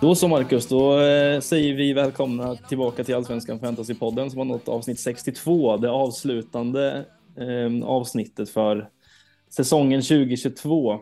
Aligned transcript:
Då 0.00 0.14
så 0.14 0.28
Marcus, 0.28 0.68
då 0.68 1.00
eh, 1.00 1.40
säger 1.40 1.74
vi 1.74 1.92
välkomna 1.92 2.56
tillbaka 2.56 3.04
till 3.04 3.14
Allsvenskan 3.14 3.60
Fantasypodden 3.60 4.30
som 4.30 4.38
har 4.38 4.44
nått 4.44 4.68
avsnitt 4.68 5.00
62, 5.00 5.76
det 5.76 5.90
avslutande 5.90 7.06
eh, 7.36 7.88
avsnittet 7.88 8.50
för 8.50 8.90
säsongen 9.48 10.02
2022. 10.02 10.92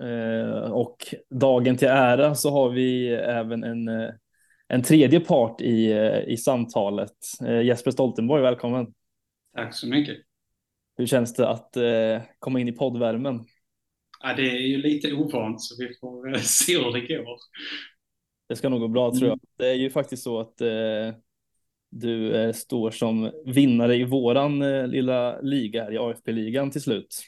Eh, 0.00 0.72
och 0.72 1.14
dagen 1.30 1.76
till 1.76 1.88
ära 1.88 2.34
så 2.34 2.50
har 2.50 2.70
vi 2.70 3.08
även 3.08 3.64
en, 3.64 3.88
eh, 3.88 4.10
en 4.68 4.82
tredje 4.82 5.20
part 5.20 5.60
i, 5.60 5.92
eh, 5.92 6.18
i 6.28 6.36
samtalet. 6.36 7.16
Jesper 7.64 7.90
Stoltenborg, 7.90 8.42
välkommen. 8.42 8.86
Tack 9.56 9.74
så 9.74 9.88
mycket. 9.88 10.16
Hur 10.96 11.06
känns 11.06 11.34
det 11.34 11.48
att 11.48 11.76
komma 12.38 12.60
in 12.60 12.68
i 12.68 12.72
poddvärmen? 12.72 13.44
Ja, 14.22 14.34
det 14.36 14.50
är 14.50 14.66
ju 14.66 14.76
lite 14.76 15.12
ovant 15.12 15.60
så 15.60 15.74
vi 15.78 15.94
får 16.00 16.38
se 16.38 16.78
hur 16.78 16.92
det 16.92 17.00
går. 17.00 17.38
Det 18.52 18.56
ska 18.56 18.68
nog 18.68 18.80
gå 18.80 18.88
bra 18.88 19.10
tror 19.10 19.22
jag. 19.22 19.32
Mm. 19.32 19.40
Det 19.56 19.68
är 19.68 19.74
ju 19.74 19.90
faktiskt 19.90 20.22
så 20.22 20.40
att 20.40 20.60
eh, 20.60 21.14
du 21.90 22.34
eh, 22.34 22.52
står 22.52 22.90
som 22.90 23.30
vinnare 23.46 23.96
i 23.96 24.04
våran 24.04 24.62
eh, 24.62 24.86
lilla 24.86 25.40
liga 25.40 25.84
här 25.84 25.92
i 25.92 25.98
AFP-ligan 25.98 26.70
till 26.70 26.80
slut. 26.80 27.22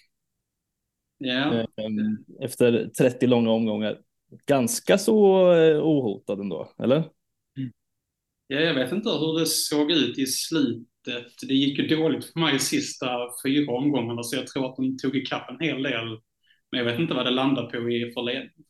Ehm, 1.24 2.16
efter 2.41 2.88
30 2.88 3.27
långa 3.27 3.51
omgångar. 3.51 3.98
Ganska 4.46 4.98
så 4.98 5.52
eh, 5.52 5.82
ohotad 5.82 6.41
ändå, 6.41 6.68
eller? 6.79 7.04
Ja, 8.46 8.60
jag 8.60 8.74
vet 8.74 8.93
inte 8.93 9.10
hur 9.10 9.38
det 9.38 9.46
såg 9.46 9.93
ut 9.93 10.18
i 10.18 10.27
slutet. 10.27 11.32
Det 11.49 11.54
gick 11.54 11.79
ju 11.79 11.96
dåligt 11.96 12.32
för 12.32 12.40
mig 12.40 12.56
i 12.56 12.59
sista 12.59 13.06
fyra 13.46 13.73
omgångarna, 13.73 14.23
så 14.23 14.37
jag 14.37 14.46
tror 14.46 14.71
att 14.71 14.77
de 14.77 14.99
tog 14.99 15.16
ikapp 15.16 15.51
en 15.51 15.66
hel 15.66 15.82
del. 15.82 16.06
Men 16.71 16.79
jag 16.79 16.84
vet 16.84 17.01
inte 17.01 17.15
vad 17.15 17.27
det 17.27 17.30
landar 17.30 17.66
på 17.71 17.90
i 17.90 18.12
förledning. 18.15 18.65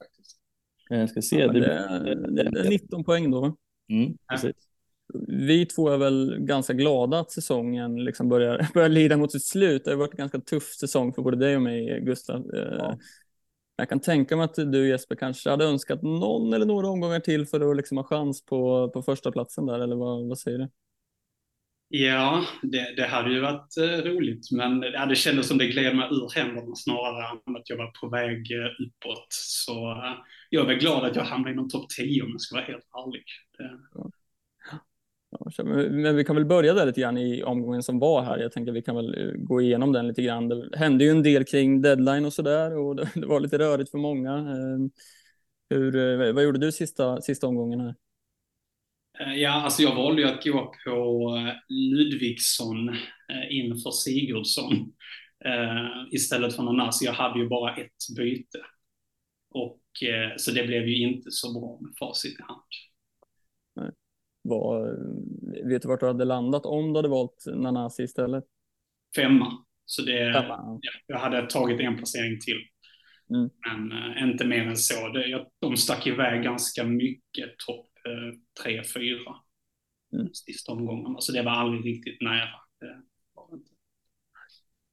Jag 0.89 1.11
ska 1.11 1.23
se. 1.23 1.39
Ja, 1.39 1.53
det, 1.53 1.61
det, 1.61 2.51
det, 2.51 2.61
är 2.61 2.69
19 2.69 3.05
poäng 3.05 3.31
då. 3.31 3.57
Mm. 3.91 4.17
Vi 5.29 5.67
två 5.67 5.89
är 5.89 5.99
väl 5.99 6.37
ganska 6.39 6.73
glada 6.73 7.19
att 7.19 7.31
säsongen 7.31 8.05
liksom 8.05 8.29
börjar, 8.29 8.69
börjar 8.75 8.89
lida 8.89 9.17
mot 9.17 9.33
sitt 9.33 9.45
slut. 9.45 9.85
Det 9.85 9.91
har 9.91 9.99
varit 9.99 10.13
en 10.13 10.19
ganska 10.19 10.41
tuff 10.41 10.75
säsong 10.75 11.13
för 11.13 11.23
både 11.23 11.37
dig 11.37 11.57
och 11.57 11.63
mig, 11.63 12.01
Gustav. 12.01 12.51
Ja. 12.53 12.99
Jag 13.77 13.89
kan 13.89 14.01
tänka 14.01 14.37
mig 14.37 14.45
att 14.45 14.55
du 14.55 14.89
Jesper 14.89 15.17
kanske 15.17 15.51
hade 15.51 15.65
önskat 15.65 16.03
någon 16.03 16.53
eller 16.53 16.67
några 16.67 16.89
omgångar 16.89 17.21
till 17.21 17.47
för 17.47 17.71
att 17.71 17.77
liksom 17.77 17.97
ha 17.97 18.05
chans 18.05 18.45
på, 18.45 18.91
på 18.91 19.03
första 19.03 19.33
platsen 19.33 19.67
där, 19.67 19.79
eller 19.79 19.97
vad, 19.97 20.29
vad 20.29 20.39
säger 20.39 20.59
du? 20.59 20.69
Ja, 21.97 22.45
det, 22.63 22.95
det 22.97 23.07
hade 23.07 23.33
ju 23.33 23.41
varit 23.41 23.77
eh, 23.77 24.11
roligt, 24.11 24.51
men 24.51 24.83
ja, 24.83 25.07
det 25.07 25.15
kändes 25.15 25.49
som 25.49 25.59
det 25.59 25.67
gled 25.67 25.97
mig 25.97 26.09
ur 26.11 26.35
händerna 26.35 26.75
snarare 26.77 27.41
än 27.47 27.57
att 27.57 27.71
jag 27.71 27.77
var 27.77 27.91
på 28.01 28.09
väg 28.09 28.53
eh, 28.53 28.87
uppåt. 28.87 29.27
Så 29.31 29.91
eh, 29.91 30.13
jag 30.51 30.63
är 30.63 30.67
väl 30.69 30.79
glad 30.79 31.05
att 31.05 31.17
jag 31.17 31.25
hamnade 31.25 31.53
inom 31.53 31.69
topp 31.69 31.89
10 31.97 32.23
om 32.23 32.31
jag 32.31 32.41
ska 32.41 32.57
vara 32.57 32.65
helt 32.65 32.85
ärlig. 33.07 33.25
Det... 33.59 33.71
Ja. 33.95 34.11
Ja, 35.31 35.65
men 35.65 36.17
vi 36.17 36.25
kan 36.25 36.37
väl 36.37 36.45
börja 36.45 36.75
där 36.75 36.87
lite 36.87 37.01
grann 37.01 37.19
i 37.19 37.43
omgången 37.43 37.83
som 37.83 37.99
var 37.99 38.23
här. 38.23 38.39
Jag 38.39 38.53
tänker 38.53 38.73
vi 38.73 38.83
kan 38.83 38.97
väl 38.97 39.33
gå 39.37 39.61
igenom 39.61 39.93
den 39.93 40.09
lite 40.09 40.23
grann. 40.23 40.49
Det 40.49 40.79
hände 40.79 41.05
ju 41.05 41.11
en 41.11 41.23
del 41.23 41.45
kring 41.45 41.83
deadline 41.83 42.25
och 42.25 42.33
så 42.33 42.43
där 42.43 42.77
och 42.77 42.97
det, 42.97 43.11
det 43.15 43.27
var 43.27 43.41
lite 43.41 43.59
rörigt 43.59 43.91
för 43.91 43.99
många. 43.99 44.33
Ehm, 44.35 44.91
hur, 45.71 46.33
vad 46.33 46.45
gjorde 46.45 46.59
du 46.59 46.73
sista, 46.73 47.21
sista 47.21 47.47
omgången 47.47 47.81
här? 47.81 47.95
Ja, 49.37 49.51
alltså 49.51 49.83
jag 49.83 49.95
valde 49.95 50.23
ju 50.23 50.29
att 50.29 50.45
gå 50.45 50.75
på 50.87 51.31
Ludvigsson 51.69 52.97
inför 53.51 53.91
Sigurdsson 53.91 54.93
istället 56.11 56.57
för 56.57 56.63
Nanasi. 56.63 57.05
Jag 57.05 57.13
hade 57.13 57.41
ju 57.41 57.49
bara 57.49 57.77
ett 57.77 58.17
byte. 58.17 58.59
Och, 59.51 59.81
så 60.37 60.51
det 60.51 60.67
blev 60.67 60.89
ju 60.89 60.97
inte 60.97 61.31
så 61.31 61.61
bra 61.61 61.79
med 61.81 61.93
facit 61.99 62.41
i 62.41 62.43
hand. 62.43 62.63
Nej. 63.77 63.91
Var, 64.43 64.97
vet 65.69 65.83
du 65.83 65.89
vart 65.89 66.01
du 66.01 66.07
hade 66.07 66.25
landat 66.25 66.67
om 66.67 66.93
du 66.93 66.99
hade 66.99 67.09
valt 67.09 67.45
Nanasi 67.47 68.03
istället? 68.03 68.45
Femma. 69.17 69.65
Så 69.85 70.03
det, 70.03 70.33
Femma. 70.33 70.79
Ja, 70.83 70.91
jag 71.07 71.19
hade 71.19 71.47
tagit 71.47 71.81
en 71.81 71.97
placering 71.97 72.41
till. 72.41 72.59
Mm. 73.31 73.51
Men 73.67 73.93
äh, 74.17 74.23
inte 74.23 74.47
mer 74.47 74.67
än 74.67 74.77
så. 74.77 75.09
Det, 75.09 75.27
jag, 75.27 75.47
de 75.61 75.77
stack 75.77 76.07
iväg 76.07 76.43
ganska 76.43 76.85
mycket 76.85 77.59
topp 77.67 77.87
tre, 78.63 78.83
fyra 78.95 79.35
mm. 80.13 80.35
sista 80.35 80.73
omgångarna. 80.73 81.21
Så 81.21 81.33
det 81.33 81.43
var 81.43 81.53
aldrig 81.53 81.87
riktigt 81.87 82.23
nära. 82.23 82.49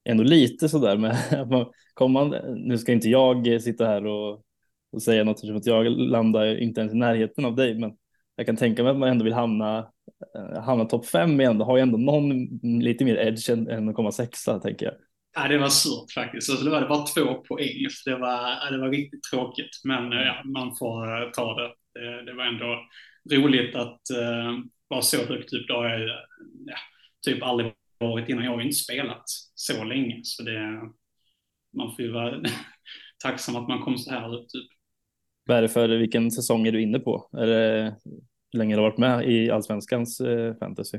Ändå 0.04 0.22
lite 0.24 0.68
sådär 0.68 0.96
med 0.96 1.16
att 1.40 1.50
man 1.50 1.66
kommer 1.94 2.54
nu 2.54 2.78
ska 2.78 2.92
inte 2.92 3.08
jag 3.08 3.62
sitta 3.62 3.86
här 3.86 4.06
och, 4.06 4.44
och 4.92 5.02
säga 5.02 5.24
något 5.24 5.38
som 5.38 5.56
att 5.56 5.66
jag 5.66 5.86
landar 5.86 6.58
inte 6.58 6.80
ens 6.80 6.92
i 6.92 6.96
närheten 6.96 7.44
av 7.44 7.56
dig, 7.56 7.78
men 7.78 7.92
jag 8.36 8.46
kan 8.46 8.56
tänka 8.56 8.82
mig 8.82 8.90
att 8.92 8.98
man 8.98 9.08
ändå 9.08 9.24
vill 9.24 9.32
hamna, 9.32 9.78
eh, 10.36 10.62
hamna 10.62 10.84
topp 10.84 11.06
fem 11.06 11.40
igen. 11.40 11.58
Det 11.58 11.64
har 11.64 11.76
ju 11.76 11.82
ändå 11.82 11.98
någon 11.98 12.46
lite 12.80 13.04
mer 13.04 13.16
edge 13.16 13.50
än, 13.50 13.68
än 13.68 13.88
att 13.88 13.94
komma 13.94 14.12
sexa 14.12 14.58
tänker 14.58 14.86
jag. 14.86 14.94
Ja, 15.34 15.48
det 15.48 15.58
var 15.58 15.68
surt 15.68 16.12
faktiskt. 16.14 16.50
Alltså, 16.50 16.64
det 16.64 16.70
var 16.70 16.88
bara 16.88 17.06
två 17.06 17.34
poäng. 17.34 17.86
Så 17.90 18.10
det, 18.10 18.16
var, 18.16 18.70
det 18.70 18.78
var 18.78 18.88
riktigt 18.88 19.22
tråkigt, 19.22 19.80
men 19.84 20.12
ja, 20.12 20.42
man 20.44 20.76
får 20.76 21.30
ta 21.30 21.54
det. 21.54 21.74
Det. 21.94 22.24
det. 22.24 22.34
var 22.34 22.44
ändå 22.44 22.86
roligt 23.32 23.74
att 23.74 24.00
uh, 24.12 24.58
vara 24.88 25.02
så 25.02 25.16
högt 25.16 25.52
upp. 25.52 25.66
Det 25.66 25.72
har 25.72 25.88
jag 25.88 26.08
ja, 26.66 26.76
typ 27.26 27.42
aldrig 27.42 27.72
varit 27.98 28.28
innan. 28.28 28.44
Jag 28.44 28.50
har 28.50 28.58
ju 28.58 28.64
inte 28.64 28.76
spelat 28.76 29.22
så 29.54 29.84
länge, 29.84 30.20
så 30.22 30.42
det, 30.42 30.80
man 31.76 31.96
får 31.96 32.04
ju 32.04 32.12
vara 32.12 32.42
tacksam 33.22 33.56
att 33.56 33.68
man 33.68 33.82
kom 33.82 33.98
så 33.98 34.10
här 34.10 34.34
upp. 34.34 34.48
Typ. 34.48 34.68
Vad 35.46 35.56
är 35.56 35.62
det 35.62 35.68
för, 35.68 35.88
vilken 35.88 36.30
säsong 36.30 36.66
är 36.66 36.72
du 36.72 36.82
inne 36.82 36.98
på? 36.98 37.28
Är 37.32 37.46
det, 37.46 37.96
hur 38.52 38.58
länge 38.58 38.74
har 38.74 38.82
du 38.82 38.88
varit 38.88 38.98
med 38.98 39.30
i 39.30 39.50
allsvenskans 39.50 40.20
eh, 40.20 40.54
fantasy? 40.56 40.98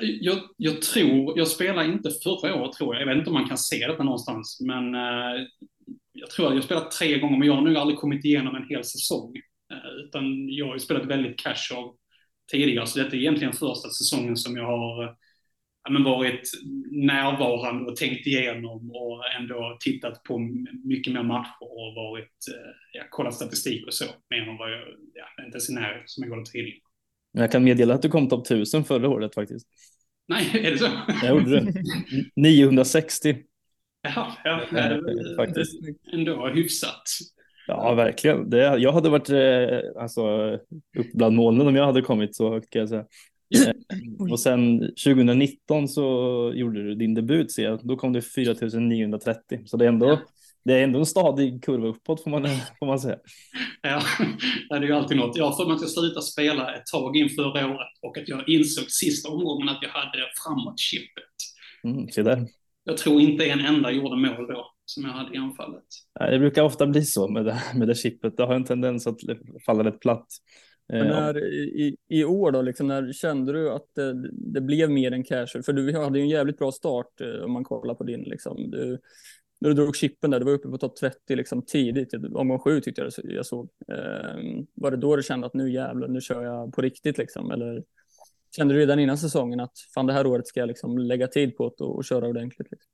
Jag, 0.00 0.38
jag, 0.56 0.82
tror, 0.82 1.38
jag 1.38 1.48
spelade 1.48 1.88
inte 1.88 2.10
förra 2.10 2.54
året 2.54 2.72
tror 2.72 2.94
jag, 2.94 3.02
jag 3.02 3.06
vet 3.06 3.16
inte 3.16 3.30
om 3.30 3.34
man 3.34 3.48
kan 3.48 3.58
se 3.58 3.86
detta 3.86 4.02
någonstans, 4.02 4.60
men 4.66 4.94
eh, 4.94 5.46
jag 6.12 6.30
tror 6.30 6.48
att 6.48 6.54
jag 6.54 6.64
spelat 6.64 6.90
tre 6.90 7.18
gånger, 7.18 7.38
men 7.38 7.48
jag 7.48 7.54
har 7.54 7.62
nog 7.62 7.76
aldrig 7.76 7.98
kommit 7.98 8.24
igenom 8.24 8.54
en 8.54 8.68
hel 8.68 8.84
säsong. 8.84 9.32
Eh, 9.74 10.04
utan 10.04 10.48
jag 10.48 10.66
har 10.66 10.74
ju 10.74 10.80
spelat 10.80 11.06
väldigt 11.06 11.38
casual 11.38 11.94
tidigare, 12.52 12.86
så 12.86 12.98
detta 12.98 13.16
är 13.16 13.20
egentligen 13.20 13.52
första 13.52 13.88
säsongen 13.88 14.36
som 14.36 14.56
jag 14.56 14.66
har 14.66 15.16
ja, 15.84 15.90
men 15.90 16.04
varit 16.04 16.50
närvarande 16.90 17.90
och 17.90 17.96
tänkt 17.96 18.26
igenom 18.26 18.90
och 18.90 19.22
ändå 19.40 19.76
tittat 19.80 20.22
på 20.22 20.38
mycket 20.84 21.12
mer 21.12 21.22
matcher 21.22 21.56
och 21.60 21.94
varit, 21.94 22.38
eh, 22.54 22.70
ja, 22.92 23.02
kollat 23.10 23.34
statistik 23.34 23.86
och 23.86 23.94
så, 23.94 24.04
mer 24.30 24.48
än 24.48 24.56
vad 24.56 24.72
jag, 24.72 24.82
ja, 25.14 25.44
inte 25.44 25.56
ens 25.56 25.70
i 25.70 25.74
närheten 25.74 26.02
som 26.06 26.24
jag 26.24 26.30
gjorde 26.36 26.50
tidigare. 26.50 26.80
Jag 27.32 27.52
kan 27.52 27.64
meddela 27.64 27.94
att 27.94 28.02
du 28.02 28.08
kom 28.08 28.28
topp 28.28 28.46
1000 28.46 28.84
förra 28.84 29.08
året 29.08 29.34
faktiskt. 29.34 29.66
Nej, 30.28 30.66
är 30.66 30.70
det 30.70 30.78
så? 30.78 30.88
Jag 31.22 31.28
gjorde 31.28 31.60
det. 31.60 31.72
960. 32.36 33.36
Jaha, 34.02 34.32
ja, 34.44 34.60
det 34.70 34.78
är 34.78 35.36
faktiskt. 35.36 35.72
ändå 36.12 36.48
hyfsat. 36.48 37.02
Ja, 37.66 37.94
verkligen. 37.94 38.50
Det, 38.50 38.58
jag 38.58 38.92
hade 38.92 39.08
varit 39.08 39.30
eh, 39.30 40.02
alltså, 40.02 40.54
upp 40.98 41.12
bland 41.14 41.36
molnen 41.36 41.66
om 41.66 41.76
jag 41.76 41.86
hade 41.86 42.02
kommit 42.02 42.36
så 42.36 42.50
högt 42.50 42.70
kan 42.70 42.80
jag 42.80 42.88
säga. 42.88 43.04
Eh, 43.54 44.32
och 44.32 44.40
sen 44.40 44.80
2019 44.80 45.88
så 45.88 46.02
gjorde 46.54 46.82
du 46.82 46.94
din 46.94 47.14
debut, 47.14 47.52
ser 47.52 47.64
jag. 47.64 47.80
Då 47.82 47.96
kom 47.96 48.12
du 48.12 48.22
4930, 48.22 49.60
så 49.66 49.76
det 49.76 49.84
är 49.84 49.88
ändå, 49.88 50.08
ja. 50.08 50.20
det 50.64 50.74
är 50.74 50.84
ändå 50.84 50.98
en 50.98 51.06
stadig 51.06 51.64
kurva 51.64 51.88
uppåt 51.88 52.22
får 52.22 52.30
man, 52.30 52.42
får 52.78 52.86
man 52.86 52.98
säga. 52.98 53.16
Ja, 53.82 54.02
det 54.68 54.76
är 54.76 54.82
ju 54.82 54.92
alltid 54.92 55.16
något. 55.16 55.36
Jag 55.36 55.44
har 55.44 55.56
för 55.56 55.64
mig 55.64 55.74
att 55.74 55.80
jag 55.80 55.90
slutade 55.90 56.22
spela 56.22 56.74
ett 56.74 56.86
tag 56.86 57.16
in 57.16 57.28
förra 57.28 57.66
året 57.66 57.92
och 58.02 58.18
att 58.18 58.28
jag 58.28 58.48
insåg 58.48 58.90
sista 58.90 59.28
omgången 59.28 59.68
att 59.68 59.78
jag 59.82 59.90
hade 59.90 60.18
framåt-chippet. 60.44 61.34
Mm, 61.84 62.08
se 62.08 62.22
där. 62.22 62.46
Jag 62.84 62.96
tror 62.96 63.20
inte 63.20 63.46
en 63.46 63.60
enda 63.60 63.90
gjorde 63.90 64.16
mål 64.16 64.46
då 64.46 64.73
som 64.84 65.04
jag 65.04 65.10
hade 65.10 65.34
i 65.34 65.38
anfallet. 65.38 65.84
Det 66.20 66.38
brukar 66.38 66.62
ofta 66.62 66.86
bli 66.86 67.02
så 67.02 67.28
med 67.28 67.44
det, 67.44 67.60
med 67.74 67.88
det 67.88 67.94
chippet. 67.94 68.36
Det 68.36 68.44
har 68.44 68.54
en 68.54 68.64
tendens 68.64 69.06
att 69.06 69.18
falla 69.66 69.84
rätt 69.84 70.00
platt. 70.00 70.26
Men 70.88 71.06
eh, 71.06 71.06
när, 71.06 71.44
i, 71.54 71.96
I 72.08 72.24
år 72.24 72.52
då, 72.52 72.62
liksom, 72.62 72.86
när 72.86 73.12
kände 73.12 73.52
du 73.52 73.70
att 73.70 73.86
det, 73.94 74.28
det, 74.32 74.60
blev 74.60 74.90
mer 74.90 75.12
än 75.12 75.24
casual? 75.24 75.62
För 75.62 75.72
du 75.72 75.98
hade 75.98 76.18
ju 76.18 76.22
en 76.22 76.28
jävligt 76.28 76.58
bra 76.58 76.72
start 76.72 77.20
eh, 77.20 77.44
om 77.44 77.52
man 77.52 77.64
kollar 77.64 77.94
på 77.94 78.04
din. 78.04 78.22
Liksom. 78.22 78.70
Du, 78.70 78.98
när 79.60 79.68
du 79.68 79.74
drog 79.74 79.96
chippen 79.96 80.30
där, 80.30 80.38
du 80.38 80.44
var 80.44 80.52
uppe 80.52 80.68
på 80.68 80.78
topp 80.78 80.96
30 80.96 81.36
liksom, 81.36 81.62
tidigt. 81.62 82.14
Omgång 82.14 82.58
sju 82.58 82.80
tyckte 82.80 83.02
jag 83.02 83.12
jag 83.24 83.46
såg. 83.46 83.68
Eh, 83.88 84.64
var 84.74 84.90
det 84.90 84.96
då 84.96 85.16
du 85.16 85.22
kände 85.22 85.46
att 85.46 85.54
nu 85.54 85.72
jävlar, 85.72 86.08
nu 86.08 86.20
kör 86.20 86.42
jag 86.42 86.72
på 86.72 86.82
riktigt 86.82 87.18
liksom? 87.18 87.50
Eller 87.50 87.82
kände 88.56 88.74
du 88.74 88.80
redan 88.80 88.98
innan 88.98 89.18
säsongen 89.18 89.60
att 89.60 89.78
fan 89.94 90.06
det 90.06 90.12
här 90.12 90.26
året 90.26 90.46
ska 90.46 90.60
jag 90.60 90.66
liksom 90.66 90.98
lägga 90.98 91.26
tid 91.26 91.56
på 91.56 91.64
och, 91.64 91.80
och 91.80 92.04
köra 92.04 92.28
ordentligt? 92.28 92.70
Liksom? 92.70 92.90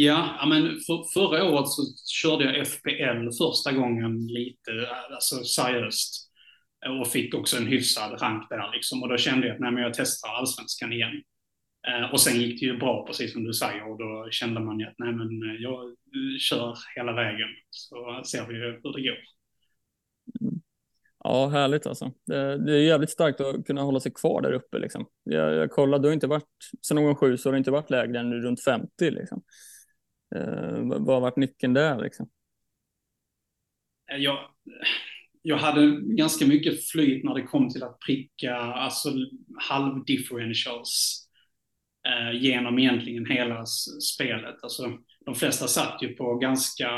Ja, 0.00 0.46
men 0.48 0.62
för, 0.62 1.12
förra 1.14 1.44
året 1.44 1.68
så 1.68 1.82
körde 2.06 2.44
jag 2.44 2.66
FPL 2.66 3.30
första 3.38 3.72
gången 3.72 4.26
lite, 4.26 4.70
alltså 5.10 5.44
seriöst 5.44 6.30
och 7.00 7.08
fick 7.08 7.34
också 7.34 7.56
en 7.56 7.66
hyfsad 7.66 8.22
rank 8.22 8.46
där 8.50 8.70
liksom. 8.74 9.02
Och 9.02 9.08
då 9.08 9.16
kände 9.16 9.46
jag 9.46 9.54
att 9.54 9.60
nej, 9.60 9.72
men 9.72 9.82
jag 9.82 9.94
testar 9.94 10.28
allsvenskan 10.28 10.92
igen. 10.92 11.22
Eh, 11.88 12.12
och 12.12 12.20
sen 12.20 12.40
gick 12.40 12.60
det 12.60 12.66
ju 12.66 12.78
bra, 12.78 13.06
precis 13.06 13.32
som 13.32 13.44
du 13.44 13.52
säger, 13.52 13.90
och 13.90 13.98
då 13.98 14.28
kände 14.30 14.60
man 14.60 14.80
ju 14.80 14.86
att 14.86 14.94
nej 14.98 15.12
men 15.12 15.28
jag 15.60 15.96
kör 16.40 16.78
hela 16.96 17.12
vägen, 17.12 17.48
så 17.70 18.22
ser 18.26 18.46
vi 18.46 18.54
hur 18.54 18.72
det 18.72 19.02
går. 19.02 19.18
Ja, 21.24 21.48
härligt 21.48 21.86
alltså. 21.86 22.12
Det, 22.26 22.66
det, 22.66 22.72
är 22.72 22.82
jävligt 22.82 23.10
starkt 23.10 23.40
att 23.40 23.66
kunna 23.66 23.82
hålla 23.82 24.00
sig 24.00 24.12
kvar 24.12 24.40
där 24.42 24.52
uppe. 24.52 24.78
Liksom. 24.78 25.06
Jag, 25.24 25.54
jag 25.54 25.70
kollade, 25.70 26.02
du 26.02 26.08
har 26.08 26.14
inte 26.14 26.26
varit, 26.26 26.48
sen 26.86 26.94
någon 26.94 27.16
sju 27.16 27.36
så 27.36 27.48
har 27.48 27.52
det 27.52 27.58
inte 27.58 27.70
varit 27.70 27.90
lägre 27.90 28.18
än 28.18 28.42
runt 28.42 28.64
50. 28.64 29.10
Liksom. 29.10 29.42
Eh, 30.36 30.78
vad 30.82 31.14
har 31.14 31.20
varit 31.20 31.36
nyckeln 31.36 31.74
där? 31.74 32.02
Liksom? 32.02 32.30
Jag, 34.18 34.38
jag 35.42 35.56
hade 35.56 36.00
ganska 36.00 36.46
mycket 36.46 36.88
flyt 36.88 37.24
när 37.24 37.34
det 37.34 37.42
kom 37.42 37.70
till 37.70 37.82
att 37.82 37.98
pricka 37.98 38.54
alltså, 38.56 39.08
halvdifferentials 39.68 41.24
eh, 42.08 42.40
genom 42.42 42.78
egentligen 42.78 43.26
hela 43.26 43.66
spelet. 44.14 44.62
Alltså, 44.62 44.98
de 45.24 45.34
flesta 45.34 45.66
satt 45.66 46.02
ju 46.02 46.14
på 46.14 46.34
ganska 46.34 46.90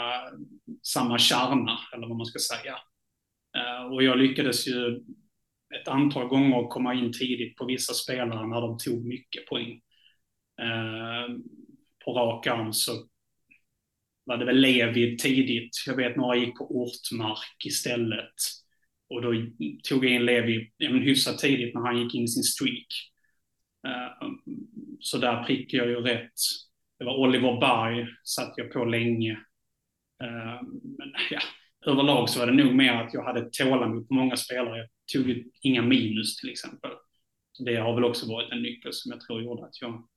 samma 0.82 1.18
kärna, 1.18 1.78
eller 1.94 2.08
vad 2.08 2.16
man 2.16 2.26
ska 2.26 2.38
säga. 2.38 2.78
Eh, 3.56 3.92
och 3.92 4.02
jag 4.02 4.18
lyckades 4.18 4.68
ju 4.68 4.96
ett 5.80 5.88
antal 5.88 6.28
gånger 6.28 6.68
komma 6.68 6.94
in 6.94 7.12
tidigt 7.12 7.56
på 7.56 7.64
vissa 7.64 7.94
spelare 7.94 8.46
när 8.46 8.60
de 8.60 8.78
tog 8.78 9.06
mycket 9.06 9.46
poäng. 9.46 9.80
Eh, 10.60 11.36
på 12.04 12.12
rak 12.12 12.46
arm 12.46 12.72
så 12.72 12.92
var 14.30 14.36
det 14.36 14.44
väl 14.44 14.60
Levi 14.60 15.16
tidigt. 15.16 15.70
Jag 15.86 15.96
vet 15.96 16.16
några 16.16 16.36
gick 16.36 16.58
på 16.58 16.70
Ortmark 16.70 17.64
istället. 17.64 18.34
Och 19.08 19.22
då 19.22 19.32
tog 19.88 20.04
jag 20.04 20.12
in 20.12 20.24
Levi 20.24 20.70
ja, 20.76 20.90
hyfsat 20.90 21.38
tidigt 21.38 21.74
när 21.74 21.80
han 21.80 22.02
gick 22.02 22.14
in 22.14 22.24
i 22.24 22.28
sin 22.28 22.42
streak. 22.42 22.86
Uh, 23.86 24.30
så 25.00 25.18
där 25.18 25.44
prickade 25.44 25.82
jag 25.82 25.90
ju 25.90 26.00
rätt. 26.00 26.32
Det 26.98 27.04
var 27.04 27.18
Oliver 27.18 27.60
Berg, 27.60 28.06
satt 28.24 28.54
jag 28.56 28.72
på 28.72 28.84
länge. 28.84 29.32
Uh, 30.22 30.62
men 30.98 31.12
ja, 31.30 31.40
överlag 31.86 32.28
så 32.28 32.40
var 32.40 32.46
det 32.46 32.64
nog 32.64 32.74
mer 32.74 32.92
att 32.92 33.14
jag 33.14 33.24
hade 33.24 33.50
tålamod 33.50 34.08
på 34.08 34.14
många 34.14 34.36
spelare. 34.36 34.78
Jag 34.78 34.88
tog 35.12 35.30
ju 35.30 35.44
inga 35.62 35.82
minus 35.82 36.36
till 36.36 36.50
exempel. 36.50 36.90
Så 37.52 37.64
det 37.64 37.76
har 37.76 37.94
väl 37.94 38.04
också 38.04 38.28
varit 38.28 38.52
en 38.52 38.62
nyckel 38.62 38.92
som 38.92 39.12
jag 39.12 39.20
tror 39.20 39.42
gjorde 39.42 39.64
att 39.64 39.80
jag 39.80 40.08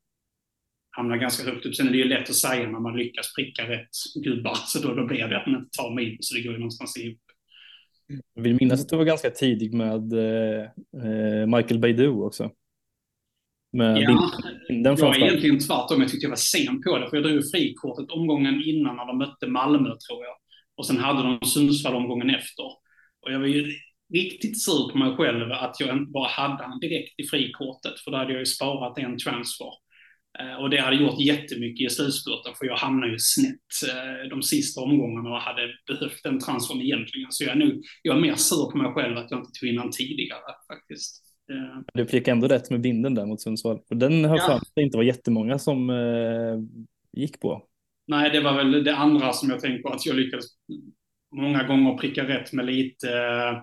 hamnar 0.96 1.18
ganska 1.18 1.52
högt 1.52 1.66
upp. 1.66 1.76
Sen 1.76 1.88
är 1.88 1.92
det 1.92 1.98
ju 1.98 2.04
lätt 2.04 2.30
att 2.30 2.36
säga 2.36 2.70
när 2.70 2.80
man 2.80 2.98
lyckas 2.98 3.34
pricka 3.36 3.70
rätt 3.70 3.90
gubbar, 4.24 4.56
så 4.56 4.80
då, 4.80 4.94
då 4.94 5.06
blir 5.06 5.28
det 5.28 5.38
att 5.42 5.48
man 5.48 5.56
inte 5.56 5.78
tar 5.78 5.96
minus, 5.96 6.18
så 6.20 6.36
det 6.36 6.42
går 6.42 6.54
ju 6.54 6.60
någonstans 6.60 6.98
ihop. 6.98 7.20
Jag 8.34 8.44
vill 8.44 8.58
minnas 8.60 8.82
att 8.82 8.90
du 8.90 8.98
var 8.98 9.06
ganska 9.06 9.30
tidig 9.30 9.74
med 9.74 10.14
eh, 10.14 11.48
Michael 11.48 11.80
Beidou 11.80 12.24
också. 12.24 12.52
Med 13.72 13.98
ja, 13.98 14.32
den 14.70 14.96
jag 14.98 15.16
är 15.16 15.24
egentligen 15.24 15.60
tvärtom. 15.60 16.02
Jag 16.02 16.10
tyckte 16.10 16.26
jag 16.26 16.30
var 16.30 16.36
sen 16.36 16.82
på 16.82 16.98
det, 16.98 17.10
för 17.10 17.18
jag 17.18 17.24
drog 17.24 17.52
frikortet 17.52 18.12
omgången 18.12 18.64
innan 18.66 18.96
när 18.96 19.06
de 19.06 19.18
mötte 19.18 19.48
Malmö, 19.48 19.90
tror 19.90 20.24
jag. 20.24 20.36
Och 20.78 20.86
sen 20.86 20.98
hade 20.98 21.24
de 21.24 21.46
Sundsvall 21.46 21.96
omgången 21.96 22.30
efter. 22.30 22.66
Och 23.22 23.32
jag 23.32 23.40
var 23.40 23.48
ju 23.48 23.74
riktigt 24.14 24.64
sur 24.64 24.92
på 24.92 24.98
mig 24.98 25.16
själv 25.16 25.52
att 25.52 25.80
jag 25.80 25.98
inte 25.98 26.12
bara 26.12 26.28
hade 26.28 26.64
han 26.64 26.80
direkt 26.80 27.20
i 27.20 27.24
frikortet, 27.24 28.00
för 28.00 28.12
då 28.12 28.18
hade 28.18 28.32
jag 28.32 28.40
ju 28.40 28.46
sparat 28.46 28.98
en 28.98 29.18
transfer. 29.18 29.74
Eh, 30.40 30.56
och 30.62 30.70
det 30.70 30.82
hade 30.82 30.96
gjort 30.96 31.20
jättemycket 31.20 31.86
i 31.86 31.90
slutspurten, 31.90 32.54
för 32.58 32.66
jag 32.66 32.76
hamnade 32.76 33.12
ju 33.12 33.20
snett 33.20 33.70
eh, 33.90 34.30
de 34.30 34.42
sista 34.42 34.82
omgångarna 34.82 35.30
och 35.30 35.42
hade 35.42 35.62
behövt 35.88 36.24
den 36.24 36.40
transform 36.40 36.82
egentligen. 36.82 37.32
Så 37.32 37.44
jag 37.44 37.52
är, 37.52 37.56
nu, 37.56 37.82
jag 38.02 38.18
är 38.18 38.22
mer 38.22 38.36
sur 38.36 38.72
på 38.72 38.78
mig 38.78 38.94
själv 38.94 39.18
att 39.18 39.32
jag 39.32 39.40
inte 39.40 39.52
tog 39.60 39.70
in 39.70 39.76
den 39.76 39.92
tidigare 39.92 40.54
faktiskt. 40.68 41.24
Eh. 41.52 41.82
Du 41.94 42.06
fick 42.06 42.28
ändå 42.28 42.48
rätt 42.48 42.70
med 42.70 42.82
binden 42.82 43.16
där 43.16 43.26
mot 43.26 43.42
Sundsvall. 43.42 43.80
För 43.88 43.96
den 43.96 44.26
har 44.26 44.38
ja. 44.38 44.62
det 44.76 44.82
inte 44.82 44.98
var 44.98 45.04
jättemånga 45.04 45.60
som 45.60 45.90
eh, 45.90 46.58
gick 47.22 47.40
på. 47.40 47.68
Nej, 48.08 48.30
det 48.30 48.40
var 48.40 48.56
väl 48.56 48.84
det 48.84 48.96
andra 48.96 49.34
som 49.34 49.50
jag 49.50 49.60
tänkte 49.60 49.82
på, 49.82 49.90
att 49.90 50.06
jag 50.06 50.16
lyckades 50.16 50.46
många 51.36 51.64
gånger 51.64 51.98
pricka 51.98 52.28
rätt 52.28 52.54
med 52.54 52.66
lite 52.66 53.10
eh, 53.10 53.62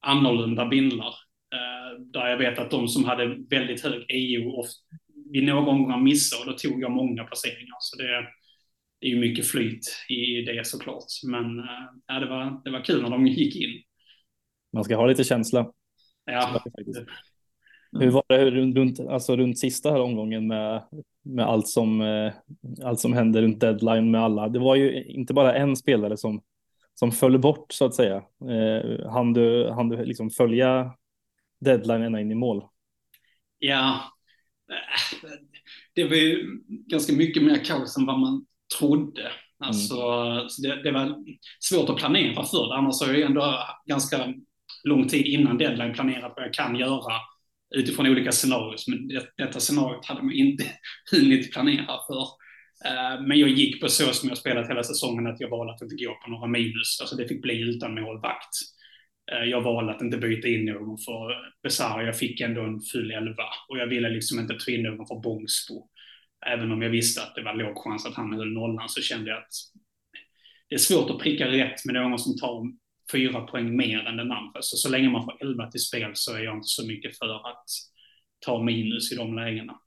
annorlunda 0.00 0.68
bindlar. 0.68 1.14
Eh, 1.54 2.00
där 2.12 2.26
jag 2.26 2.38
vet 2.38 2.58
att 2.58 2.70
de 2.70 2.88
som 2.88 3.04
hade 3.04 3.36
väldigt 3.50 3.84
hög 3.84 4.04
EU 4.08 4.52
ofta 4.52 4.80
vid 5.32 5.44
några 5.44 5.62
gånger 5.62 5.98
missade 5.98 6.42
och 6.42 6.52
då 6.52 6.58
tog 6.58 6.82
jag 6.82 6.90
många 6.90 7.24
placeringar. 7.24 7.76
Så 7.80 7.96
det, 7.96 8.26
det 9.00 9.06
är 9.06 9.10
ju 9.10 9.20
mycket 9.20 9.46
flyt 9.46 9.84
i 10.08 10.42
det 10.42 10.66
såklart. 10.66 11.04
Men 11.26 11.58
eh, 11.58 11.64
ja, 12.06 12.14
det, 12.14 12.28
var, 12.28 12.60
det 12.64 12.70
var 12.70 12.84
kul 12.84 13.02
när 13.02 13.10
de 13.10 13.26
gick 13.26 13.56
in. 13.56 13.82
Man 14.72 14.84
ska 14.84 14.96
ha 14.96 15.06
lite 15.06 15.24
känsla. 15.24 15.72
Ja. 16.24 16.62
Hur 17.92 18.10
var 18.10 18.24
det 18.28 18.50
runt, 18.50 19.00
alltså 19.00 19.36
runt 19.36 19.58
sista 19.58 19.90
här 19.90 20.00
omgången 20.00 20.46
med, 20.46 20.82
med 21.22 21.46
allt, 21.46 21.68
som, 21.68 22.00
eh, 22.00 22.32
allt 22.84 23.00
som 23.00 23.12
hände 23.12 23.42
runt 23.42 23.60
deadline 23.60 24.10
med 24.10 24.20
alla? 24.20 24.48
Det 24.48 24.58
var 24.58 24.76
ju 24.76 25.04
inte 25.04 25.34
bara 25.34 25.54
en 25.54 25.76
spelare 25.76 26.16
som, 26.16 26.42
som 26.94 27.12
föll 27.12 27.38
bort 27.38 27.72
så 27.72 27.84
att 27.84 27.94
säga. 27.94 28.16
Eh, 28.50 29.10
hann 29.10 29.32
du, 29.32 29.70
hann 29.70 29.88
du 29.88 30.04
liksom 30.04 30.30
följa 30.30 30.94
deadline 31.60 32.02
ända 32.02 32.20
in 32.20 32.30
i 32.30 32.34
mål? 32.34 32.64
Ja, 33.58 34.00
det 35.94 36.04
var 36.04 36.16
ju 36.16 36.60
ganska 36.66 37.12
mycket 37.12 37.42
mer 37.42 37.64
kaos 37.64 37.96
än 37.96 38.06
vad 38.06 38.18
man 38.18 38.46
trodde. 38.78 39.32
Alltså, 39.58 40.00
mm. 40.02 40.46
det, 40.62 40.82
det, 40.82 40.92
var 40.92 41.24
svårt 41.60 41.88
att 41.88 41.96
planera 41.96 42.44
för 42.44 42.68
det. 42.68 42.74
Annars 42.74 43.00
har 43.00 43.12
jag 43.12 43.22
ändå 43.22 43.58
ganska 43.86 44.34
lång 44.84 45.08
tid 45.08 45.26
innan 45.26 45.58
deadline 45.58 45.94
planerat 45.94 46.32
vad 46.36 46.44
jag 46.44 46.54
kan 46.54 46.76
göra 46.76 47.12
utifrån 47.76 48.06
olika 48.06 48.32
scenarier. 48.32 48.78
Men 48.86 49.08
det, 49.08 49.26
detta 49.36 49.60
scenariot 49.60 50.06
hade 50.06 50.22
man 50.22 50.34
inte 50.34 50.64
hunnit 51.12 51.52
planera 51.52 51.98
för. 52.06 52.22
Eh, 52.84 53.20
men 53.26 53.38
jag 53.38 53.48
gick 53.48 53.80
på 53.80 53.88
så 53.88 54.12
som 54.12 54.28
jag 54.28 54.38
spelat 54.38 54.70
hela 54.70 54.82
säsongen, 54.82 55.26
att 55.26 55.40
jag 55.40 55.50
valde 55.50 55.72
att 55.72 55.82
inte 55.82 56.04
gå 56.04 56.14
på 56.24 56.30
några 56.30 56.46
minus. 56.46 57.00
Alltså 57.00 57.16
det 57.16 57.28
fick 57.28 57.42
bli 57.42 57.60
utan 57.60 57.94
målvakt. 57.94 58.54
Eh, 59.32 59.44
jag 59.44 59.62
valde 59.62 59.94
att 59.94 60.02
inte 60.02 60.18
byta 60.18 60.48
in 60.48 60.64
någon 60.64 60.98
för 60.98 61.52
Besara. 61.62 62.02
Jag 62.02 62.18
fick 62.18 62.40
ändå 62.40 62.62
en 62.62 62.80
full 62.80 63.10
elva 63.10 63.44
och 63.68 63.78
jag 63.78 63.86
ville 63.86 64.10
liksom 64.10 64.38
inte 64.38 64.54
ta 64.54 64.70
in 64.70 64.82
någon 64.82 65.06
för 65.06 65.20
Bångsbo. 65.20 65.88
Även 66.46 66.72
om 66.72 66.82
jag 66.82 66.90
visste 66.90 67.22
att 67.22 67.34
det 67.34 67.42
var 67.42 67.54
låg 67.54 67.78
chans 67.78 68.06
att 68.06 68.14
han 68.14 68.32
höll 68.32 68.52
nollan 68.52 68.88
så 68.88 69.00
kände 69.00 69.30
jag 69.30 69.38
att 69.38 69.52
det 70.68 70.74
är 70.74 70.78
svårt 70.78 71.10
att 71.10 71.18
pricka 71.18 71.48
rätt 71.48 71.84
med 71.84 71.94
någon 71.94 72.18
som 72.18 72.36
tar 72.36 72.72
fyra 73.12 73.40
poäng 73.40 73.76
mer 73.76 73.98
än 73.98 74.16
den 74.16 74.32
andra. 74.32 74.62
Så, 74.62 74.76
så 74.76 74.90
länge 74.90 75.10
man 75.10 75.24
får 75.24 75.42
elva 75.42 75.70
till 75.70 75.80
spel 75.80 76.10
så 76.14 76.34
är 76.34 76.40
jag 76.40 76.56
inte 76.56 76.68
så 76.68 76.86
mycket 76.86 77.18
för 77.18 77.34
att 77.50 77.64
ta 78.46 78.62
minus 78.62 79.12
i 79.12 79.16
de 79.16 79.34
lägena. 79.34 79.80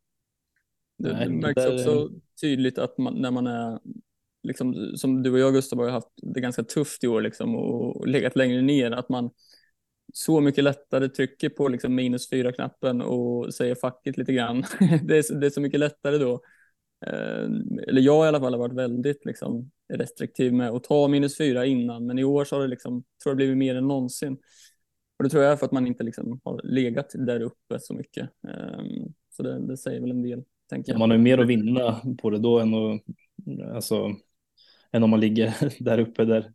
Det, 0.98 1.13
det 1.13 1.29
märks 1.29 1.65
också 1.65 2.10
tydligt 2.41 2.77
att 2.77 2.98
man, 2.98 3.21
när 3.21 3.31
man 3.31 3.48
är 3.48 3.79
liksom, 4.43 4.91
som 4.95 5.24
du 5.24 5.31
och 5.31 5.39
jag 5.39 5.53
Gustav 5.53 5.79
har 5.79 5.89
haft 5.89 6.07
det 6.21 6.41
ganska 6.41 6.63
tufft 6.63 7.03
i 7.03 7.07
år 7.07 7.21
liksom, 7.21 7.55
och 7.55 8.07
legat 8.07 8.36
längre 8.36 8.62
ner, 8.62 8.91
att 8.91 9.10
man 9.10 9.29
så 10.13 10.41
mycket 10.41 10.63
lättare 10.63 11.10
trycker 11.10 11.50
på 11.50 11.67
liksom, 11.67 11.95
minus 11.95 12.29
fyra-knappen 12.29 13.01
och 13.01 13.53
säger 13.53 13.75
facket 13.75 14.17
lite 14.17 14.33
grann. 14.33 14.63
det, 15.03 15.17
är, 15.17 15.39
det 15.39 15.45
är 15.45 15.50
så 15.50 15.62
mycket 15.62 15.79
lättare 15.79 16.17
då. 16.17 16.33
Eh, 17.05 17.43
eller 17.88 18.01
jag 18.01 18.25
i 18.25 18.27
alla 18.27 18.39
fall 18.39 18.53
har 18.53 18.60
varit 18.60 18.77
väldigt 18.77 19.25
liksom, 19.25 19.71
restriktiv 19.93 20.53
med 20.53 20.69
att 20.69 20.83
ta 20.83 21.07
minus 21.07 21.38
fyra 21.38 21.65
innan, 21.65 22.05
men 22.05 22.19
i 22.19 22.24
år 22.24 22.45
så 22.45 22.55
har 22.55 22.62
det 22.62 22.67
liksom, 22.67 23.03
tror 23.24 23.31
jag 23.31 23.36
blivit 23.36 23.57
mer 23.57 23.75
än 23.75 23.88
någonsin. 23.88 24.38
Och 25.17 25.24
det 25.24 25.29
tror 25.29 25.43
jag 25.43 25.51
är 25.51 25.57
för 25.57 25.65
att 25.65 25.71
man 25.71 25.88
inte 25.88 26.03
liksom 26.03 26.41
har 26.43 26.62
legat 26.63 27.12
där 27.13 27.41
uppe 27.41 27.79
så 27.79 27.93
mycket. 27.93 28.29
Um, 28.48 29.13
så 29.29 29.43
det, 29.43 29.67
det, 29.67 29.77
säger 29.77 30.01
väl 30.01 30.12
en 30.12 30.21
del. 30.21 30.43
Tänker 30.69 30.91
jag. 30.91 31.00
Man 31.00 31.10
har 31.10 31.17
ju 31.17 31.24
mer 31.24 31.38
att 31.38 31.48
vinna 31.48 32.01
på 32.21 32.29
det 32.29 32.38
då 32.38 32.60
än 32.60 32.74
att 32.74 33.01
alltså, 33.75 34.15
än 34.91 35.03
om 35.03 35.10
man 35.10 35.19
ligger 35.19 35.53
där 35.83 36.00
uppe 36.00 36.25
där, 36.25 36.53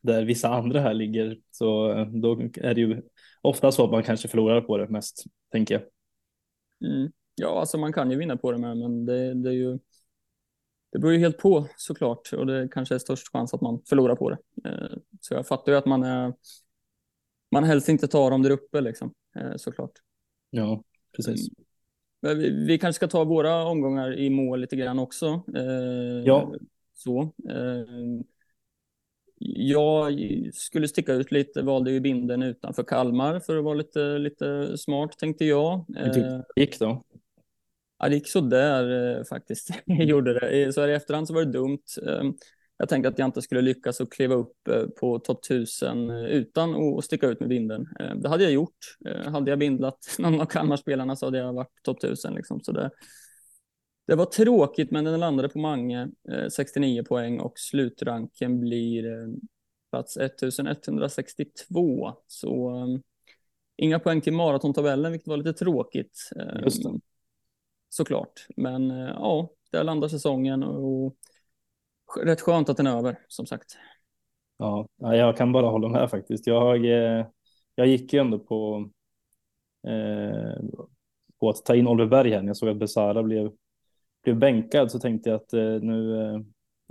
där 0.00 0.24
vissa 0.24 0.48
andra 0.48 0.80
här 0.80 0.94
ligger. 0.94 1.38
Så 1.50 1.92
eh, 1.92 2.06
då 2.06 2.40
är 2.54 2.74
det 2.74 2.80
ju 2.80 3.02
ofta 3.42 3.72
så 3.72 3.84
att 3.84 3.90
man 3.90 4.02
kanske 4.02 4.28
förlorar 4.28 4.60
på 4.60 4.78
det 4.78 4.88
mest, 4.88 5.24
tänker 5.52 5.74
jag. 5.74 5.82
Mm. 6.90 7.12
Ja, 7.34 7.60
alltså 7.60 7.78
man 7.78 7.92
kan 7.92 8.10
ju 8.10 8.16
vinna 8.16 8.36
på 8.36 8.52
det 8.52 8.58
med, 8.58 8.76
men 8.76 9.06
det, 9.06 9.34
det 9.34 9.48
är 9.48 9.54
ju 9.54 9.78
det 10.92 10.98
beror 10.98 11.12
ju 11.12 11.18
helt 11.18 11.38
på 11.38 11.66
såklart 11.76 12.32
och 12.32 12.46
det 12.46 12.68
kanske 12.72 12.94
är 12.94 12.98
störst 12.98 13.32
chans 13.32 13.54
att 13.54 13.60
man 13.60 13.82
förlorar 13.88 14.16
på 14.16 14.30
det. 14.30 14.38
Eh, 14.64 14.98
så 15.20 15.34
jag 15.34 15.46
fattar 15.46 15.72
ju 15.72 15.78
att 15.78 15.86
man 15.86 16.02
är 16.02 16.32
man 17.50 17.64
helst 17.64 17.88
inte 17.88 18.08
tar 18.08 18.30
dem 18.30 18.42
där 18.42 18.50
uppe 18.50 18.80
liksom, 18.80 19.14
eh, 19.36 19.56
såklart. 19.56 19.92
Ja, 20.50 20.82
precis. 21.16 21.48
Mm. 22.22 22.38
Vi, 22.38 22.64
vi, 22.66 22.78
kanske 22.78 22.96
ska 22.96 23.08
ta 23.08 23.24
våra 23.24 23.64
omgångar 23.64 24.18
i 24.18 24.30
mål 24.30 24.60
lite 24.60 24.76
grann 24.76 24.98
också. 24.98 25.42
Ja. 26.24 26.54
Så. 27.00 27.20
Eh, 27.48 27.84
jag 29.38 30.14
skulle 30.54 30.88
sticka 30.88 31.12
ut 31.12 31.32
lite, 31.32 31.62
valde 31.62 31.90
ju 31.90 32.00
binden 32.00 32.42
utanför 32.42 32.82
Kalmar 32.82 33.40
för 33.40 33.56
att 33.56 33.64
vara 33.64 33.74
lite, 33.74 34.18
lite 34.18 34.78
smart 34.78 35.18
tänkte 35.18 35.44
jag. 35.44 35.84
Hur 35.88 36.12
det 36.12 36.44
gick 36.56 36.78
då? 36.78 37.04
Ja, 37.98 38.08
det 38.08 38.14
gick 38.14 38.28
sådär 38.28 39.16
eh, 39.18 39.24
faktiskt. 39.24 39.70
Jag 39.84 40.04
gjorde 40.04 40.40
det. 40.40 40.72
Så 40.72 40.80
här 40.80 40.88
i 40.88 40.94
efterhand 40.94 41.28
så 41.28 41.34
var 41.34 41.44
det 41.44 41.52
dumt. 41.52 41.82
jag 42.76 42.88
tänkte 42.88 43.08
att 43.08 43.18
jag 43.18 43.28
inte 43.28 43.42
skulle 43.42 43.60
lyckas 43.60 44.00
att 44.00 44.10
kliva 44.10 44.34
upp 44.34 44.68
eh, 44.68 44.86
på 45.00 45.18
topp 45.18 45.44
1000 45.44 46.10
utan 46.10 46.74
att 46.74 47.04
sticka 47.04 47.26
ut 47.26 47.40
med 47.40 47.48
vinden. 47.48 47.86
Det 48.16 48.28
hade 48.28 48.44
jag 48.44 48.52
gjort. 48.52 48.96
Hade 49.26 49.50
jag 49.50 49.58
bindlat 49.58 49.98
någon 50.18 50.40
av 50.40 50.46
Kalmarspelarna 50.46 51.16
så 51.16 51.26
hade 51.26 51.38
jag 51.38 51.52
varit 51.52 51.82
topp 51.82 52.04
1000 52.04 52.34
liksom. 52.34 52.60
Så 52.60 52.72
det, 52.72 52.90
det 54.10 54.16
var 54.16 54.24
tråkigt, 54.24 54.90
men 54.90 55.04
den 55.04 55.20
landade 55.20 55.48
på 55.48 55.58
Mange, 55.58 56.08
69 56.52 57.04
poäng 57.04 57.40
och 57.40 57.58
slutranken 57.58 58.60
blir 58.60 59.26
plats 59.90 60.16
1162. 60.16 62.12
Så 62.26 62.72
inga 63.76 63.98
poäng 63.98 64.20
till 64.20 64.32
maratontabellen, 64.32 65.12
vilket 65.12 65.28
var 65.28 65.36
lite 65.36 65.52
tråkigt. 65.52 66.30
Just 66.62 66.82
det. 66.82 67.00
Såklart, 67.88 68.46
men 68.56 68.90
ja, 68.90 69.50
där 69.70 69.84
landar 69.84 70.08
säsongen 70.08 70.62
och 70.62 71.16
rätt 72.22 72.40
skönt 72.40 72.68
att 72.68 72.76
den 72.76 72.86
är 72.86 72.98
över, 72.98 73.18
som 73.28 73.46
sagt. 73.46 73.76
Ja, 74.58 74.88
jag 74.96 75.36
kan 75.36 75.52
bara 75.52 75.66
hålla 75.66 75.88
med 75.88 76.10
faktiskt. 76.10 76.46
Jag, 76.46 76.84
eh, 76.84 77.26
jag 77.74 77.86
gick 77.86 78.12
ju 78.12 78.20
ändå 78.20 78.38
på, 78.38 78.90
eh, 79.86 80.62
på 81.40 81.48
att 81.48 81.64
ta 81.64 81.74
in 81.74 81.86
Oliver 81.86 82.10
Berg 82.10 82.30
här 82.30 82.40
när 82.40 82.46
jag 82.46 82.56
såg 82.56 82.68
att 82.68 82.78
Besara 82.78 83.22
blev, 83.22 83.50
blev 84.22 84.38
bänkad 84.38 84.90
så 84.90 84.98
tänkte 84.98 85.30
jag 85.30 85.36
att 85.36 85.52
eh, 85.52 85.60
nu 85.60 86.22
eh, 86.22 86.40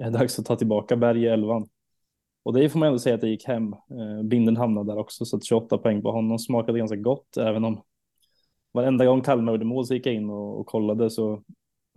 är 0.06 0.12
det 0.12 0.18
dags 0.18 0.40
att 0.40 0.46
ta 0.46 0.56
tillbaka 0.56 0.96
Berg 0.96 1.24
i 1.24 1.28
elvan. 1.28 1.70
Och 2.44 2.54
det 2.54 2.70
får 2.70 2.80
man 2.80 2.88
ändå 2.88 3.00
säga 3.00 3.16
att 3.16 3.22
det 3.22 3.30
gick 3.30 3.48
hem. 3.48 3.74
Eh, 3.74 4.24
binden 4.24 4.58
hamnade 4.58 4.92
där 4.92 4.98
också 5.00 5.26
så 5.26 5.38
att 5.38 5.46
28 5.46 5.78
poäng 5.78 6.02
på 6.02 6.12
honom 6.12 6.40
smakade 6.40 6.80
ganska 6.80 6.98
gott 6.98 7.38
även 7.38 7.66
om 7.66 7.84
varenda 8.72 9.06
gång 9.06 9.22
Kalmar 9.22 9.52
gjorde 9.52 9.66
mål 9.66 9.86
så 9.86 9.94
gick 9.94 10.06
jag 10.06 10.16
in 10.16 10.30
och, 10.30 10.60
och 10.60 10.66
kollade 10.66 11.10
så 11.10 11.44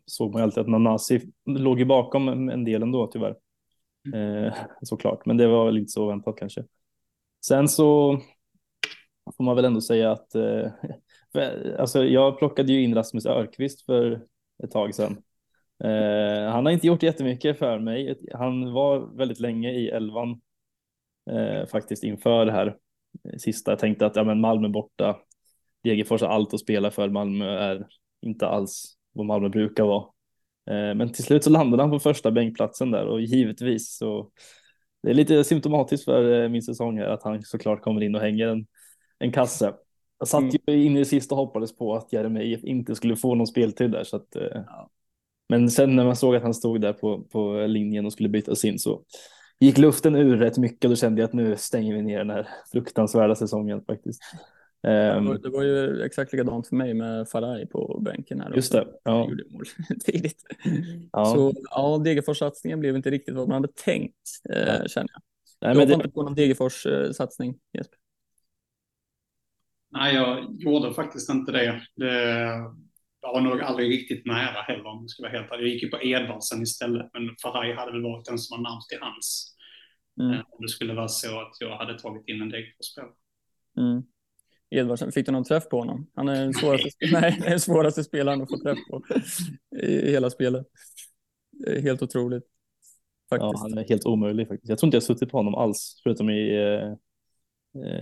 såg 0.06 0.32
man 0.32 0.42
alltid 0.42 0.60
att 0.60 0.68
Nanasi 0.68 1.20
låg 1.44 1.78
ju 1.78 1.84
bakom 1.84 2.28
en 2.28 2.64
del 2.64 2.82
ändå 2.82 3.06
tyvärr. 3.06 3.36
Mm. 4.06 4.44
Eh, 4.44 4.54
såklart, 4.82 5.26
men 5.26 5.36
det 5.36 5.46
var 5.46 5.66
väl 5.66 5.78
inte 5.78 5.92
så 5.92 6.06
väntat 6.06 6.36
kanske. 6.38 6.64
Sen 7.46 7.68
så 7.68 8.18
får 9.36 9.44
man 9.44 9.56
väl 9.56 9.64
ändå 9.64 9.80
säga 9.80 10.12
att 10.12 10.34
eh, 10.34 10.70
alltså 11.78 12.04
jag 12.04 12.38
plockade 12.38 12.72
ju 12.72 12.82
in 12.82 12.94
Rasmus 12.94 13.26
Örqvist 13.26 13.82
för 13.82 14.26
ett 14.62 14.70
tag 14.70 14.94
sedan. 14.94 15.22
Eh, 15.84 16.52
han 16.52 16.66
har 16.66 16.72
inte 16.72 16.86
gjort 16.86 17.02
jättemycket 17.02 17.58
för 17.58 17.78
mig. 17.78 18.18
Han 18.34 18.72
var 18.72 19.16
väldigt 19.16 19.40
länge 19.40 19.70
i 19.70 19.88
elvan 19.88 20.40
eh, 21.30 21.66
faktiskt 21.66 22.04
inför 22.04 22.46
det 22.46 22.52
här 22.52 22.76
sista. 23.38 23.70
Jag 23.70 23.78
tänkte 23.78 24.06
att 24.06 24.16
ja, 24.16 24.24
men 24.24 24.40
Malmö 24.40 24.68
borta. 24.68 25.16
Degerfors 25.84 26.20
har 26.20 26.28
allt 26.28 26.54
att 26.54 26.60
spela 26.60 26.90
för. 26.90 27.08
Malmö 27.08 27.58
är 27.58 27.86
inte 28.20 28.46
alls 28.46 28.96
vad 29.12 29.26
Malmö 29.26 29.48
brukar 29.48 29.84
vara. 29.84 30.04
Eh, 30.70 30.94
men 30.94 31.12
till 31.12 31.24
slut 31.24 31.44
så 31.44 31.50
landade 31.50 31.82
han 31.82 31.90
på 31.90 31.98
första 31.98 32.30
bänkplatsen 32.30 32.90
där 32.90 33.06
och 33.06 33.20
givetvis 33.20 33.96
så 33.96 34.30
det 35.02 35.10
är 35.10 35.14
lite 35.14 35.44
symptomatiskt 35.44 36.04
för 36.04 36.42
eh, 36.42 36.48
min 36.48 36.62
säsong 36.62 36.98
här 36.98 37.06
att 37.06 37.22
han 37.22 37.42
såklart 37.42 37.82
kommer 37.82 38.02
in 38.02 38.14
och 38.14 38.20
hänger 38.20 38.48
en, 38.48 38.66
en 39.18 39.32
kasse. 39.32 39.74
Jag 40.22 40.28
satt 40.28 40.40
mm. 40.40 40.56
ju 40.66 40.84
in 40.84 40.96
i 40.96 40.98
det 40.98 41.04
sista 41.04 41.34
och 41.34 41.40
hoppades 41.40 41.76
på 41.76 41.94
att 41.94 42.12
Jeremejeff 42.12 42.64
inte 42.64 42.94
skulle 42.94 43.16
få 43.16 43.34
någon 43.34 43.46
speltid 43.46 43.90
där 43.90 44.04
så 44.04 44.16
att. 44.16 44.36
Eh, 44.36 44.42
ja. 44.52 44.90
Men 45.48 45.70
sen 45.70 45.96
när 45.96 46.04
man 46.04 46.16
såg 46.16 46.36
att 46.36 46.42
han 46.42 46.54
stod 46.54 46.80
där 46.80 46.92
på, 46.92 47.22
på 47.22 47.66
linjen 47.66 48.06
och 48.06 48.12
skulle 48.12 48.28
bytas 48.28 48.64
in 48.64 48.78
så 48.78 49.02
gick 49.60 49.78
luften 49.78 50.14
ur 50.14 50.36
rätt 50.36 50.58
mycket 50.58 50.84
och 50.84 50.90
då 50.90 50.96
kände 50.96 51.20
jag 51.20 51.28
att 51.28 51.32
nu 51.32 51.56
stänger 51.56 51.94
vi 51.94 52.02
ner 52.02 52.18
den 52.18 52.30
här 52.30 52.48
fruktansvärda 52.72 53.34
säsongen 53.34 53.84
faktiskt. 53.84 54.22
Um, 54.82 55.38
det, 55.42 55.50
var, 55.50 55.62
ju 55.62 56.02
exakt 56.02 56.32
likadant 56.32 56.68
för 56.68 56.76
mig 56.76 56.94
med 56.94 57.28
Faraj 57.28 57.66
på 57.66 58.00
bänken 58.04 58.40
här. 58.40 58.52
Just 58.54 58.72
det. 58.72 58.86
Ja. 59.04 59.28
Gjorde 59.28 59.44
mål 59.50 59.64
tidigt. 60.04 60.42
Ja. 61.12 61.24
Så 61.24 61.52
ja, 61.70 61.98
Degerfors-satsningen 62.04 62.80
blev 62.80 62.96
inte 62.96 63.10
riktigt 63.10 63.34
vad 63.34 63.48
man 63.48 63.54
hade 63.54 63.72
tänkt, 63.84 64.28
eh, 64.50 64.86
känner 64.86 65.10
jag. 65.12 65.22
Nej, 65.60 65.76
men 65.76 65.88
det... 65.88 65.94
inte 65.94 66.08
på 66.08 66.22
någon 66.22 66.34
Degerfors-satsning, 66.34 67.54
Jesper? 67.72 68.01
Nej, 69.92 70.14
jag 70.14 70.62
gjorde 70.62 70.94
faktiskt 70.94 71.30
inte 71.30 71.52
det. 71.52 71.82
det 71.96 72.48
jag 73.20 73.32
var 73.32 73.40
nog 73.40 73.60
aldrig 73.60 73.90
riktigt 73.90 74.26
nära 74.26 74.62
heller 74.62 74.86
om 74.86 75.00
jag 75.00 75.10
ska 75.10 75.22
vara 75.22 75.32
helt. 75.32 75.46
Jag 75.50 75.68
gick 75.68 75.82
ju 75.82 75.90
på 75.90 76.02
Edvardsen 76.02 76.62
istället, 76.62 77.10
men 77.12 77.36
Faraj 77.42 77.74
hade 77.74 77.92
väl 77.92 78.02
varit 78.02 78.24
den 78.24 78.38
som 78.38 78.56
var 78.56 78.62
närmast 78.70 78.88
till 78.88 78.98
hans. 79.00 79.56
Mm. 80.20 80.32
Eh, 80.32 80.40
om 80.48 80.62
det 80.62 80.68
skulle 80.68 80.94
vara 80.94 81.08
så 81.08 81.40
att 81.40 81.56
jag 81.60 81.76
hade 81.76 81.98
tagit 81.98 82.28
in 82.28 82.42
en 82.42 82.48
Degerfors-spelare. 82.48 83.12
Mm. 83.78 84.02
Edvardsen, 84.70 85.12
fick 85.12 85.26
du 85.26 85.32
någon 85.32 85.44
träff 85.44 85.68
på 85.68 85.78
honom? 85.78 86.10
Han 86.14 86.28
är 86.28 86.40
den 86.40 86.54
svåraste, 86.60 86.88
nej, 87.12 87.38
den 87.42 87.60
svåraste 87.60 88.04
spelaren 88.04 88.42
att 88.42 88.50
få 88.50 88.58
träff 88.58 88.78
på 88.90 89.04
i 89.82 90.10
hela 90.10 90.30
spelet. 90.30 90.66
Helt 91.82 92.02
otroligt. 92.02 92.44
Faktiskt. 93.30 93.52
Ja, 93.52 93.58
han 93.60 93.78
är 93.78 93.88
helt 93.88 94.06
omöjlig 94.06 94.48
faktiskt. 94.48 94.68
Jag 94.68 94.78
tror 94.78 94.86
inte 94.86 94.96
jag 94.96 95.02
suttit 95.02 95.30
på 95.30 95.36
honom 95.36 95.54
alls, 95.54 96.00
förutom 96.02 96.30
i, 96.30 96.56
eh, 96.56 96.94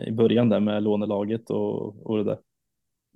i 0.07 0.13
början 0.13 0.49
där 0.49 0.61
med 0.61 0.83
lånelaget 0.83 1.51
och, 1.51 2.07
och 2.07 2.17
det 2.19 2.25
där. 2.25 2.39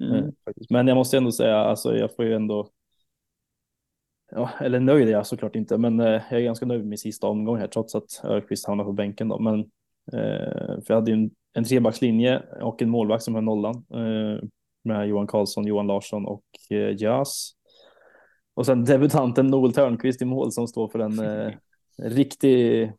Mm. 0.01 0.25
Eh, 0.25 0.31
men 0.71 0.89
jag 0.89 0.95
måste 0.95 1.17
ändå 1.17 1.33
säga, 1.33 1.57
alltså 1.57 1.97
jag 1.97 2.17
får 2.17 2.25
ju 2.25 2.35
ändå 2.35 2.71
Ja, 4.31 4.51
eller 4.61 4.81
nöjd 4.81 5.09
är 5.09 5.13
jag 5.13 5.27
såklart 5.27 5.57
inte, 5.57 5.79
men 5.79 6.01
eh, 6.01 6.23
jag 6.31 6.41
är 6.41 6.45
ganska 6.45 6.67
nöjd 6.67 6.81
med 6.81 6.89
min 6.89 6.99
sista 6.99 7.27
omgång 7.27 7.59
här 7.59 7.67
trots 7.67 7.95
att 7.95 8.21
Örqvist 8.25 8.67
hamnar 8.67 8.85
på 8.85 8.93
bänken 8.93 9.29
då. 9.29 9.39
Men 9.39 9.61
eh, 10.13 10.81
för 10.81 10.85
jag 10.87 10.95
hade 10.95 11.11
ju 11.11 11.17
en 11.17 11.31
en 11.55 11.65
trebackslinje 11.65 12.43
och 12.61 12.83
en 12.83 12.91
målvakt 12.91 13.25
som 13.25 13.35
har 13.35 13.43
nollan 13.43 13.85
eh, 13.95 14.49
med 14.83 15.09
Johan 15.09 15.27
Karlsson, 15.27 15.67
Johan 15.67 15.87
Larsson 15.87 16.27
och 16.27 16.45
eh, 16.71 16.97
Jös. 16.97 17.51
Och 18.55 18.67
sen 18.67 18.85
debutanten 18.85 19.47
Noel 19.47 19.73
Törnqvist 19.73 20.23
i 20.23 20.25
mål 20.25 20.53
som 20.53 20.69
står 20.69 20.89
för 20.89 20.99
en 20.99 21.19
eh, 21.19 21.53
riktig, 21.99 22.83
eh, 22.83 22.91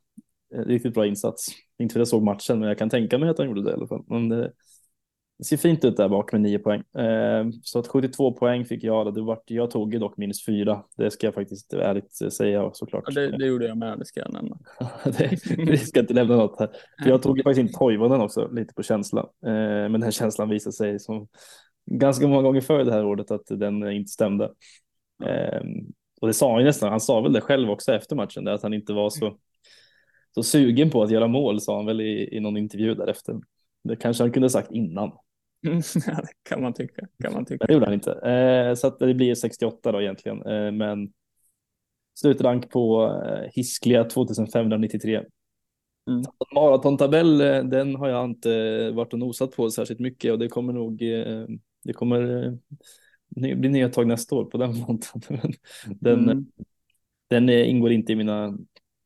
riktigt 0.64 0.94
bra 0.94 1.08
insats. 1.08 1.48
Inte 1.80 1.94
för 1.94 2.00
att 2.00 2.02
jag 2.02 2.08
såg 2.08 2.24
matchen, 2.24 2.60
men 2.60 2.68
jag 2.68 2.78
kan 2.78 2.90
tänka 2.90 3.18
mig 3.18 3.30
att 3.30 3.38
han 3.38 3.48
gjorde 3.48 3.64
det 3.64 3.70
i 3.70 3.74
alla 3.74 3.88
fall. 3.88 4.04
Men 4.08 4.30
det, 4.30 4.52
det 5.38 5.44
ser 5.44 5.58
fint 5.58 5.86
ut 5.86 5.98
där 5.98 6.10
bak 6.10 6.32
med 6.32 6.42
nio 6.42 6.60
poäng. 6.60 6.84
Eh, 6.98 7.46
så 7.64 7.80
att 7.80 7.88
72 7.88 8.34
poäng 8.34 8.66
fick 8.66 8.84
jag. 8.84 9.14
Det 9.14 9.22
var, 9.22 9.40
jag 9.46 9.72
tog 9.72 9.94
ju 9.94 10.00
dock 10.00 10.18
minus 10.18 10.46
fyra. 10.46 10.84
Det 10.98 11.12
ska 11.12 11.28
jag 11.28 11.34
faktiskt 11.34 11.74
ärligt 11.74 12.34
säga 12.34 12.70
såklart. 12.74 13.04
Ja, 13.08 13.22
det, 13.22 13.38
det 13.38 13.46
gjorde 13.46 13.68
jag 13.68 13.78
med, 13.78 14.00
det 14.00 14.06
ska 14.06 14.20
jag 14.20 14.34
nämna. 14.34 14.58
Vi 15.72 15.78
ska 15.78 16.00
inte 16.00 16.14
lämna 16.14 16.36
något 16.36 16.60
här. 16.60 16.70
För 17.04 17.10
jag 17.10 17.22
tog 17.22 17.38
ju 17.38 17.44
faktiskt 17.44 17.70
in 17.70 17.80
Toivonen 17.80 18.22
också, 18.22 18.50
lite 18.52 18.74
på 18.74 18.84
känsla. 18.84 19.22
Eh, 19.46 19.90
men 19.90 20.02
den 20.02 20.12
känslan 20.12 20.50
visade 20.50 20.74
sig 20.74 21.00
som 21.00 21.28
ganska 21.92 22.28
många 22.28 22.42
gånger 22.42 22.62
förr 22.62 22.84
det 22.84 22.92
här 22.92 23.06
året 23.06 23.32
att 23.32 23.46
den 23.48 23.92
inte 23.92 24.12
stämde. 24.12 24.46
Eh, 25.24 25.62
och 26.22 26.28
det 26.28 26.34
sa 26.34 26.52
han 26.52 26.60
ju 26.60 26.66
nästan, 26.66 26.90
han 26.90 27.00
sa 27.00 27.22
väl 27.22 27.34
det 27.34 27.42
själv 27.42 27.70
också 27.70 27.94
efter 27.94 28.16
matchen, 28.16 28.44
där, 28.44 28.54
att 28.54 28.64
han 28.64 28.74
inte 28.74 28.94
var 28.94 29.10
så, 29.10 29.38
så 30.36 30.44
sugen 30.44 30.90
på 30.90 31.04
att 31.04 31.12
göra 31.12 31.28
mål, 31.28 31.62
sa 31.62 31.76
han 31.76 31.86
väl 31.86 32.02
i, 32.02 32.36
i 32.38 32.40
någon 32.40 32.58
intervju 32.58 32.96
därefter. 32.96 33.36
Det 33.84 33.96
kanske 33.96 34.24
han 34.24 34.32
kunde 34.32 34.50
sagt 34.50 34.72
innan. 34.72 35.12
ja, 36.08 36.22
det 36.22 36.50
kan 36.50 36.62
man 36.62 36.74
tycka. 36.74 37.08
Kan 37.24 37.34
man 37.34 37.46
tycka. 37.46 37.66
det 37.66 37.74
gjorde 37.74 37.86
han 37.86 37.94
inte. 37.94 38.12
Eh, 38.12 38.74
så 38.76 38.88
att 38.88 39.00
det 39.00 39.14
blir 39.14 39.36
68 39.36 39.92
då 39.92 40.02
egentligen. 40.02 40.42
Eh, 40.42 40.72
men 40.72 41.14
slutrank 42.20 42.70
på 42.70 43.12
eh, 43.26 43.50
hiskliga 43.54 44.04
2593. 44.04 45.24
Mm. 46.10 46.24
Maratontabell, 46.56 47.42
eh, 47.42 47.64
den 47.64 47.96
har 47.96 48.10
jag 48.10 48.26
inte 48.26 48.92
varit 48.92 49.14
och 49.14 49.20
nosat 49.20 49.56
på 49.56 49.70
särskilt 49.70 50.00
mycket 50.00 50.32
och 50.32 50.40
det 50.40 50.48
kommer 50.48 50.74
nog, 50.74 51.02
eh, 51.02 51.46
det 51.84 51.94
kommer 51.94 52.46
eh, 52.46 53.58
bli 53.58 53.70
nya 53.70 53.90
tag 53.90 54.08
nästa 54.08 54.36
år 54.36 54.46
på 54.46 54.58
den 54.58 54.74
fronten. 54.86 55.22
den, 56.00 56.30
mm. 56.30 56.46
den 57.30 57.50
ingår 57.50 57.92
inte 57.92 58.12
i 58.12 58.16
mina, 58.16 58.58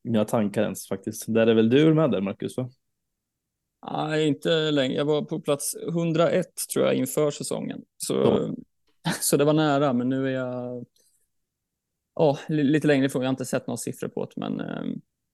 mina 0.10 0.26
tankar 0.26 0.64
ens 0.64 0.88
faktiskt. 0.88 1.26
Där 1.28 1.48
är 1.48 1.54
väl 1.54 1.70
du 1.70 1.94
med 1.94 2.12
där 2.12 2.22
Marcus? 2.22 2.58
Va? 2.58 2.70
Nej, 3.92 4.28
inte 4.28 4.72
länge. 4.72 4.96
Jag 4.96 5.06
var 5.06 5.22
på 5.22 5.40
plats 5.40 5.76
101 5.76 6.46
tror 6.74 6.86
jag 6.86 6.96
inför 6.96 7.32
säsongen. 7.32 7.82
Så, 7.98 8.14
ja. 8.14 9.12
så 9.22 9.38
det 9.38 9.46
var 9.46 9.54
nära, 9.54 9.94
men 9.94 10.10
nu 10.10 10.28
är 10.28 10.32
jag 10.32 10.86
oh, 12.16 12.40
lite 12.48 12.88
längre 12.88 13.06
ifrån. 13.06 13.22
Jag 13.22 13.28
har 13.28 13.34
inte 13.34 13.46
sett 13.46 13.68
några 13.68 13.78
siffror 13.78 14.08
på 14.08 14.26
det, 14.26 14.32
men 14.36 14.60
eh, 14.60 14.84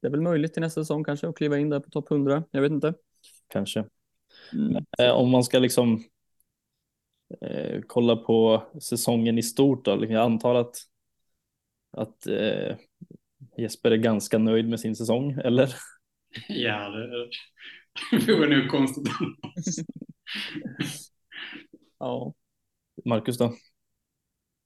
det 0.01 0.08
är 0.08 0.12
väl 0.12 0.22
möjligt 0.22 0.53
till 0.53 0.62
nästa 0.62 0.82
säsong 0.82 1.03
kanske 1.03 1.27
att 1.27 1.36
kliva 1.38 1.58
in 1.58 1.70
där 1.70 1.79
på 1.79 1.89
topp 1.89 2.12
100. 2.12 2.44
Jag 2.51 2.62
vet 2.62 2.72
inte. 2.72 2.94
Kanske. 3.48 3.86
Mm. 4.53 4.86
Eh, 5.00 5.12
om 5.12 5.29
man 5.29 5.44
ska 5.44 5.60
liksom 5.60 6.03
eh, 7.41 7.82
kolla 7.88 8.15
på 8.15 8.63
säsongen 8.82 9.38
i 9.38 9.44
stort 9.44 9.86
då. 9.86 10.05
Jag 10.05 10.24
antar 10.24 10.55
att, 10.55 10.75
att 11.91 12.27
eh, 12.27 12.75
Jesper 13.57 13.91
är 13.91 13.97
ganska 13.97 14.38
nöjd 14.38 14.69
med 14.69 14.79
sin 14.79 14.95
säsong, 14.95 15.31
eller? 15.31 15.75
Ja, 16.47 16.89
det, 16.89 17.29
det 18.25 18.33
vore 18.33 18.57
nog 18.57 18.69
konstigt 18.69 19.13
Ja. 22.00 22.33
Marcus 23.05 23.38
då? 23.38 23.53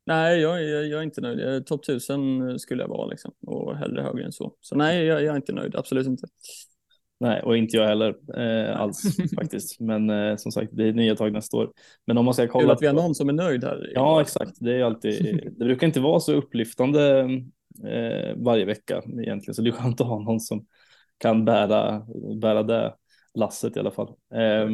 Nej, 0.05 0.39
jag, 0.39 0.63
jag, 0.63 0.87
jag 0.87 0.99
är 0.99 1.03
inte 1.03 1.21
nöjd. 1.21 1.65
Topp 1.65 1.83
1000 1.83 2.59
skulle 2.59 2.83
jag 2.83 2.87
vara 2.87 3.07
liksom 3.07 3.33
och 3.47 3.77
hellre 3.77 4.01
högre 4.01 4.25
än 4.25 4.31
så. 4.31 4.55
Så 4.61 4.75
nej, 4.75 5.05
jag, 5.05 5.23
jag, 5.23 5.31
är 5.33 5.35
inte 5.35 5.53
nöjd. 5.53 5.75
Absolut 5.75 6.07
inte. 6.07 6.27
Nej, 7.19 7.41
och 7.41 7.57
inte 7.57 7.77
jag 7.77 7.87
heller 7.87 8.15
eh, 8.37 8.81
alls 8.81 9.17
faktiskt. 9.35 9.79
Men 9.79 10.09
eh, 10.09 10.35
som 10.35 10.51
sagt, 10.51 10.69
det 10.73 10.87
är 10.87 10.93
nya 10.93 11.15
tag 11.15 11.33
nästa 11.33 11.57
år. 11.57 11.71
Men 12.07 12.17
om 12.17 12.25
man 12.25 12.33
ska 12.33 12.47
kolla. 12.47 12.63
Kul 12.63 12.71
att 12.71 12.81
vi 12.81 12.87
har 12.87 12.93
någon 12.93 13.15
som 13.15 13.29
är 13.29 13.33
nöjd 13.33 13.63
här. 13.63 13.91
Ja, 13.93 14.21
exakt. 14.21 14.51
Det 14.59 14.75
är 14.75 14.83
alltid. 14.83 15.41
Det 15.57 15.65
brukar 15.65 15.87
inte 15.87 15.99
vara 15.99 16.19
så 16.19 16.33
upplyftande 16.33 17.19
eh, 17.87 18.35
varje 18.37 18.65
vecka 18.65 19.01
egentligen, 19.21 19.53
så 19.53 19.61
det 19.61 19.69
är 19.69 19.71
skönt 19.71 20.01
att 20.01 20.07
ha 20.07 20.19
någon 20.19 20.39
som 20.39 20.65
kan 21.17 21.45
bära 21.45 22.05
bära 22.41 22.63
det 22.63 22.95
lasset 23.33 23.75
i 23.77 23.79
alla 23.79 23.91
fall. 23.91 24.13
Eh, 24.33 24.69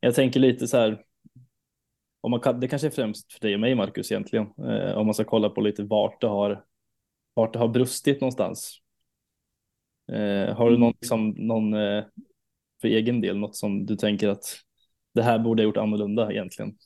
jag 0.00 0.14
tänker 0.14 0.40
lite 0.40 0.68
så 0.68 0.76
här. 0.76 1.02
Om 2.20 2.30
man 2.30 2.40
kan, 2.40 2.60
det 2.60 2.68
kanske 2.68 2.88
är 2.88 2.90
främst 2.90 3.32
för 3.32 3.40
dig 3.40 3.54
och 3.54 3.60
mig, 3.60 3.74
Marcus, 3.74 4.12
egentligen. 4.12 4.46
Eh, 4.58 4.96
om 4.96 5.06
man 5.06 5.14
ska 5.14 5.24
kolla 5.24 5.48
på 5.48 5.60
lite 5.60 5.82
vart 5.82 6.20
det 6.20 6.26
har 6.26 6.64
vart 7.34 7.52
det 7.52 7.58
har 7.58 7.68
brustit 7.68 8.20
någonstans. 8.20 8.80
Eh, 10.12 10.56
har 10.56 10.70
du 10.70 10.78
någon, 10.78 10.92
liksom, 11.00 11.30
någon 11.30 11.74
eh, 11.74 12.04
för 12.80 12.88
egen 12.88 13.20
del, 13.20 13.38
något 13.38 13.56
som 13.56 13.86
du 13.86 13.96
tänker 13.96 14.28
att 14.28 14.44
det 15.14 15.22
här 15.22 15.38
borde 15.38 15.62
ha 15.62 15.64
gjort 15.64 15.76
annorlunda 15.76 16.32
egentligen? 16.32 16.76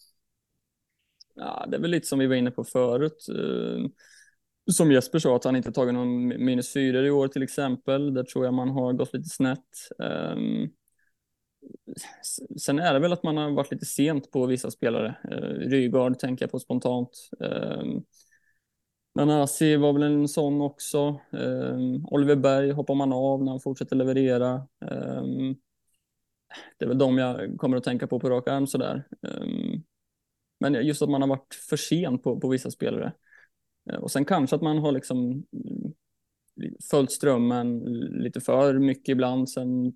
Ja, 1.34 1.66
det 1.68 1.76
är 1.76 1.80
väl 1.80 1.90
lite 1.90 2.06
som 2.06 2.18
vi 2.18 2.26
var 2.26 2.34
inne 2.34 2.50
på 2.50 2.64
förut. 2.64 3.26
Eh, 3.28 3.86
som 4.72 4.92
Jesper 4.92 5.18
sa, 5.18 5.36
att 5.36 5.44
han 5.44 5.56
inte 5.56 5.72
tagit 5.72 5.94
någon 5.94 6.28
minus 6.28 6.72
fyra 6.72 7.06
i 7.06 7.10
år 7.10 7.28
till 7.28 7.42
exempel. 7.42 8.14
Där 8.14 8.22
tror 8.22 8.44
jag 8.44 8.54
man 8.54 8.68
har 8.68 8.92
gått 8.92 9.14
lite 9.14 9.28
snett. 9.28 9.68
Um, 9.98 10.70
sen 12.58 12.78
är 12.78 12.94
det 12.94 13.00
väl 13.00 13.12
att 13.12 13.22
man 13.22 13.36
har 13.36 13.50
varit 13.50 13.70
lite 13.70 13.86
sent 13.86 14.30
på 14.30 14.46
vissa 14.46 14.70
spelare. 14.70 15.14
Rygaard 15.58 16.18
tänker 16.18 16.42
jag 16.42 16.50
på 16.50 16.58
spontant. 16.58 17.10
Nanasi 19.26 19.76
var 19.76 19.92
väl 19.92 20.02
en 20.02 20.28
sån 20.28 20.60
också. 20.60 21.20
Um, 21.30 22.06
Oliver 22.06 22.36
Berg 22.36 22.70
hoppar 22.70 22.94
man 22.94 23.12
av 23.12 23.44
när 23.44 23.52
han 23.52 23.60
fortsätter 23.60 23.96
leverera. 23.96 24.66
Um, 24.80 25.56
det 26.78 26.84
är 26.84 26.88
väl 26.88 26.98
de 26.98 27.18
jag 27.18 27.56
kommer 27.58 27.76
att 27.76 27.84
tänka 27.84 28.06
på 28.06 28.20
på 28.20 28.30
rak 28.30 28.48
arm 28.48 28.66
sådär. 28.66 29.08
Um, 29.22 29.84
men 30.60 30.86
just 30.86 31.02
att 31.02 31.10
man 31.10 31.22
har 31.22 31.28
varit 31.28 31.54
för 31.54 31.76
sen 31.76 32.18
på, 32.18 32.40
på 32.40 32.48
vissa 32.48 32.70
spelare. 32.70 33.12
Uh, 33.92 33.98
och 33.98 34.10
sen 34.10 34.24
kanske 34.24 34.56
att 34.56 34.62
man 34.62 34.78
har 34.78 34.92
liksom 34.92 35.30
mm, 35.30 35.92
följt 36.90 37.12
strömmen 37.12 37.78
lite 38.10 38.40
för 38.40 38.78
mycket 38.78 39.08
ibland. 39.08 39.50
Sen 39.50 39.92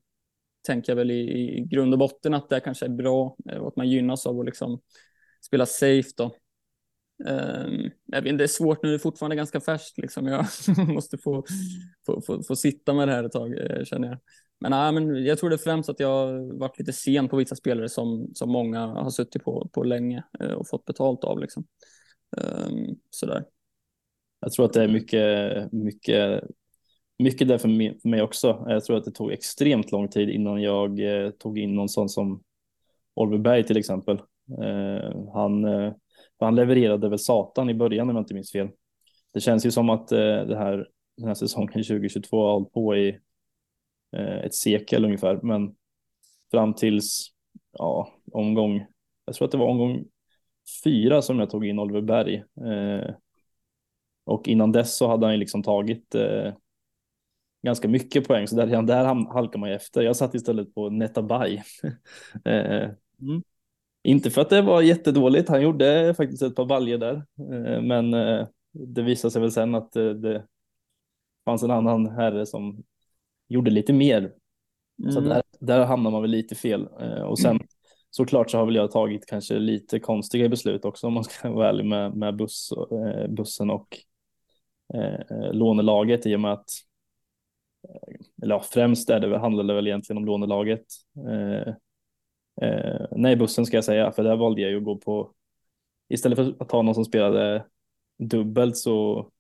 tänker 0.63 0.93
jag 0.93 0.97
väl 0.97 1.11
i, 1.11 1.21
i 1.59 1.65
grund 1.65 1.93
och 1.93 1.99
botten 1.99 2.35
att 2.35 2.49
det 2.49 2.61
kanske 2.61 2.87
är 2.87 2.91
bra 2.91 3.37
eh, 3.51 3.59
och 3.59 3.69
att 3.69 3.77
man 3.77 3.91
gynnas 3.91 4.27
av 4.27 4.41
att 4.41 4.47
liksom 4.47 4.81
spela 5.41 5.67
safe 5.67 6.11
då. 6.17 6.37
Um, 7.25 7.91
jag 8.07 8.23
vet, 8.23 8.39
det 8.39 8.45
är 8.45 8.49
svårt 8.49 8.83
nu, 8.83 8.89
det 8.89 8.97
är 8.97 8.99
fortfarande 8.99 9.37
ganska 9.37 9.61
färskt. 9.61 9.99
Liksom. 9.99 10.27
Jag 10.27 10.47
måste 10.89 11.19
få, 11.19 11.45
få, 12.07 12.21
få, 12.21 12.43
få, 12.43 12.57
sitta 12.57 12.95
med 12.95 13.09
det 13.09 13.15
här 13.15 13.25
ett 13.25 13.33
tag, 13.33 13.59
eh, 13.59 13.85
känner 13.85 14.09
jag. 14.09 14.19
Men, 14.61 14.71
nej, 14.71 14.93
men 14.93 15.25
jag 15.25 15.39
tror 15.39 15.51
det 15.51 15.57
är 15.57 15.59
främst 15.59 15.89
att 15.89 16.01
jag 16.01 16.09
har 16.09 16.59
varit 16.59 16.79
lite 16.79 16.93
sen 16.93 17.29
på 17.29 17.37
vissa 17.37 17.57
spelare 17.57 17.89
som, 17.89 18.31
som 18.35 18.51
många 18.51 18.87
har 18.87 19.11
suttit 19.11 19.45
på, 19.45 19.69
på 19.73 19.83
länge 19.83 20.25
eh, 20.41 20.53
och 20.53 20.69
fått 20.69 20.85
betalt 20.85 21.25
av. 21.25 21.39
Liksom. 21.39 21.65
Um, 22.37 22.97
sådär. 23.11 23.45
Jag 24.41 24.53
tror 24.53 24.67
att 24.67 24.73
det 24.73 24.83
är 24.83 24.89
mycket, 24.89 25.73
mycket, 25.73 26.45
mycket 27.19 27.49
där 27.49 27.59
för 27.59 27.69
mig, 27.69 27.99
för 28.03 28.09
mig 28.09 28.23
också. 28.23 28.65
Jag 28.69 28.85
tror 28.85 28.97
att 28.97 29.05
det 29.05 29.13
tog 29.13 29.33
extremt 29.33 29.93
lång 29.93 30.09
tid 30.09 30.31
innan 30.31 30.63
jag 30.63 31.01
eh, 31.01 31.31
tog 31.31 31.59
in 31.59 31.75
någon 31.75 31.89
sån 31.89 32.09
som 32.09 32.43
Oliver 33.15 33.39
Berg 33.39 33.65
till 33.65 33.77
exempel. 33.77 34.21
Uh, 34.59 35.33
han 35.35 35.63
för 35.63 36.02
han 36.45 36.55
levererade 36.55 37.09
väl 37.09 37.19
satan 37.19 37.71
i 37.71 37.75
början 37.75 38.11
om 38.11 38.17
jag 38.17 38.23
inte 38.23 38.35
minns 38.35 38.53
fel. 38.53 38.69
Det 39.33 39.41
känns 39.41 39.67
ju 39.67 39.71
som 39.71 39.91
att 39.91 40.13
eh, 40.13 40.19
det 40.19 40.57
här, 40.57 40.89
den 41.17 41.27
här 41.27 41.35
säsongen 41.35 41.73
2022 41.73 42.47
har 42.47 42.53
hållit 42.53 42.73
på 42.73 42.97
i 42.97 43.19
eh, 44.17 44.39
ett 44.39 44.55
sekel 44.55 45.05
ungefär. 45.05 45.41
Men 45.43 45.75
fram 46.51 46.75
tills 46.75 47.29
ja, 47.73 48.09
omgång, 48.33 48.87
jag 49.25 49.35
tror 49.35 49.47
att 49.47 49.53
det 49.53 49.59
var 49.59 49.69
omgång 49.69 50.05
fyra 50.85 51.23
som 51.23 51.39
jag 51.39 51.51
tog 51.51 51.67
in 51.67 51.79
Oliver 51.79 52.01
Berg. 52.01 52.35
Eh, 52.37 53.15
och 54.25 54.49
innan 54.49 54.73
dess 54.73 54.97
så 54.97 55.09
hade 55.09 55.27
han 55.27 55.35
ju 55.35 55.39
liksom 55.39 55.63
tagit 55.63 56.15
eh, 56.15 56.53
ganska 57.63 57.89
mycket 57.89 58.29
poäng, 58.29 58.49
så 58.49 58.57
där, 58.57 58.83
där 58.83 59.33
halkar 59.33 59.59
man 59.59 59.69
ju 59.69 59.75
efter. 59.75 60.03
Jag 60.03 60.17
satt 60.17 60.35
istället 60.35 60.75
på 60.75 60.91
Netabay. 60.91 61.55
eh, 62.45 62.91
mm. 63.21 63.43
Inte 64.05 64.31
för 64.31 64.41
att 64.41 64.51
det 64.51 64.63
var 64.63 64.83
jättedåligt, 64.83 65.49
han 65.49 65.63
gjorde 65.63 66.15
faktiskt 66.17 66.43
ett 66.43 66.57
par 66.57 66.67
baljer 66.67 66.99
där, 66.99 67.15
eh, 67.39 67.83
men 67.83 68.15
eh, 68.15 68.47
det 68.73 69.03
visade 69.03 69.33
sig 69.33 69.41
väl 69.41 69.53
sen 69.53 69.75
att 69.75 69.97
eh, 69.97 70.09
det 70.11 70.47
fanns 71.45 71.63
en 71.63 71.71
annan 71.71 72.07
herre 72.07 72.47
som 72.47 72.83
gjorde 73.49 73.71
lite 73.71 73.93
mer. 73.93 74.33
Mm. 75.03 75.13
Så 75.13 75.21
där, 75.21 75.43
där 75.61 75.85
hamnar 75.85 76.11
man 76.11 76.23
väl 76.23 76.31
lite 76.31 76.55
fel. 76.55 76.87
Och 77.27 77.39
sen 77.39 77.51
mm. 77.51 77.67
såklart 78.11 78.51
så 78.51 78.59
har 78.59 78.67
väl 78.67 78.75
jag 78.75 78.91
tagit 78.91 79.27
kanske 79.27 79.59
lite 79.59 80.01
konstiga 80.01 80.49
beslut 80.49 80.85
också 80.85 81.07
om 81.07 81.13
man 81.13 81.25
ska 81.25 81.51
vara 81.51 81.69
ärlig 81.69 81.85
med, 81.85 82.17
med 82.17 82.37
buss, 82.37 82.73
bussen 83.29 83.71
och 83.71 83.99
eh, 84.95 85.53
lånelaget 85.53 86.27
i 86.27 86.37
och 86.37 86.41
med 86.41 86.53
att 86.53 86.69
eller 88.43 88.55
ja, 88.55 88.65
främst 88.71 89.11
är 89.11 89.21
det, 89.21 89.39
handlar 89.39 89.65
det 89.65 89.75
väl 89.75 89.87
egentligen 89.87 90.19
om 90.19 90.25
lånelaget. 90.25 90.85
Eh, 91.17 91.75
Eh, 92.61 93.07
nej, 93.11 93.37
bussen 93.37 93.67
ska 93.67 93.77
jag 93.77 93.85
säga, 93.85 94.13
för 94.13 94.25
där 94.25 94.37
valde 94.37 94.61
jag 94.63 94.71
ju 94.71 94.77
att 94.77 94.85
gå 94.85 94.97
på, 94.97 95.33
istället 96.09 96.37
för 96.37 96.55
att 96.59 96.69
ta 96.69 96.83
någon 96.83 96.95
som 96.95 97.05
spelade 97.05 97.65
dubbelt 98.19 98.77
så, 98.77 99.31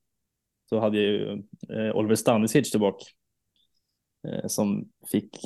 så 0.69 0.81
hade 0.81 1.01
jag 1.01 1.07
ju 1.07 1.43
eh, 1.69 1.97
Oliver 1.97 2.15
Stanisic 2.15 2.71
tillbaka 2.71 3.05
eh, 4.29 4.47
som 4.47 4.89
fick 5.11 5.39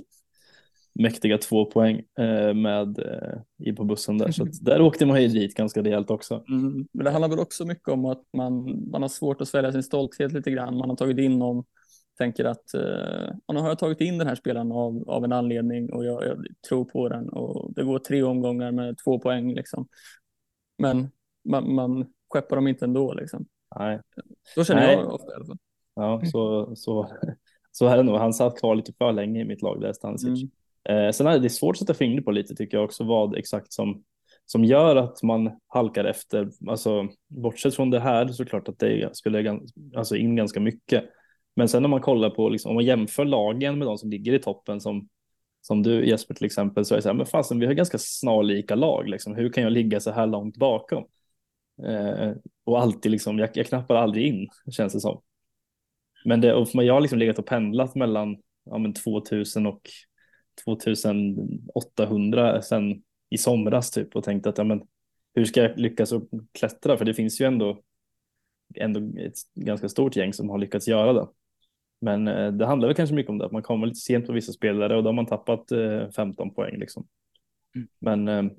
mäktiga 0.99 1.39
två 1.39 1.65
poäng 1.65 2.03
eh, 2.19 2.55
med 2.55 2.99
eh, 2.99 3.39
i 3.59 3.73
på 3.73 3.85
bussen 3.85 4.19
där. 4.19 4.31
Så 4.31 4.45
där 4.45 4.81
åkte 4.81 5.07
man 5.07 5.23
ju 5.23 5.29
dit 5.29 5.55
ganska 5.55 5.83
rejält 5.83 6.11
också. 6.11 6.45
Mm. 6.49 6.87
Men 6.93 7.05
det 7.05 7.11
handlar 7.11 7.29
väl 7.29 7.39
också 7.39 7.65
mycket 7.65 7.89
om 7.89 8.05
att 8.05 8.23
man, 8.33 8.85
man 8.91 9.03
har 9.03 9.09
svårt 9.09 9.41
att 9.41 9.49
svälja 9.49 9.73
sin 9.73 9.83
stolthet 9.83 10.33
lite 10.33 10.51
grann. 10.51 10.77
Man 10.77 10.89
har 10.89 10.97
tagit 10.97 11.19
in 11.19 11.39
någon 11.39 11.65
tänker 12.19 12.45
att 12.45 12.75
eh, 12.75 13.35
nu 13.53 13.61
har 13.61 13.69
jag 13.69 13.79
tagit 13.79 14.01
in 14.01 14.19
den 14.19 14.27
här 14.27 14.35
spelaren 14.35 14.73
av, 14.73 15.11
av 15.11 15.25
en 15.25 15.33
anledning 15.33 15.93
och 15.93 16.05
jag, 16.05 16.25
jag, 16.25 16.47
tror 16.69 16.85
på 16.85 17.09
den 17.09 17.29
och 17.29 17.75
det 17.75 17.85
går 17.85 17.99
tre 17.99 18.23
omgångar 18.23 18.73
med 18.73 18.99
två 19.05 19.19
poäng 19.19 19.55
liksom. 19.55 19.89
Men 20.79 21.09
man, 21.45 21.75
man 21.75 22.07
skeppar 22.31 22.57
dem 22.57 22.69
inte 22.69 22.85
ändå 22.85 23.15
liksom. 23.15 23.47
Nej. 23.79 24.01
Så 24.55 24.65
känner 24.65 24.87
Nej. 24.87 24.95
jag 24.95 25.15
ofta 25.15 25.33
i 25.33 25.35
alla 25.35 25.47
fall. 25.47 25.59
Ja, 25.95 26.23
så, 26.25 26.77
så, 26.77 27.11
så 27.73 27.87
är 27.87 27.97
det 27.97 28.03
nog. 28.03 28.17
Han 28.17 28.35
satt 28.35 28.59
kvar 28.59 28.75
lite 28.75 28.93
för 28.93 29.13
länge 29.13 29.41
i 29.41 29.45
mitt 29.45 29.63
lag 29.63 29.81
där, 29.81 29.93
Stanisic. 29.93 30.43
Mm. 30.85 31.07
Eh, 31.07 31.13
sen 31.13 31.27
är 31.27 31.39
det 31.39 31.51
svårt 31.51 31.75
att 31.75 31.79
sätta 31.79 31.95
fingret 31.95 32.25
på 32.25 32.31
lite 32.31 32.55
tycker 32.55 32.77
jag 32.77 32.85
också 32.85 33.05
vad 33.05 33.37
exakt 33.37 33.73
som 33.73 34.05
som 34.47 34.65
gör 34.65 34.97
att 34.97 35.23
man 35.23 35.51
halkar 35.67 36.05
efter. 36.05 36.51
Alltså 36.67 37.09
bortsett 37.29 37.75
från 37.75 37.91
det 37.91 38.01
här 38.01 38.29
så 38.29 38.45
klart 38.45 38.69
att 38.69 38.79
det 38.79 39.17
spelar 39.17 39.61
alltså 39.97 40.17
in 40.17 40.37
ganska 40.37 40.61
mycket. 40.61 41.05
Men 41.57 41.69
sen 41.69 41.85
om 41.85 41.91
man 41.91 42.01
kollar 42.01 42.31
på, 42.31 42.49
liksom, 42.49 42.69
om 42.69 42.75
man 42.75 42.85
jämför 42.85 43.25
lagen 43.25 43.79
med 43.79 43.89
de 43.89 43.99
som 43.99 44.11
ligger 44.11 44.35
i 44.35 44.39
toppen 44.39 44.81
som, 44.81 45.09
som 45.61 45.83
du 45.83 46.09
Jesper 46.09 46.35
till 46.35 46.47
exempel, 46.47 46.85
så 46.85 46.95
är 46.95 46.97
det 46.97 47.03
så 47.03 47.09
här, 47.09 47.15
men 47.15 47.27
fasen 47.27 47.59
vi 47.59 47.67
har 47.67 47.73
ganska 47.73 47.99
snarlika 47.99 48.75
lag, 48.75 49.09
liksom. 49.09 49.35
hur 49.35 49.49
kan 49.53 49.65
jag 49.65 49.73
ligga 49.73 50.01
så 50.01 50.11
här 50.11 50.27
långt 50.27 50.57
bakom? 50.57 51.05
Eh, 51.87 52.33
och 52.65 52.81
alltid 52.81 53.13
liksom, 53.13 53.39
jag, 53.39 53.51
jag 53.55 53.67
knappar 53.67 53.95
aldrig 53.95 54.27
in, 54.27 54.49
känns 54.71 54.93
det 54.93 55.01
som. 55.01 55.23
Men 56.25 56.41
det, 56.41 56.55
och 56.55 56.69
jag 56.73 56.95
har 56.95 57.01
liksom 57.01 57.19
legat 57.19 57.39
och 57.39 57.47
pendlat 57.47 57.95
mellan 57.95 58.37
ja, 58.65 58.79
men 58.79 58.95
2000 58.95 59.67
och 59.67 59.91
2800 60.65 62.63
sen 62.63 63.03
i 63.31 63.39
somras 63.39 63.91
typ 63.91 64.17
och 64.17 64.25
tänkt 64.25 64.47
att 64.47 64.59
ja, 64.59 64.65
men, 64.65 64.83
hur 65.35 65.45
ska 65.45 65.63
jag 65.63 65.79
lyckas 65.79 66.13
att 66.13 66.23
klättra? 66.53 66.97
För 66.97 67.05
det 67.05 67.15
finns 67.15 67.41
ju 67.41 67.45
ändå, 67.45 67.83
ändå 68.75 69.21
ett 69.21 69.35
ganska 69.55 69.89
stort 69.89 70.17
gäng 70.17 70.33
som 70.33 70.51
har 70.51 70.59
lyckats 70.59 70.89
göra 70.89 71.13
det. 71.13 71.27
Men 72.01 72.29
eh, 72.29 72.53
det 72.53 72.67
handlar 72.67 72.89
väl 72.89 72.97
kanske 72.97 73.15
mycket 73.15 73.31
om 73.31 73.39
det, 73.39 73.47
att 73.47 73.53
man 73.53 73.63
kommer 73.63 73.87
lite 73.87 74.01
sent 74.01 74.27
på 74.27 74.33
vissa 74.33 74.53
spelare 74.53 74.97
och 74.97 75.03
då 75.03 75.09
har 75.09 75.15
man 75.15 75.27
tappat 75.27 75.69
15 76.17 76.49
eh, 76.49 76.55
poäng 76.55 76.79
liksom. 76.79 77.07
Mm. 77.75 77.89
Men 77.99 78.29
eh, 78.29 78.53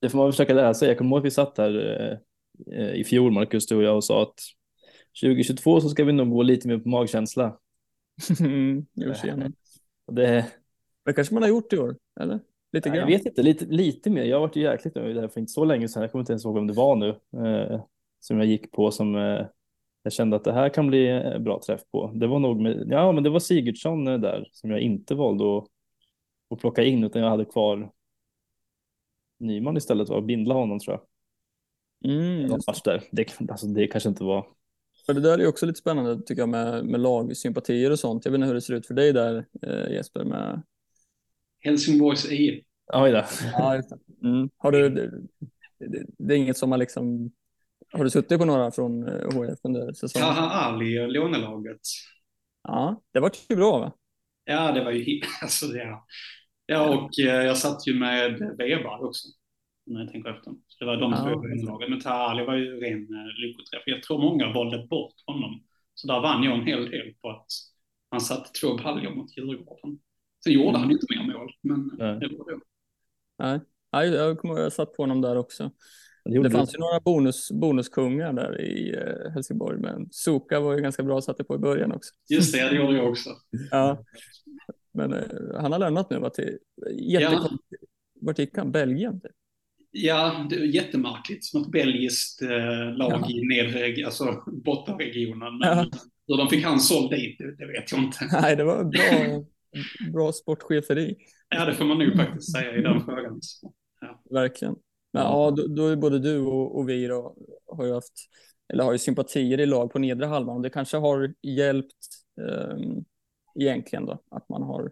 det 0.00 0.08
får 0.08 0.18
man 0.18 0.32
försöka 0.32 0.54
lära 0.54 0.74
sig. 0.74 0.88
Jag 0.88 0.98
kommer 0.98 1.10
ihåg 1.10 1.18
att 1.18 1.24
vi 1.24 1.30
satt 1.30 1.58
här 1.58 2.20
i 2.94 3.04
fjol, 3.04 3.32
Marcus, 3.32 3.66
du 3.66 3.76
och 3.76 3.82
jag, 3.82 3.96
och 3.96 4.04
sa 4.04 4.22
att 4.22 4.40
2022 5.22 5.80
så 5.80 5.88
ska 5.88 6.04
vi 6.04 6.12
nog 6.12 6.30
gå 6.30 6.42
lite 6.42 6.68
mer 6.68 6.78
på 6.78 6.88
magkänsla. 6.88 7.58
Mm, 8.40 8.86
det... 10.12 10.46
det 11.04 11.12
kanske 11.12 11.34
man 11.34 11.42
har 11.42 11.50
gjort 11.50 11.72
i 11.72 11.78
år, 11.78 11.96
eller? 12.20 12.40
Lite 12.72 12.88
grann. 12.88 12.98
Jag 12.98 13.06
vet 13.06 13.26
inte, 13.26 13.42
lite, 13.42 13.64
lite 13.64 14.10
mer. 14.10 14.24
Jag 14.24 14.36
har 14.36 14.40
varit 14.40 14.56
jäkligt 14.56 14.94
nöjd 14.94 15.16
där 15.16 15.28
för 15.28 15.40
inte 15.40 15.52
så 15.52 15.64
länge 15.64 15.88
sedan. 15.88 16.02
Jag 16.02 16.12
kommer 16.12 16.22
inte 16.22 16.32
ens 16.32 16.44
ihåg 16.44 16.56
om 16.56 16.66
det 16.66 16.72
var 16.72 16.96
nu 16.96 17.08
eh, 17.46 17.80
som 18.20 18.38
jag 18.38 18.46
gick 18.46 18.72
på 18.72 18.90
som 18.90 19.16
eh, 19.16 19.46
jag 20.02 20.12
kände 20.12 20.36
att 20.36 20.44
det 20.44 20.52
här 20.52 20.68
kan 20.68 20.86
bli 20.86 21.22
bra 21.40 21.60
träff 21.66 21.80
på. 21.92 22.12
Det 22.14 22.26
var 22.26 22.38
nog 22.38 22.60
med, 22.60 22.86
ja, 22.90 23.12
men 23.12 23.24
det 23.24 23.30
var 23.30 23.40
Sigurdsson 23.40 24.04
där 24.04 24.48
som 24.52 24.70
jag 24.70 24.80
inte 24.80 25.14
valde 25.14 25.58
att, 25.58 25.64
att 26.50 26.58
plocka 26.58 26.82
in 26.82 27.04
utan 27.04 27.22
jag 27.22 27.30
hade 27.30 27.44
kvar 27.44 27.92
Nyman 29.38 29.76
istället 29.76 30.10
och 30.10 30.22
bindla 30.22 30.54
honom 30.54 30.78
tror 30.78 30.94
jag. 30.94 31.06
Mm, 32.12 32.50
där. 32.84 33.02
Det, 33.10 33.40
alltså, 33.50 33.66
det 33.66 33.86
kanske 33.86 34.08
inte 34.08 34.24
var 34.24 34.46
För 35.06 35.14
det 35.14 35.20
där 35.20 35.38
är 35.38 35.46
också 35.46 35.66
lite 35.66 35.78
spännande 35.78 36.22
tycker 36.22 36.42
jag 36.42 36.48
med, 36.48 36.84
med 36.84 37.00
lagsympatier 37.00 37.90
och 37.90 37.98
sånt. 37.98 38.24
Jag 38.24 38.32
vet 38.32 38.38
inte 38.38 38.46
hur 38.46 38.54
det 38.54 38.60
ser 38.60 38.74
ut 38.74 38.86
för 38.86 38.94
dig 38.94 39.12
där 39.12 39.46
eh, 39.62 39.92
Jesper 39.92 40.24
med 40.24 40.62
Helsingborgs 41.60 42.32
IF. 42.32 42.64
Oj 42.92 43.12
då. 43.12 43.24
Ja, 43.52 43.76
just 43.76 43.90
det. 43.90 44.28
Mm. 44.28 44.50
Har 44.56 44.72
du, 44.72 44.88
det, 44.90 45.10
det, 45.78 46.06
det 46.18 46.34
är 46.34 46.38
inget 46.38 46.56
som 46.56 46.70
har 46.70 46.78
liksom, 46.78 47.32
har 47.92 48.04
du 48.04 48.10
suttit 48.10 48.38
på 48.38 48.44
några 48.44 48.70
från 48.70 49.02
HF 49.08 49.58
under 49.62 49.92
säsongen? 49.92 50.28
Taha 50.28 50.50
Ali, 50.50 51.06
lånelaget. 51.06 51.80
Ja, 52.62 53.02
det 53.12 53.20
var 53.20 53.30
ju 53.48 53.56
bra 53.56 53.78
va? 53.78 53.92
Ja, 54.44 54.72
det 54.72 54.84
var 54.84 54.90
ju 54.90 55.20
alltså 55.42 55.66
det. 55.66 55.98
Ja, 56.66 56.88
och 56.88 57.10
eh, 57.20 57.46
jag 57.46 57.58
satt 57.58 57.86
ju 57.86 57.94
med 57.98 58.38
Weber 58.58 59.04
också. 59.04 59.28
När 59.86 60.00
jag 60.00 60.12
tänker 60.12 60.30
efter. 60.30 60.50
Så 60.68 60.84
det 60.84 60.84
var 60.84 60.96
de 60.96 61.12
två 61.12 61.28
Ja. 61.28 61.32
i 61.32 61.56
lånelaget. 61.56 61.90
Men 61.90 62.00
Taha 62.00 62.28
Ali 62.30 62.44
var 62.44 62.54
ju 62.56 62.80
ren 62.80 63.02
eh, 63.02 63.40
lyckoträff. 63.40 63.82
Jag 63.86 64.02
tror 64.02 64.18
många 64.18 64.52
valde 64.52 64.86
bort 64.90 65.14
honom. 65.26 65.62
Så 65.94 66.06
där 66.06 66.20
vann 66.20 66.42
jag 66.42 66.58
en 66.58 66.66
hel 66.66 66.90
del 66.90 67.14
på 67.22 67.30
att 67.30 67.46
han 68.10 68.20
satte 68.20 68.60
två 68.60 68.76
baljor 68.76 69.14
mot 69.14 69.36
Djurgården. 69.36 69.98
Sen 70.44 70.52
gjorde 70.52 70.78
han 70.78 70.90
inte 70.90 71.06
mer 71.10 71.32
mål, 71.32 71.52
men 71.62 71.90
Nej. 71.98 72.20
det 72.20 72.36
var 72.36 72.50
det. 72.52 72.60
Nej, 73.92 74.08
jag 74.08 74.38
kommer 74.38 74.54
ihåg, 74.54 74.64
jag 74.64 74.72
satt 74.72 74.92
på 74.96 75.02
honom 75.02 75.20
där 75.20 75.36
också. 75.36 75.70
Det 76.24 76.42
Det 76.42 76.50
fanns 76.50 76.74
ju 76.74 76.78
några 76.78 77.00
bonus, 77.00 77.50
bonuskungar 77.52 78.32
där 78.32 78.60
i 78.60 78.94
eh, 78.96 79.32
Helsingborg, 79.32 79.78
men 79.80 80.08
Soka 80.10 80.60
var 80.60 80.74
ju 80.76 80.80
ganska 80.82 81.02
bra 81.02 81.18
att 81.18 81.24
sätta 81.24 81.44
på 81.44 81.54
i 81.54 81.58
början 81.58 81.92
också. 81.92 82.10
Just 82.30 82.52
det, 82.54 82.68
det 82.70 82.76
gjorde 82.76 82.96
jag 82.96 83.08
också. 83.08 83.30
Ja. 83.70 84.04
Men 84.94 85.12
eh, 85.12 85.20
han 85.60 85.72
har 85.72 85.78
lämnat 85.78 86.10
nu, 86.10 86.18
va, 86.18 86.30
till 86.30 86.58
jättekonstigt. 86.98 87.82
Vart 88.20 88.38
gick 88.38 88.56
han? 88.56 88.72
Belgien? 88.72 89.20
typ? 89.20 89.32
Ja, 89.90 90.46
det 90.50 90.56
är 90.56 90.60
jättemärkligt. 90.64 91.54
Något 91.54 91.70
belgiskt 91.72 92.42
eh, 92.42 92.96
lag 92.96 93.12
Ja. 93.12 93.28
i 93.30 93.46
nedre, 93.46 94.04
alltså 94.06 94.42
bottenregionen. 94.64 95.58
Men 95.58 95.68
Ja. 95.78 95.86
hur 96.28 96.36
de 96.36 96.48
fick 96.48 96.64
han 96.64 96.80
såld 96.80 97.10
dit, 97.10 97.38
det, 97.38 97.56
det 97.56 97.66
vet 97.66 97.92
jag 97.92 98.00
inte. 98.00 98.18
Nej, 98.32 98.56
det 98.56 98.64
var 98.64 98.84
bra, 98.84 99.44
bra 100.12 100.32
sportcheferi, 100.32 101.16
Ja, 101.48 101.64
det 101.64 101.74
får 101.74 101.84
man 101.84 101.98
nog 101.98 102.16
faktiskt 102.16 102.52
säga 102.52 102.76
i 102.76 102.82
den 102.82 103.00
frågan. 103.04 103.38
Så, 103.42 103.72
verkligen. 104.30 104.74
Men 105.12 105.22
ja, 105.22 105.50
då, 105.50 105.66
då 105.66 105.86
är 105.86 105.96
både 105.96 106.18
du 106.18 106.40
och, 106.40 106.78
och 106.78 106.88
vi 106.88 107.06
då, 107.06 107.36
har 107.66 107.84
ju 107.84 107.92
haft, 107.92 108.12
eller 108.72 108.84
har 108.84 108.92
ju 108.92 108.98
sympatier 108.98 109.60
i 109.60 109.66
lag 109.66 109.92
på 109.92 109.98
nedre 109.98 110.26
halvan 110.26 110.62
det 110.62 110.70
kanske 110.70 110.96
har 110.96 111.34
hjälpt 111.42 111.96
um, 112.40 113.04
egentligen 113.54 114.06
då, 114.06 114.22
att 114.30 114.48
man 114.48 114.62
har 114.62 114.90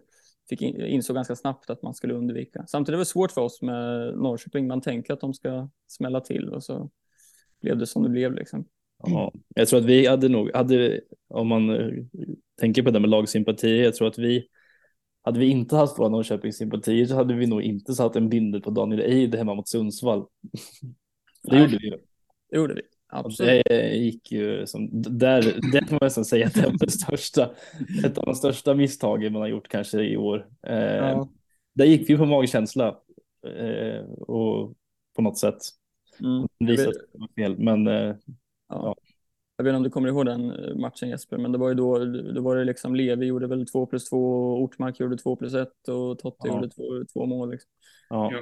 fick 0.49 0.61
in, 0.61 0.81
insåg 0.81 1.15
ganska 1.15 1.35
snabbt 1.35 1.69
att 1.69 1.81
man 1.81 1.93
skulle 1.93 2.13
undvika. 2.13 2.65
Samtidigt 2.67 2.95
är 2.95 2.99
det 2.99 3.05
svårt 3.05 3.31
för 3.31 3.41
oss 3.41 3.61
med 3.61 4.13
Norrköping. 4.17 4.67
Man 4.67 4.81
tänker 4.81 5.13
att 5.13 5.19
de 5.19 5.33
ska 5.33 5.69
smälla 5.87 6.21
till 6.21 6.49
och 6.49 6.63
så 6.63 6.89
blev 7.61 7.77
det 7.77 7.87
som 7.87 8.03
det 8.03 8.09
blev 8.09 8.33
liksom. 8.33 8.65
Ja, 9.03 9.33
jag 9.55 9.67
tror 9.67 9.79
att 9.79 9.85
vi 9.85 10.07
hade 10.07 10.29
nog, 10.29 10.51
hade, 10.53 11.01
om 11.27 11.47
man 11.47 11.69
eh, 11.69 12.03
tänker 12.59 12.83
på 12.83 12.91
det 12.91 12.99
med 12.99 13.09
lagsympatier, 13.09 13.83
jag 13.83 13.95
tror 13.95 14.07
att 14.07 14.17
vi, 14.17 14.47
hade 15.23 15.39
vi 15.39 15.45
inte 15.49 15.75
haft 15.75 15.99
våra 15.99 16.09
Norrköpingssympatier 16.09 17.05
så 17.05 17.15
hade 17.15 17.33
vi 17.33 17.47
nog 17.47 17.61
inte 17.61 17.93
satt 17.93 18.15
en 18.15 18.29
bindel 18.29 18.61
på 18.61 18.69
Daniel 18.69 19.01
Eid 19.01 19.35
hemma 19.35 19.55
mot 19.55 19.67
Sundsvall. 19.69 20.19
Det 21.43 21.51
Nej. 21.51 21.61
gjorde 21.61 21.77
vi. 21.81 21.89
Det 22.49 22.57
gjorde 22.57 22.73
vi. 22.73 22.81
Och 22.81 23.19
Absolut. 23.19 23.63
det 23.65 23.95
gick 23.95 24.31
ju 24.31 24.67
som, 24.67 24.89
där, 25.19 25.41
det 25.71 25.79
kan 25.79 25.87
man 25.91 25.99
nästan 26.01 26.25
säga 26.25 26.47
att 26.47 26.53
det 26.53 26.61
var 26.61 26.77
det 26.79 26.91
största, 26.91 27.51
ett 28.05 28.17
av 28.17 28.25
de 28.25 28.35
största 28.35 28.73
misstagen 28.73 29.33
man 29.33 29.41
har 29.41 29.49
gjort 29.49 29.67
kanske 29.67 30.01
i 30.03 30.17
år. 30.17 30.47
Eh, 30.67 30.75
Ja. 30.75 31.29
Där 31.73 31.85
gick 31.85 32.09
vi 32.09 32.17
på 32.17 32.25
magkänsla 32.25 32.87
eh, 33.57 34.03
och 34.11 34.73
på 35.15 35.21
något 35.21 35.37
sätt 35.37 35.57
Mm. 36.19 36.47
visat 36.59 36.93
fel. 37.35 37.59
Men 37.59 37.87
eh, 37.87 38.15
Ja. 38.69 38.95
Jag 39.61 39.63
vet 39.63 39.69
inte 39.71 39.77
om 39.77 39.83
du 39.83 39.89
kommer 39.89 40.09
ihåg 40.09 40.25
den 40.25 40.51
eh, 40.51 40.75
matchen 40.75 41.09
Jesper, 41.09 41.37
men 41.37 41.51
det 41.51 41.57
var 41.57 41.69
ju 41.69 41.75
då, 41.75 42.05
då 42.05 42.41
var 42.41 42.55
det 42.55 42.63
liksom 42.63 42.95
Levi 42.95 43.25
gjorde 43.25 43.47
väl 43.47 43.67
två 43.67 43.85
plus 43.85 44.09
två, 44.09 44.53
Ortmark 44.63 44.99
gjorde 44.99 45.17
två 45.17 45.35
plus 45.35 45.53
ett 45.53 45.87
och 45.87 46.19
Totte 46.19 46.47
Ja. 46.47 46.55
gjorde 46.55 46.69
två, 46.69 46.83
två 47.13 47.25
mål. 47.25 47.51
Liksom. 47.51 47.71
ja. 48.09 48.33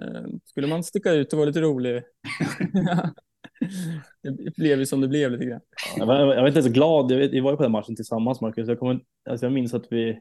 Eh, 0.00 0.26
Skulle 0.44 0.66
man 0.66 0.84
sticka 0.84 1.12
ut 1.12 1.32
och 1.32 1.36
vara 1.36 1.46
lite 1.46 1.60
rolig? 1.60 2.02
det 4.22 4.56
blev 4.56 4.78
ju 4.78 4.86
som 4.86 5.00
det 5.00 5.08
blev 5.08 5.30
lite 5.30 5.44
grann. 5.44 5.60
jag, 5.96 6.06
var, 6.06 6.18
jag 6.34 6.40
var 6.40 6.48
inte 6.48 6.62
så 6.62 6.70
glad. 6.70 7.12
Jag 7.12 7.18
vet, 7.18 7.32
vi 7.32 7.40
var 7.40 7.50
ju 7.50 7.56
på 7.56 7.62
den 7.62 7.72
matchen 7.72 7.96
tillsammans 7.96 8.40
Marcus. 8.40 8.68
Jag, 8.68 8.78
kommer, 8.78 9.00
alltså 9.30 9.46
jag 9.46 9.52
minns 9.52 9.74
att 9.74 9.86
vi, 9.90 10.20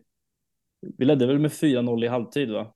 vi 0.98 1.06
ledde 1.06 1.28
väl 1.28 1.40
med 1.40 1.52
4-0 1.52 2.06
i 2.06 2.08
halvtid 2.08 2.52
va? 2.52 2.74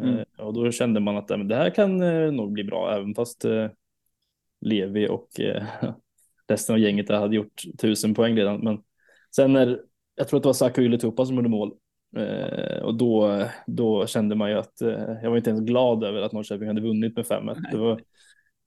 Mm. 0.00 0.18
Eh, 0.18 0.46
och 0.46 0.54
då 0.54 0.72
kände 0.72 1.00
man 1.00 1.16
att 1.16 1.28
men 1.28 1.48
det 1.48 1.56
här 1.56 1.70
kan 1.70 1.98
nog 2.36 2.52
bli 2.52 2.64
bra 2.64 2.96
även 2.96 3.14
fast 3.14 3.44
Levi 4.60 5.08
och 5.08 5.28
resten 6.48 6.74
av 6.74 6.78
gänget 6.80 7.08
hade 7.08 7.36
gjort 7.36 7.62
tusen 7.80 8.14
poäng 8.14 8.36
redan. 8.36 8.60
Men 8.60 8.78
sen 9.36 9.52
när 9.52 9.80
jag 10.14 10.28
tror 10.28 10.38
att 10.38 10.42
det 10.42 10.48
var 10.48 10.54
Saku 10.54 10.82
Ylätupa 10.82 11.26
som 11.26 11.36
gjorde 11.36 11.48
mål 11.48 11.72
eh, 12.16 12.82
och 12.82 12.94
då, 12.94 13.44
då 13.66 14.06
kände 14.06 14.34
man 14.34 14.50
ju 14.50 14.56
att 14.58 14.80
eh, 14.80 15.12
jag 15.22 15.30
var 15.30 15.36
inte 15.36 15.50
ens 15.50 15.62
glad 15.62 16.04
över 16.04 16.22
att 16.22 16.32
Norrköping 16.32 16.68
hade 16.68 16.80
vunnit 16.80 17.16
med 17.16 17.26
5-1. 17.26 17.56
Det, 17.72 17.98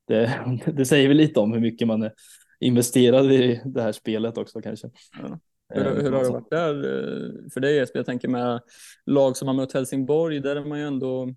det, 0.08 0.72
det 0.72 0.86
säger 0.86 1.08
väl 1.08 1.18
lite 1.18 1.40
om 1.40 1.54
hur 1.54 1.60
mycket 1.60 1.88
man 1.88 2.04
är 2.04 2.12
investerad 2.60 3.32
i 3.32 3.62
det 3.66 3.82
här 3.82 3.92
spelet 3.92 4.38
också 4.38 4.62
kanske. 4.62 4.90
Ja. 5.22 5.40
Eh, 5.76 5.84
Hur, 5.84 6.02
hur 6.02 6.12
har 6.12 6.24
det 6.24 6.30
varit 6.30 6.50
där 6.50 6.76
eh, 6.76 7.50
för 7.54 7.60
dig 7.60 7.76
Jesper? 7.76 8.00
Jag 8.00 8.06
tänker 8.06 8.28
med 8.28 8.62
lag 9.06 9.38
som 9.38 9.48
har 9.48 9.56
mött 9.56 9.74
Helsingborg, 9.74 10.40
där 10.40 10.56
är 10.56 10.66
man 10.66 10.80
ju 10.80 10.86
ändå 10.86 11.36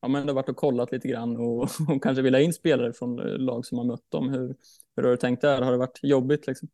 Ja, 0.00 0.08
men 0.08 0.28
har 0.28 0.34
varit 0.34 0.48
och 0.48 0.56
kollat 0.56 0.92
lite 0.92 1.08
grann 1.08 1.36
och, 1.36 1.62
och 1.88 2.02
kanske 2.02 2.22
vill 2.22 2.34
ha 2.34 2.40
in 2.40 2.52
spelare 2.52 2.92
från 2.92 3.18
eh, 3.18 3.38
lag 3.38 3.66
som 3.66 3.78
har 3.78 3.84
mött 3.84 4.10
dem. 4.10 4.28
Hur, 4.28 4.54
hur 4.96 5.02
har 5.02 5.10
du 5.10 5.16
tänkt 5.16 5.40
där? 5.40 5.62
Har 5.62 5.72
det 5.72 5.78
varit 5.78 6.00
jobbigt 6.02 6.46
liksom? 6.46 6.68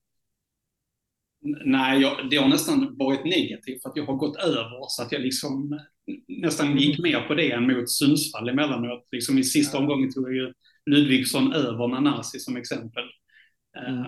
Nej, 1.65 2.01
jag, 2.01 2.31
det 2.31 2.37
har 2.37 2.49
nästan 2.49 2.97
varit 2.99 3.25
negativt 3.25 3.83
för 3.83 3.89
att 3.91 3.97
jag 3.97 4.07
har 4.07 4.15
gått 4.15 4.37
över 4.37 4.87
så 4.89 5.03
att 5.03 5.13
jag 5.13 5.21
liksom 5.23 5.81
nästan 6.29 6.77
gick 6.79 6.99
mer 6.99 7.21
på 7.21 7.35
det 7.35 7.53
än 7.53 7.67
mot 7.67 7.91
Sundsvall 7.91 8.49
emellanåt. 8.49 9.09
Liksom 9.13 9.39
I 9.39 9.45
sista 9.45 9.79
omgången 9.79 10.13
tog 10.13 10.25
jag 10.29 10.35
ju 10.35 10.53
Ludvigsson 10.91 11.53
över 11.53 11.89
Nanasi 11.89 12.39
som 12.39 12.57
exempel. 12.57 13.05
Eh, 13.77 14.07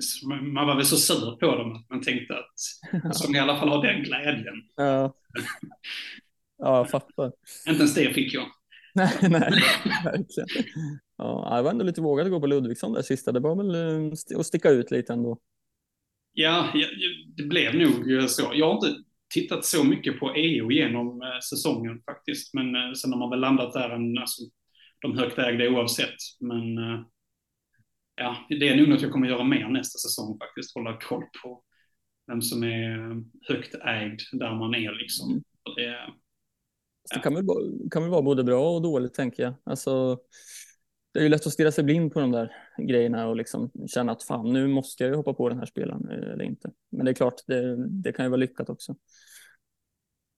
så 0.00 0.28
man- 0.28 0.66
var 0.66 0.76
väl 0.76 0.84
så 0.84 0.96
sur 0.96 1.36
på 1.36 1.56
dem 1.56 1.72
att 1.72 1.90
man 1.90 2.00
tänkte 2.02 2.34
att 2.34 3.14
som 3.16 3.34
i 3.34 3.38
alla 3.38 3.56
fall 3.56 3.68
har 3.68 3.86
den 3.86 4.02
glädjen. 4.02 4.54
Ja, 4.76 5.12
ja 6.64 6.76
jag 6.76 6.90
fattar. 6.90 7.32
Inte 7.68 7.78
ens 7.78 7.94
det 7.94 8.14
fick 8.14 8.34
jag. 8.34 8.46
Nej, 8.94 9.18
nej, 9.22 9.52
verkligen. 10.04 10.48
Ja, 11.16 11.56
jag 11.56 11.62
var 11.62 11.70
ändå 11.70 11.84
lite 11.84 12.00
vågad 12.00 12.26
att 12.26 12.32
gå 12.32 12.40
på 12.40 12.46
Ludvigsson 12.46 12.92
där 12.92 13.02
sista. 13.02 13.32
Det 13.32 13.40
var 13.40 13.56
väl 13.56 13.74
eh, 14.04 14.40
att 14.40 14.46
sticka 14.46 14.70
ut 14.70 14.90
lite 14.90 15.12
ändå. 15.12 15.38
Ja, 16.32 16.68
det 17.36 17.42
blev 17.42 17.74
nog 17.74 18.30
så. 18.30 18.50
Jag 18.54 18.66
har 18.66 18.74
inte 18.74 19.02
tittat 19.34 19.64
så 19.64 19.84
mycket 19.84 20.20
på 20.20 20.34
EU 20.34 20.70
genom 20.70 21.22
eh, 21.22 21.40
säsongen 21.50 22.02
faktiskt. 22.06 22.54
Men 22.54 22.74
eh, 22.74 22.92
sen 22.92 23.12
har 23.12 23.18
man 23.18 23.30
väl 23.30 23.40
landat 23.40 23.72
där, 23.72 23.90
en, 23.90 24.18
alltså, 24.18 24.42
de 25.00 25.18
högt 25.18 25.38
ägda 25.38 25.68
oavsett. 25.68 26.16
Men 26.40 26.78
eh, 26.78 27.00
ja, 28.16 28.46
det 28.48 28.68
är 28.68 28.76
nog 28.76 28.88
något 28.88 29.02
jag 29.02 29.12
kommer 29.12 29.28
göra 29.28 29.44
mer 29.44 29.68
nästa 29.68 29.98
säsong 29.98 30.38
faktiskt. 30.38 30.74
Hålla 30.74 30.98
koll 31.00 31.24
på 31.42 31.62
vem 32.26 32.42
som 32.42 32.62
är 32.62 33.10
eh, 33.10 33.16
högt 33.48 33.74
ägd 33.74 34.20
där 34.32 34.54
man 34.54 34.74
är 34.74 34.92
liksom. 34.92 35.42
Och 35.62 35.74
det, 35.76 35.98
Det 37.14 37.20
kan 37.20 37.34
väl, 37.34 37.44
kan 37.90 38.02
väl 38.02 38.10
vara 38.10 38.22
både 38.22 38.44
bra 38.44 38.70
och 38.74 38.82
dåligt 38.82 39.14
tänker 39.14 39.42
jag. 39.42 39.54
Alltså, 39.64 40.18
det 41.12 41.18
är 41.18 41.22
ju 41.22 41.28
lätt 41.28 41.46
att 41.46 41.52
stirra 41.52 41.72
sig 41.72 41.84
blind 41.84 42.12
på 42.12 42.20
de 42.20 42.30
där 42.32 42.52
grejerna 42.82 43.28
och 43.28 43.36
liksom 43.36 43.70
känna 43.86 44.12
att 44.12 44.22
fan, 44.22 44.52
nu 44.52 44.68
måste 44.68 45.02
jag 45.04 45.10
ju 45.10 45.16
hoppa 45.16 45.34
på 45.34 45.48
den 45.48 45.58
här 45.58 45.66
spelaren 45.66 46.08
eh, 46.08 46.32
eller 46.32 46.44
inte. 46.44 46.70
Men 46.92 47.04
det 47.04 47.10
är 47.10 47.14
klart, 47.14 47.34
det, 47.46 47.88
det 47.88 48.12
kan 48.12 48.24
ju 48.24 48.28
vara 48.28 48.40
lyckat 48.40 48.68
också. 48.70 48.94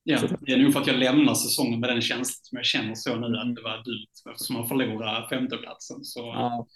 ja, 0.02 0.18
Såklart. 0.18 0.40
det 0.42 0.52
är 0.52 0.58
nog 0.58 0.72
för 0.72 0.80
att 0.80 0.86
jag 0.86 0.96
lämnar 0.96 1.34
säsongen 1.34 1.80
med 1.80 1.90
den 1.90 2.00
känslan 2.00 2.40
som 2.42 2.56
jag 2.56 2.64
känner 2.64 2.94
så 2.94 3.16
nu 3.16 3.26
Mm. 3.26 3.38
att 3.38 3.56
det 3.56 3.62
var 3.62 3.84
dumt 3.84 4.32
eftersom 4.32 4.56
man 4.56 4.68
förlorar 4.68 5.28
femteplatsen. 5.28 6.04
Så, 6.04 6.20
Ja, 6.20 6.66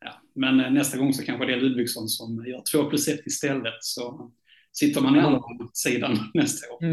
Ja, 0.00 0.22
men 0.34 0.60
eh, 0.60 0.70
nästa 0.70 0.98
gång 0.98 1.12
så 1.12 1.24
kanske 1.24 1.46
det 1.46 1.52
är 1.52 1.60
Ludvigsson 1.60 2.08
som 2.08 2.46
gör 2.46 2.62
två 2.72 2.90
plus 2.90 3.08
ett 3.08 3.26
istället. 3.26 3.74
Så 3.80 4.32
sitter 4.72 5.00
man 5.00 5.16
i 5.16 5.20
andra 5.20 5.42
sidan 5.72 6.18
nästa 6.34 6.72
år 6.74 6.84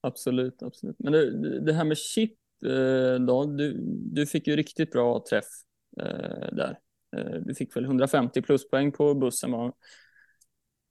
absolut, 0.00 0.62
absolut. 0.62 0.96
Men 0.98 1.12
det, 1.12 1.60
det 1.60 1.72
här 1.72 1.84
med 1.84 1.98
chip 1.98 2.34
eh, 2.66 3.20
då, 3.26 3.44
du, 3.44 3.76
du 4.12 4.26
fick 4.26 4.46
ju 4.46 4.56
riktigt 4.56 4.92
bra 4.92 5.24
träff 5.30 5.44
eh, 6.00 6.48
där. 6.52 6.78
Eh, 7.16 7.40
du 7.44 7.54
fick 7.54 7.76
väl 7.76 7.84
150 7.84 8.42
pluspoäng 8.42 8.92
på 8.92 9.14
bussen 9.14 9.52
va? 9.52 9.72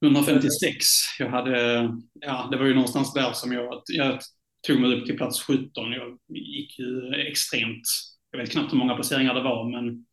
156. 0.05 0.85
Jag 1.19 1.29
hade, 1.29 1.89
ja, 2.13 2.47
det 2.51 2.57
var 2.57 2.65
ju 2.65 2.73
någonstans 2.73 3.13
där 3.13 3.31
som 3.33 3.51
jag, 3.51 3.81
jag 3.85 4.19
tog 4.67 4.79
mig 4.79 4.95
upp 4.95 5.05
till 5.05 5.17
plats 5.17 5.43
17. 5.43 5.69
Jag 5.75 6.17
gick 6.37 6.79
ju 6.79 7.13
extremt, 7.13 7.83
jag 8.31 8.39
vet 8.39 8.51
knappt 8.51 8.73
hur 8.73 8.77
många 8.77 8.95
placeringar 8.95 9.33
det 9.33 9.43
var, 9.43 9.71
men 9.71 10.05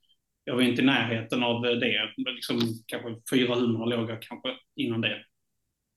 jag 0.44 0.54
var 0.54 0.62
inte 0.62 0.82
i 0.82 0.84
närheten 0.84 1.42
av 1.42 1.62
det. 1.62 1.74
Liksom, 2.16 2.60
kanske 2.86 3.36
400 3.36 3.84
låg 3.84 4.10
jag 4.10 4.22
kanske 4.22 4.48
innan 4.76 5.00
det. 5.00 5.24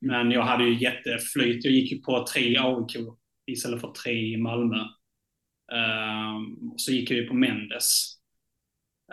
Mm. 0.01 0.15
Men 0.17 0.31
jag 0.31 0.43
hade 0.43 0.63
ju 0.63 0.79
jätteflyt. 0.79 1.65
Jag 1.65 1.73
gick 1.73 1.91
ju 1.91 2.01
på 2.01 2.25
tre 2.33 2.57
AIK 2.57 2.97
istället 3.45 3.81
för 3.81 3.91
tre 3.91 4.13
i 4.13 4.37
Malmö. 4.37 4.77
Ehm, 5.73 6.71
och 6.71 6.81
så 6.81 6.91
gick 6.91 7.11
jag 7.11 7.17
ju 7.17 7.27
på 7.27 7.33
Mendes. 7.33 8.17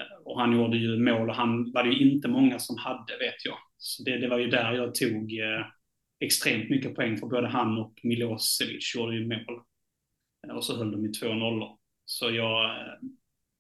Eh, 0.00 0.22
och 0.24 0.40
han 0.40 0.52
gjorde 0.52 0.76
ju 0.76 0.98
mål 0.98 1.28
och 1.28 1.36
han 1.36 1.72
var 1.72 1.84
det 1.84 1.90
ju 1.90 2.10
inte 2.12 2.28
många 2.28 2.58
som 2.58 2.78
hade 2.78 3.18
vet 3.18 3.44
jag. 3.44 3.58
Så 3.76 4.02
det, 4.02 4.18
det 4.18 4.28
var 4.28 4.38
ju 4.38 4.46
där 4.46 4.72
jag 4.72 4.94
tog 4.94 5.38
eh, 5.38 5.66
extremt 6.20 6.70
mycket 6.70 6.94
poäng 6.94 7.16
för 7.16 7.26
både 7.26 7.48
han 7.48 7.78
och 7.78 8.00
Milosevic 8.02 8.94
gjorde 8.96 9.16
ju 9.16 9.26
mål. 9.26 9.62
Eh, 10.46 10.54
och 10.56 10.64
så 10.64 10.76
höll 10.76 10.92
de 10.92 11.06
i 11.06 11.08
2-0. 11.08 11.76
Så 12.04 12.30
jag, 12.30 12.64
eh, 12.64 12.94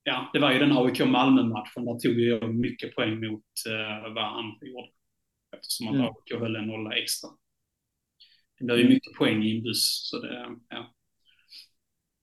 ja, 0.02 0.30
det 0.32 0.38
var 0.38 0.52
ju 0.52 0.58
den 0.58 0.78
AIK 0.78 1.00
Malmö-matchen, 1.00 1.84
där 1.84 1.98
tog 1.98 2.20
jag 2.20 2.54
mycket 2.54 2.94
poäng 2.94 3.20
mot 3.20 3.44
eh, 3.68 4.12
vad 4.14 4.24
han 4.24 4.58
gjorde. 4.60 4.88
Eftersom 5.64 5.88
att 5.88 5.94
mm. 5.94 6.06
AIK 6.06 6.40
höll 6.40 6.56
en 6.56 6.66
nolla 6.66 6.96
extra. 6.96 7.30
Det 8.58 8.64
blev 8.64 8.78
ju 8.78 8.82
mm. 8.82 8.94
mycket 8.94 9.12
poäng 9.12 9.42
i 9.42 9.56
en 9.56 9.62
buss, 9.62 10.10
så 10.10 10.18
det, 10.18 10.56
ja. 10.68 10.94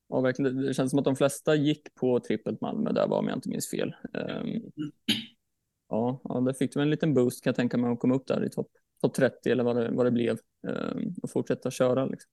Ja, 0.10 0.21
verkligen. 0.21 0.58
Det 0.58 0.73
känns 0.73 0.89
som 0.89 0.99
att 0.99 1.06
de 1.06 1.15
flesta 1.15 1.56
gick 1.56 1.95
på 1.95 2.19
trippelt 2.19 2.62
Malmö 2.62 2.91
där 2.91 3.08
var 3.08 3.19
om 3.19 3.27
jag 3.27 3.38
inte 3.38 3.49
minns 3.49 3.69
fel. 3.69 3.95
Um, 4.13 4.71
ja, 5.89 6.21
ja, 6.23 6.39
det 6.39 6.54
fick 6.54 6.73
du 6.73 6.82
en 6.82 6.89
liten 6.89 7.13
boost 7.13 7.43
kan 7.43 7.51
jag 7.51 7.56
tänka 7.56 7.77
mig 7.77 7.91
att 7.91 7.99
komma 7.99 8.15
upp 8.15 8.27
där 8.27 8.45
i 8.45 8.49
topp 8.49 8.67
top 9.01 9.13
30 9.13 9.49
eller 9.49 9.63
vad 9.63 9.75
det, 9.75 9.91
vad 9.91 10.06
det 10.06 10.12
blev 10.12 10.38
um, 10.67 11.15
och 11.23 11.32
fortsätta 11.32 11.71
köra. 11.71 12.06
Liksom. 12.06 12.32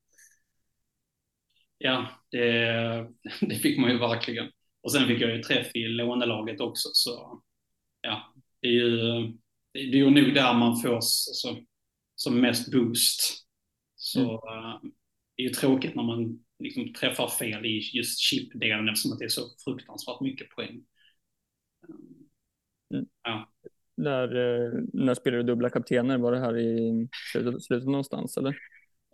Ja, 1.78 2.08
det, 2.30 3.08
det 3.40 3.54
fick 3.54 3.78
man 3.78 3.90
ju 3.90 3.98
verkligen. 3.98 4.50
Och 4.80 4.92
sen 4.92 5.06
fick 5.06 5.20
jag 5.20 5.36
ju 5.36 5.42
träff 5.42 5.74
i 5.74 5.88
lånelaget 5.88 6.60
också, 6.60 6.88
så 6.92 7.42
ja, 8.00 8.34
det 8.60 8.68
är 8.68 8.72
ju, 8.72 8.98
det 9.78 9.98
är 9.98 10.04
ju 10.04 10.10
nog 10.10 10.34
där 10.34 10.54
man 10.54 10.80
får 10.80 10.94
alltså, 10.94 11.56
som 12.14 12.40
mest 12.40 12.72
boost. 12.72 13.20
Så 13.96 14.20
mm. 14.20 14.32
uh, 14.32 14.80
det 15.36 15.42
är 15.42 15.46
ju 15.48 15.54
tråkigt 15.54 15.94
när 15.94 16.02
man 16.02 16.44
liksom 16.58 16.92
träffar 16.92 17.28
fel 17.28 17.66
i 17.66 17.90
just 17.94 18.18
chip-delen 18.18 18.88
eftersom 18.88 19.12
att 19.12 19.18
det 19.18 19.24
är 19.24 19.28
så 19.28 19.42
fruktansvärt 19.64 20.20
mycket 20.20 20.50
poäng. 20.50 20.84
Mm. 22.94 23.06
Ja. 23.24 23.52
När, 23.96 24.24
eh, 24.24 24.72
när 24.92 25.14
spelade 25.14 25.42
du 25.42 25.46
dubbla 25.46 25.70
kaptener? 25.70 26.18
Var 26.18 26.32
det 26.32 26.40
här 26.40 26.58
i 26.58 27.08
slutet, 27.32 27.62
slutet 27.62 27.88
någonstans 27.88 28.36
eller? 28.36 28.56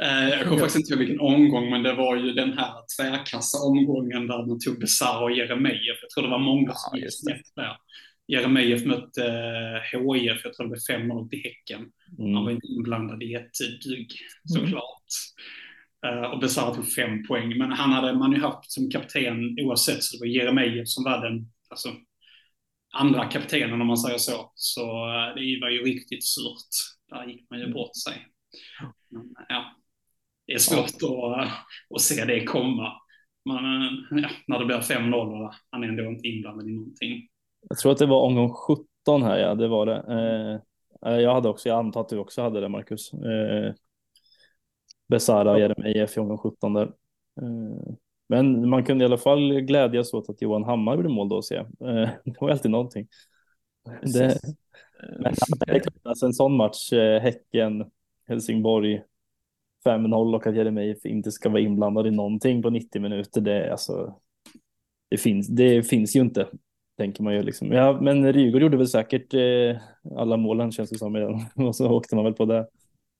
Eh, 0.02 0.28
jag 0.28 0.44
kommer 0.44 0.58
faktiskt 0.58 0.76
inte 0.76 0.92
ihåg 0.92 0.98
vilken 0.98 1.20
omgång, 1.20 1.70
men 1.70 1.82
det 1.82 1.94
var 1.94 2.16
ju 2.16 2.32
den 2.32 2.58
här 2.58 2.72
tvärkassa 2.98 3.58
omgången 3.58 4.26
där 4.26 4.46
man 4.46 4.60
tog 4.60 4.80
Besara 4.80 5.24
och 5.24 5.32
Jeremejeff. 5.32 5.98
Jag 6.02 6.10
tror 6.10 6.22
det 6.22 6.30
var 6.30 6.38
många 6.38 6.72
som 6.74 6.98
gick 6.98 7.20
snett 7.20 7.54
där. 7.56 7.76
Jeremejeff 8.26 8.84
mötte 8.84 9.22
HIF, 9.92 10.40
jag 10.44 10.54
tror 10.54 10.66
det 10.66 10.70
blev 10.70 10.98
5-0 11.00 11.28
till 11.28 11.42
Häcken. 11.42 11.90
Mm. 12.18 12.34
Han 12.34 12.44
var 12.44 12.50
inte 12.50 12.66
inblandad 12.66 13.22
i 13.22 13.34
ett 13.34 13.58
dugg, 13.84 14.12
såklart. 14.44 15.02
Mm. 16.06 16.24
Uh, 16.24 16.30
och 16.30 16.38
Besara 16.38 16.74
tog 16.74 16.92
fem 16.92 17.26
poäng. 17.26 17.58
Men 17.58 17.72
han 17.72 17.92
hade 17.92 18.12
man 18.12 18.32
ju 18.32 18.40
haft 18.40 18.72
som 18.72 18.90
kapten 18.90 19.56
oavsett, 19.60 20.02
så 20.02 20.16
det 20.16 20.20
var 20.20 20.26
Jeremejeff 20.26 20.88
som 20.88 21.04
var 21.04 21.30
den 21.30 21.52
alltså, 21.70 21.88
andra 22.94 23.24
kaptenen 23.24 23.80
om 23.80 23.86
man 23.86 23.96
säger 23.96 24.18
så. 24.18 24.52
Så 24.54 24.82
uh, 24.82 25.34
det 25.34 25.58
var 25.60 25.70
ju 25.70 25.82
riktigt 25.82 26.24
surt. 26.24 26.74
Där 27.10 27.26
gick 27.26 27.50
man 27.50 27.58
ju 27.58 27.64
mm. 27.64 27.74
bort 27.74 27.96
sig. 27.96 28.26
Men, 29.10 29.34
ja, 29.48 29.76
det 30.46 30.52
är 30.52 30.58
svårt 30.58 30.90
ja. 31.00 31.40
att, 31.40 31.52
att 31.94 32.00
se 32.00 32.24
det 32.24 32.44
komma. 32.44 32.92
Men, 33.44 34.22
ja, 34.22 34.30
när 34.46 34.58
det 34.58 34.64
blir 34.64 34.78
5-0 34.78 35.14
och 35.14 35.54
han 35.70 35.84
är 35.84 35.88
ändå 35.88 36.04
inte 36.04 36.28
inblandad 36.28 36.68
i 36.68 36.72
någonting. 36.72 37.28
Jag 37.68 37.78
tror 37.78 37.92
att 37.92 37.98
det 37.98 38.06
var 38.06 38.20
omgång 38.20 38.50
17 38.50 39.22
här, 39.22 39.38
ja, 39.38 39.54
det 39.54 39.68
var 39.68 39.86
det. 39.86 40.04
Eh, 41.06 41.20
jag 41.20 41.34
hade 41.34 41.48
också, 41.48 41.68
jag 41.68 41.78
antar 41.78 42.00
att 42.00 42.08
du 42.08 42.18
också 42.18 42.42
hade 42.42 42.60
det, 42.60 42.68
Marcus. 42.68 43.12
Eh, 43.12 43.74
Besara 45.08 45.52
och 45.52 45.60
Jeremejeff 45.60 46.16
i 46.16 46.20
omgång 46.20 46.38
17 46.38 46.72
där. 46.72 46.86
Eh, 47.42 47.94
men 48.28 48.68
man 48.68 48.84
kunde 48.84 49.04
i 49.04 49.06
alla 49.06 49.18
fall 49.18 49.60
glädjas 49.60 50.14
åt 50.14 50.30
att 50.30 50.42
Johan 50.42 50.64
Hammar 50.64 50.96
blev 50.96 51.10
mål 51.10 51.28
då 51.28 51.36
och 51.36 51.44
se. 51.44 51.56
Eh, 51.56 51.64
det 52.24 52.40
var 52.40 52.50
alltid 52.50 52.70
någonting. 52.70 53.08
Det, 54.02 54.38
men 55.18 55.34
alltså 56.02 56.26
en 56.26 56.32
sån 56.32 56.56
match, 56.56 56.92
eh, 56.92 57.20
Häcken, 57.20 57.90
Helsingborg, 58.26 59.02
5-0 59.84 60.34
och 60.34 60.46
att 60.46 60.56
Jeremejeff 60.56 61.06
inte 61.06 61.32
ska 61.32 61.48
vara 61.48 61.60
inblandad 61.60 62.06
i 62.06 62.10
någonting 62.10 62.62
på 62.62 62.70
90 62.70 63.02
minuter, 63.02 63.40
det, 63.40 63.72
alltså, 63.72 64.20
det, 65.08 65.16
finns, 65.16 65.48
det 65.48 65.82
finns 65.82 66.16
ju 66.16 66.20
inte, 66.20 66.48
tänker 66.96 67.22
man 67.22 67.34
ju. 67.34 67.42
Liksom. 67.42 67.72
Ja, 67.72 68.00
men 68.00 68.32
Rygaard 68.32 68.62
gjorde 68.62 68.76
väl 68.76 68.88
säkert 68.88 69.34
eh, 69.34 69.76
alla 70.16 70.36
målen 70.36 70.72
känns 70.72 70.90
det 70.90 70.98
som, 70.98 71.40
och 71.66 71.76
så 71.76 71.90
åkte 71.90 72.16
man 72.16 72.24
väl 72.24 72.34
på 72.34 72.44
det, 72.44 72.66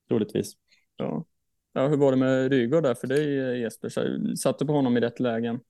troligtvis. 0.08 0.52
Ja. 0.96 1.24
Ja, 1.72 1.88
hur 1.88 1.96
var 1.96 2.10
det 2.10 2.16
med 2.16 2.52
Rygaard 2.52 2.82
där 2.82 2.94
för 2.94 3.06
dig 3.06 3.60
Jesper? 3.60 3.88
Satt 4.37 4.58
du 4.58 4.66
på 4.66 4.72
honom 4.72 4.96
i 4.96 5.00
rätt 5.00 5.20
lägen? 5.20 5.60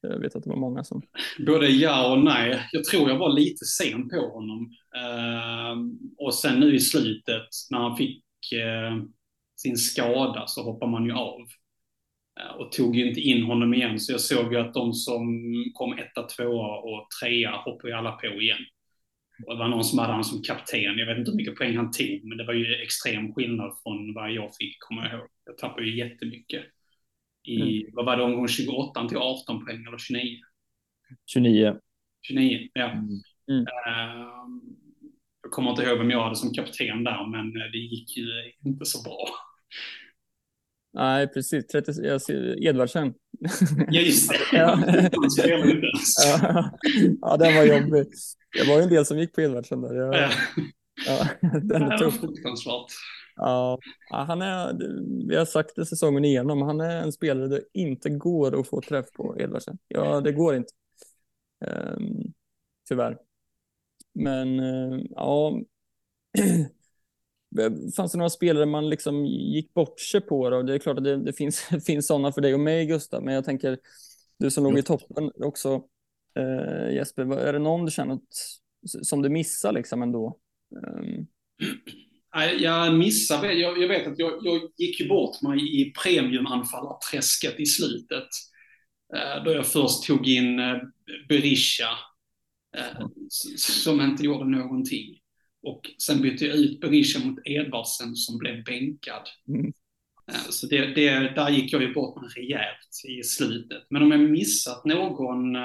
Jag 0.00 0.18
vet 0.18 0.36
att 0.36 0.44
det 0.44 0.50
var 0.50 0.56
många 0.56 0.84
som... 0.84 1.02
Både 1.46 1.68
ja 1.68 2.12
och 2.12 2.18
nej. 2.18 2.68
Jag 2.72 2.84
tror 2.84 3.08
jag 3.08 3.18
var 3.18 3.32
lite 3.32 3.64
sen 3.64 4.08
på 4.08 4.16
honom. 4.16 4.70
Uh, 4.96 5.76
och 6.18 6.34
sen 6.34 6.60
nu 6.60 6.74
i 6.74 6.80
slutet 6.80 7.48
när 7.70 7.78
han 7.78 7.96
fick 7.96 8.24
uh, 8.54 9.04
sin 9.56 9.76
skada 9.76 10.46
så 10.46 10.62
hoppar 10.62 10.86
man 10.86 11.04
ju 11.04 11.12
av. 11.12 11.40
Uh, 12.40 12.56
och 12.56 12.72
tog 12.72 12.96
ju 12.96 13.08
inte 13.08 13.20
in 13.20 13.42
honom 13.42 13.74
igen. 13.74 14.00
Så 14.00 14.12
jag 14.12 14.20
såg 14.20 14.52
ju 14.52 14.58
att 14.58 14.74
de 14.74 14.92
som 14.92 15.24
kom 15.74 15.98
etta, 15.98 16.22
tvåa 16.22 16.76
och 16.76 17.08
trea 17.20 17.50
hoppade 17.50 17.88
ju 17.88 17.94
alla 17.94 18.12
på 18.12 18.26
igen. 18.26 18.58
Och 19.46 19.54
det 19.54 19.58
var 19.58 19.68
någon 19.68 19.84
som 19.84 19.98
hade 19.98 20.12
han 20.12 20.24
som 20.24 20.42
kapten. 20.42 20.98
Jag 20.98 21.06
vet 21.06 21.18
inte 21.18 21.30
hur 21.30 21.36
mycket 21.36 21.56
poäng 21.56 21.76
han 21.76 21.90
tog, 21.90 22.24
men 22.24 22.38
det 22.38 22.44
var 22.44 22.54
ju 22.54 22.74
extrem 22.82 23.34
skillnad 23.34 23.72
från 23.82 24.14
vad 24.14 24.32
jag 24.32 24.56
fick, 24.60 24.76
kommer 24.80 25.02
jag 25.02 25.12
ihåg. 25.12 25.28
Jag 25.44 25.58
tappade 25.58 25.86
ju 25.86 25.98
jättemycket. 25.98 26.64
I, 27.44 27.80
mm. 27.80 27.94
vad 27.94 28.06
var 28.06 28.16
det, 28.16 28.22
omgång 28.22 28.48
28 28.48 29.08
till 29.08 29.16
18 29.16 29.64
poäng 29.64 29.86
eller 29.86 29.98
29? 29.98 30.38
29. 31.26 31.76
29, 32.22 32.68
ja. 32.72 32.90
Mm. 32.90 33.22
Mm. 33.50 33.60
Uh, 33.60 34.46
jag 35.42 35.52
kommer 35.52 35.70
inte 35.70 35.82
ihåg 35.82 35.98
vem 35.98 36.10
jag 36.10 36.22
hade 36.22 36.36
som 36.36 36.54
kapten 36.54 37.04
där, 37.04 37.26
men 37.26 37.52
det 37.52 37.78
gick 37.78 38.16
ju 38.16 38.26
inte 38.64 38.84
så 38.84 39.02
bra. 39.02 39.28
Nej, 40.96 41.28
precis. 41.28 41.66
30, 41.66 41.92
jag 42.02 42.22
ser, 42.22 42.66
Edvardsen. 42.66 43.14
Ja, 43.88 44.00
just 44.00 44.30
det. 44.30 44.36
ja. 44.52 44.78
ja. 46.24 46.70
ja, 47.20 47.36
den 47.36 47.54
var 47.56 47.64
jobbig. 47.64 48.06
Det 48.52 48.68
var 48.68 48.76
ju 48.76 48.82
en 48.82 48.88
del 48.88 49.06
som 49.06 49.18
gick 49.18 49.34
på 49.34 49.40
Edvardsen 49.40 49.80
där. 49.80 49.94
Jag, 49.94 50.14
ja. 50.14 50.30
ja, 51.06 51.28
den 51.62 51.82
är 51.82 51.98
tuff. 51.98 52.14
Ja, 53.36 53.78
han 54.10 54.42
är, 54.42 54.72
vi 55.28 55.36
har 55.36 55.44
sagt 55.44 55.76
det 55.76 55.86
säsongen 55.86 56.24
igenom, 56.24 56.62
han 56.62 56.80
är 56.80 57.02
en 57.02 57.12
spelare 57.12 57.48
det 57.48 57.62
inte 57.72 58.10
går 58.10 58.60
att 58.60 58.68
få 58.68 58.80
träff 58.80 59.06
på 59.12 59.36
Edvardsen. 59.40 59.78
Ja, 59.88 60.20
det 60.20 60.32
går 60.32 60.54
inte. 60.54 60.72
Um, 61.66 62.32
tyvärr. 62.88 63.18
Men 64.14 64.60
uh, 64.60 65.00
ja, 65.10 65.60
fanns 67.96 68.12
det 68.12 68.18
några 68.18 68.30
spelare 68.30 68.66
man 68.66 68.90
liksom 68.90 69.26
gick 69.26 69.74
bort 69.74 70.00
sig 70.00 70.20
på 70.20 70.50
då? 70.50 70.62
Det 70.62 70.74
är 70.74 70.78
klart 70.78 70.98
att 70.98 71.04
det, 71.04 71.16
det 71.16 71.32
finns, 71.32 71.60
finns 71.86 72.06
sådana 72.06 72.32
för 72.32 72.40
dig 72.40 72.54
och 72.54 72.60
mig 72.60 72.86
Gustav, 72.86 73.22
men 73.22 73.34
jag 73.34 73.44
tänker 73.44 73.78
du 74.38 74.50
som 74.50 74.64
låg 74.64 74.78
i 74.78 74.82
toppen 74.82 75.30
också 75.44 75.74
uh, 76.38 76.94
Jesper, 76.94 77.38
är 77.38 77.52
det 77.52 77.58
någon 77.58 77.84
du 77.84 77.90
känner 77.90 78.14
att, 78.14 78.22
som 79.02 79.22
du 79.22 79.28
missar 79.28 79.72
liksom 79.72 80.02
ändå? 80.02 80.38
Um, 80.86 81.26
jag 82.58 82.94
missade, 82.94 83.52
jag, 83.52 83.82
jag 83.82 83.88
vet 83.88 84.06
att 84.06 84.18
jag, 84.18 84.32
jag, 84.42 84.60
gick 84.76 85.08
bort 85.08 85.42
mig 85.42 85.80
i 85.80 85.92
premiumanfallarträsket 86.02 87.60
i 87.60 87.66
slutet. 87.66 88.28
Eh, 89.14 89.44
då 89.44 89.52
jag 89.52 89.66
först 89.66 90.02
tog 90.02 90.28
in 90.28 90.58
eh, 90.58 90.76
Berisha, 91.28 91.88
eh, 92.76 93.06
som 93.56 94.00
inte 94.00 94.22
gjorde 94.22 94.44
någonting. 94.44 95.18
Och 95.62 95.90
sen 96.02 96.22
bytte 96.22 96.44
jag 96.44 96.56
ut 96.56 96.80
Berisha 96.80 97.26
mot 97.26 97.38
Edvardsen 97.44 98.14
som 98.14 98.38
blev 98.38 98.64
bänkad. 98.64 99.22
Mm. 99.48 99.72
Så 100.50 100.66
det, 100.66 100.86
det, 100.86 101.34
där 101.34 101.50
gick 101.50 101.72
jag 101.72 101.82
ju 101.82 101.94
bort 101.94 102.20
mig 102.20 102.30
rejält 102.36 103.04
i 103.08 103.22
slutet. 103.22 103.82
Men 103.90 104.02
om 104.02 104.10
jag 104.10 104.20
missat 104.20 104.84
någon 104.84 105.56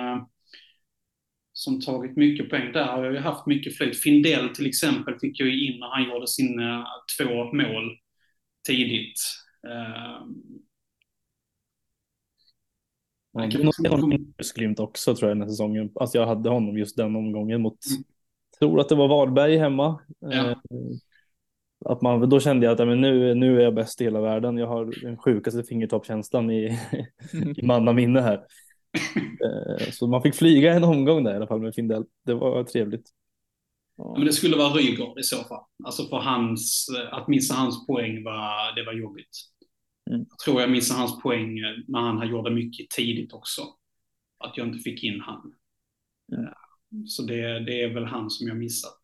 som 1.54 1.82
tagit 1.82 2.18
mycket 2.18 2.50
poäng. 2.50 2.72
Där 2.72 2.86
har 2.86 3.04
jag 3.04 3.14
ju 3.14 3.20
haft 3.20 3.48
mycket 3.48 3.78
flyt. 3.78 3.98
Findell 3.98 4.50
till 4.50 4.66
exempel 4.66 5.20
fick 5.20 5.40
jag 5.40 5.50
ju 5.50 5.68
in 5.68 5.80
när 5.80 5.88
han 5.88 6.04
gjorde 6.04 6.28
sina 6.28 6.88
två 7.18 7.54
mål 7.54 7.98
tidigt. 8.68 9.20
Uh, 9.68 10.28
Ja, 13.34 13.48
det 13.48 13.88
är 13.88 13.98
någon 13.98 14.34
glimt 14.56 14.80
också 14.80 15.16
tror 15.16 15.30
jag 15.30 15.38
den 15.38 15.42
här 15.42 15.50
säsongen. 15.50 15.92
Alltså 15.96 16.18
jag 16.18 16.28
hade 16.28 16.50
honom 16.50 16.78
just 16.78 16.98
den 16.98 17.16
omgången 17.16 17.62
mot, 17.62 17.78
mm. 17.90 18.04
Tror 18.62 18.80
att 18.80 18.90
det 18.90 18.96
var 18.96 19.08
Varberg 19.08 19.58
hemma. 19.58 20.00
Ja. 20.20 20.50
Eh, 20.50 20.58
att 21.86 22.02
man, 22.02 22.30
då 22.30 22.40
kände 22.40 22.66
jag 22.66 22.82
att 22.82 22.88
men 22.88 23.02
nu, 23.02 23.36
nu 23.36 23.60
är 23.60 23.64
jag 23.64 23.76
bäst 23.76 24.02
i 24.02 24.04
hela 24.04 24.22
världen. 24.22 24.58
Jag 24.58 24.68
har 24.68 25.02
den 25.02 25.18
sjukaste 25.18 25.64
fingertoppkänslan 25.64 26.52
i, 26.52 26.80
i 27.58 27.66
mannaminne 27.66 28.22
här. 28.22 28.42
Eh, 29.46 29.90
så 29.92 30.08
man 30.08 30.22
fick 30.22 30.36
flyga 30.36 30.74
en 30.74 30.84
omgång 30.84 31.24
där 31.24 31.34
i 31.34 31.36
alla 31.36 31.48
fall 31.48 31.62
med 31.62 31.76
Findell. 31.76 32.06
Det 32.26 32.34
var 32.34 32.64
trevligt. 32.64 33.10
Ja, 33.98 34.14
men 34.18 34.26
det 34.26 34.34
skulle 34.34 34.58
vara 34.58 34.70
Rygaard 34.70 35.20
i 35.20 35.24
så 35.24 35.36
fall. 35.36 35.64
Alltså 35.84 36.08
för 36.08 36.18
hans, 36.18 36.88
att 37.12 37.28
missa 37.28 37.54
hans 37.54 37.88
poäng 37.88 38.24
var, 38.24 38.76
det 38.76 38.86
var 38.86 38.94
jobbigt. 38.94 39.30
Mm. 40.10 40.26
Jag 40.30 40.40
tror 40.40 40.62
jag 40.62 40.72
missade 40.72 41.00
hans 41.00 41.22
poäng 41.22 41.56
när 41.88 42.00
han 42.00 42.30
gjorde 42.30 42.52
mycket 42.52 42.90
tidigt 42.90 43.34
också. 43.34 43.62
Att 44.38 44.58
jag 44.58 44.68
inte 44.68 44.80
fick 44.80 45.04
in 45.04 45.20
han. 45.20 45.54
Mm. 46.38 46.54
Så 47.08 47.24
det, 47.24 47.60
det 47.66 47.84
är 47.84 47.94
väl 47.94 48.06
han 48.06 48.30
som 48.30 48.48
jag 48.48 48.58
missat. 48.58 49.02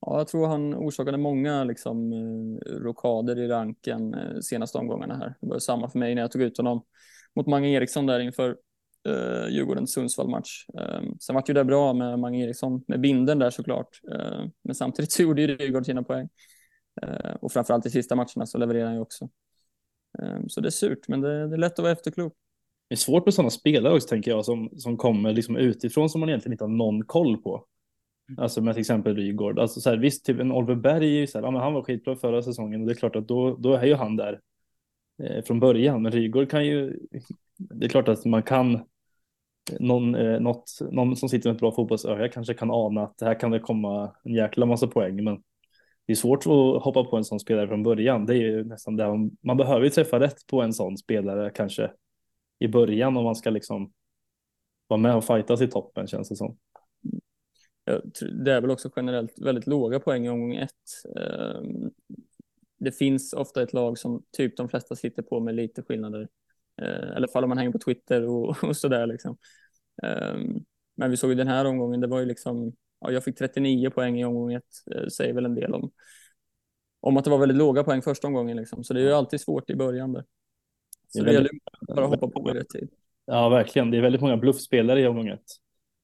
Ja, 0.00 0.18
jag 0.18 0.28
tror 0.28 0.46
han 0.46 0.74
orsakade 0.74 1.18
många 1.18 1.64
liksom, 1.64 2.12
eh, 2.12 2.70
rokader 2.70 3.38
i 3.38 3.48
ranken 3.48 4.14
eh, 4.14 4.40
senaste 4.40 4.78
omgångarna 4.78 5.16
här. 5.16 5.34
Det 5.40 5.48
var 5.48 5.58
samma 5.58 5.90
för 5.90 5.98
mig 5.98 6.14
när 6.14 6.22
jag 6.22 6.30
tog 6.30 6.42
ut 6.42 6.56
honom 6.56 6.84
mot 7.36 7.46
Mange 7.46 7.68
Eriksson 7.68 8.06
där 8.06 8.20
inför 8.20 8.56
eh, 9.08 9.48
Djurgården-Sundsvall-match. 9.48 10.66
Eh, 10.78 11.02
sen 11.20 11.34
var 11.34 11.42
det 11.42 11.50
ju 11.50 11.54
det 11.54 11.64
bra 11.64 11.92
med 11.92 12.18
Mange 12.18 12.44
Eriksson, 12.44 12.84
med 12.88 13.00
binden 13.00 13.38
där 13.38 13.50
såklart. 13.50 14.00
Eh, 14.12 14.44
men 14.64 14.74
samtidigt 14.74 15.12
så 15.12 15.22
gjorde 15.22 15.42
ju 15.42 15.48
Djurgården 15.48 15.84
sina 15.84 16.02
poäng. 16.02 16.28
Eh, 17.02 17.34
och 17.40 17.52
framförallt 17.52 17.86
i 17.86 17.90
sista 17.90 18.16
matcherna 18.16 18.46
så 18.46 18.58
levererade 18.58 18.86
han 18.86 18.94
ju 18.94 19.00
också. 19.00 19.28
Eh, 20.18 20.38
så 20.48 20.60
det 20.60 20.68
är 20.68 20.70
surt, 20.70 21.08
men 21.08 21.20
det, 21.20 21.48
det 21.48 21.54
är 21.54 21.58
lätt 21.58 21.72
att 21.72 21.78
vara 21.78 21.92
efterklok. 21.92 22.34
Det 22.92 22.94
är 22.94 22.96
svårt 22.96 23.24
med 23.24 23.34
sådana 23.34 23.50
spelare 23.50 23.94
också 23.94 24.08
tänker 24.08 24.30
jag 24.30 24.44
som, 24.44 24.70
som 24.76 24.96
kommer 24.96 25.32
liksom 25.32 25.56
utifrån 25.56 26.10
som 26.10 26.20
man 26.20 26.28
egentligen 26.28 26.52
inte 26.52 26.64
har 26.64 26.68
någon 26.68 27.04
koll 27.04 27.42
på. 27.42 27.64
Alltså 28.38 28.60
med 28.60 28.74
till 28.74 28.80
exempel 28.80 29.16
Rygaard. 29.16 29.58
Alltså 29.58 29.80
så 29.80 29.90
här, 29.90 29.96
visst, 29.96 30.24
typ 30.24 30.40
en 30.40 30.52
Oliver 30.52 30.74
Berg, 30.74 31.26
så 31.26 31.38
här, 31.38 31.46
ja, 31.46 31.50
men 31.50 31.60
han 31.60 31.74
var 31.74 31.82
skitbra 31.82 32.16
förra 32.16 32.42
säsongen 32.42 32.80
och 32.80 32.86
det 32.86 32.92
är 32.92 32.96
klart 32.96 33.16
att 33.16 33.28
då, 33.28 33.56
då 33.56 33.74
är 33.74 33.86
ju 33.86 33.94
han 33.94 34.16
där 34.16 34.40
eh, 35.22 35.44
från 35.44 35.60
början. 35.60 36.02
Men 36.02 36.12
Rygaard 36.12 36.50
kan 36.50 36.66
ju, 36.66 36.98
det 37.58 37.86
är 37.86 37.88
klart 37.88 38.08
att 38.08 38.24
man 38.24 38.42
kan, 38.42 38.80
någon, 39.80 40.14
eh, 40.14 40.40
något, 40.40 40.78
någon 40.90 41.16
som 41.16 41.28
sitter 41.28 41.48
med 41.48 41.54
ett 41.54 41.60
bra 41.60 41.72
fotbollsöga 41.72 42.28
kanske 42.28 42.54
kan 42.54 42.70
ana 42.70 43.02
att 43.02 43.18
det 43.18 43.26
här 43.26 43.40
kan 43.40 43.50
det 43.50 43.58
komma 43.58 44.14
en 44.24 44.34
jäkla 44.34 44.66
massa 44.66 44.86
poäng. 44.86 45.24
Men 45.24 45.42
det 46.06 46.12
är 46.12 46.16
svårt 46.16 46.46
att 46.46 46.82
hoppa 46.82 47.04
på 47.04 47.16
en 47.16 47.24
sån 47.24 47.40
spelare 47.40 47.68
från 47.68 47.82
början. 47.82 48.26
Det 48.26 48.34
är 48.34 48.42
ju 48.42 48.64
nästan 48.64 48.96
det 48.96 49.08
man, 49.08 49.30
man 49.42 49.56
behöver 49.56 49.84
ju 49.84 49.90
träffa 49.90 50.20
rätt 50.20 50.46
på 50.46 50.62
en 50.62 50.72
sån 50.72 50.98
spelare 50.98 51.50
kanske 51.54 51.90
i 52.62 52.68
början 52.68 53.16
om 53.16 53.24
man 53.24 53.36
ska 53.36 53.50
liksom 53.50 53.92
vara 54.86 55.00
med 55.00 55.16
och 55.16 55.24
fightas 55.24 55.60
i 55.60 55.68
toppen 55.68 56.06
känns 56.06 56.28
det 56.28 56.36
som. 56.36 56.58
Det 58.44 58.52
är 58.52 58.60
väl 58.60 58.70
också 58.70 58.90
generellt 58.96 59.38
väldigt 59.38 59.66
låga 59.66 60.00
poäng 60.00 60.26
i 60.26 60.28
omgång 60.28 60.54
ett. 60.54 60.70
Ehm, 61.16 61.90
det 62.78 62.92
finns 62.92 63.32
ofta 63.32 63.62
ett 63.62 63.72
lag 63.72 63.98
som 63.98 64.24
typ 64.36 64.56
de 64.56 64.68
flesta 64.68 64.96
sitter 64.96 65.22
på 65.22 65.40
med 65.40 65.54
lite 65.54 65.82
skillnader. 65.82 66.28
Eh, 66.82 67.16
eller 67.16 67.28
fall 67.28 67.44
om 67.44 67.48
man 67.48 67.58
hänger 67.58 67.72
på 67.72 67.78
Twitter 67.78 68.28
och, 68.28 68.64
och 68.64 68.76
sådär 68.76 69.06
liksom. 69.06 69.36
Ehm, 70.02 70.64
men 70.96 71.10
vi 71.10 71.16
såg 71.16 71.30
ju 71.30 71.36
den 71.36 71.48
här 71.48 71.64
omgången, 71.64 72.00
det 72.00 72.06
var 72.06 72.20
ju 72.20 72.26
liksom, 72.26 72.72
ja, 73.00 73.10
jag 73.10 73.24
fick 73.24 73.38
39 73.38 73.90
poäng 73.90 74.20
i 74.20 74.24
omgång 74.24 74.52
ett, 74.52 74.94
eh, 74.94 75.06
säger 75.06 75.34
väl 75.34 75.44
en 75.44 75.54
del 75.54 75.74
om, 75.74 75.92
om 77.00 77.16
att 77.16 77.24
det 77.24 77.30
var 77.30 77.38
väldigt 77.38 77.58
låga 77.58 77.84
poäng 77.84 78.02
första 78.02 78.26
omgången 78.26 78.56
liksom. 78.56 78.84
Så 78.84 78.94
det 78.94 79.00
är 79.00 79.04
ju 79.04 79.12
alltid 79.12 79.40
svårt 79.40 79.70
i 79.70 79.76
början 79.76 80.12
där. 80.12 80.24
Så 81.12 81.18
det, 81.18 81.24
det 81.24 81.32
gäller 81.32 81.50
bara 81.96 82.04
att 82.04 82.10
hoppa 82.10 82.40
på 82.40 82.50
i 82.50 82.54
rätt 82.54 82.68
tid. 82.68 82.90
Ja, 83.26 83.48
verkligen. 83.48 83.90
Det 83.90 83.96
är 83.96 84.02
väldigt 84.02 84.20
många 84.20 84.36
bluffspelare 84.36 85.00
i 85.00 85.06
omgång 85.06 85.28
ett. 85.28 85.44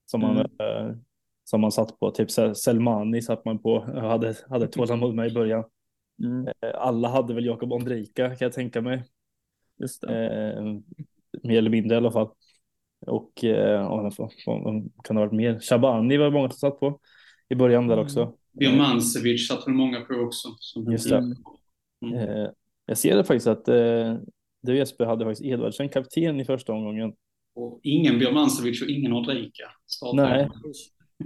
Som 0.06 0.20
man, 0.20 0.36
mm. 0.36 0.46
eh, 0.58 0.96
som 1.44 1.60
man 1.60 1.72
satt 1.72 2.00
på. 2.00 2.10
Typ 2.10 2.30
Selmani 2.56 3.22
satt 3.22 3.44
man 3.44 3.58
på. 3.58 3.84
Jag 3.94 4.02
hade, 4.02 4.34
hade 4.48 4.66
tålamod 4.66 5.14
med 5.14 5.30
i 5.30 5.34
början. 5.34 5.64
Mm. 6.22 6.46
Eh, 6.46 6.70
alla 6.74 7.08
hade 7.08 7.34
väl 7.34 7.46
Jakob 7.46 7.72
Ondrejka 7.72 8.28
kan 8.28 8.46
jag 8.46 8.52
tänka 8.52 8.80
mig. 8.80 9.04
Just 9.78 10.00
det. 10.00 10.26
Eh, 10.26 10.62
mer 11.42 11.58
eller 11.58 11.70
mindre 11.70 11.94
i 11.94 11.98
alla 11.98 12.12
fall. 12.12 12.28
Och 13.06 13.44
eh, 13.44 14.10
kan 15.04 15.16
det 15.16 15.20
ha 15.20 15.20
varit 15.20 15.32
mer? 15.32 15.60
Shabani 15.60 16.16
var 16.16 16.30
många 16.30 16.50
som 16.50 16.58
satt 16.58 16.80
på 16.80 17.00
i 17.48 17.54
början 17.54 17.88
där 17.88 17.98
också. 17.98 18.34
Birmancevic 18.52 19.48
satt 19.48 19.66
väl 19.66 19.74
många 19.74 20.00
på 20.00 20.14
också. 20.14 20.48
Just 20.90 21.10
det. 21.10 21.34
Mm. 22.06 22.14
Eh, 22.14 22.50
jag 22.86 22.98
ser 22.98 23.16
det 23.16 23.24
faktiskt 23.24 23.46
att 23.46 23.68
eh, 23.68 24.16
du 24.68 24.76
Jesper 24.76 25.04
hade 25.04 25.24
faktiskt 25.24 25.46
Edvardsen 25.46 25.88
kapten 25.88 26.40
i 26.40 26.44
första 26.44 26.72
omgången. 26.72 27.12
Och 27.54 27.80
ingen 27.82 28.18
Birmancevic 28.18 28.82
och 28.82 28.88
ingen 28.88 29.12
Ondrejka. 29.12 29.64
Nej, 30.14 30.48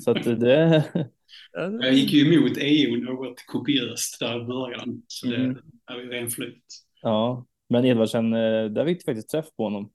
så 0.00 0.10
att 0.10 0.24
det... 0.24 0.84
Jag 1.52 1.92
gick 1.92 2.12
ju 2.12 2.34
emot 2.34 2.56
EU 2.60 2.96
något 2.96 3.46
kopiöst 3.46 4.20
där 4.20 4.42
i 4.42 4.44
början. 4.44 5.02
Så 5.06 5.26
det 5.26 5.36
mm. 5.36 5.58
är 5.86 5.96
ju 5.96 6.08
ren 6.08 6.30
flyt. 6.30 6.64
Ja, 7.02 7.46
men 7.68 7.84
Edvardsen, 7.84 8.32
eh, 8.32 8.64
där 8.64 8.86
fick 8.86 8.98
du 8.98 9.04
faktiskt 9.04 9.30
träff 9.30 9.46
på 9.56 9.64
honom. 9.64 9.92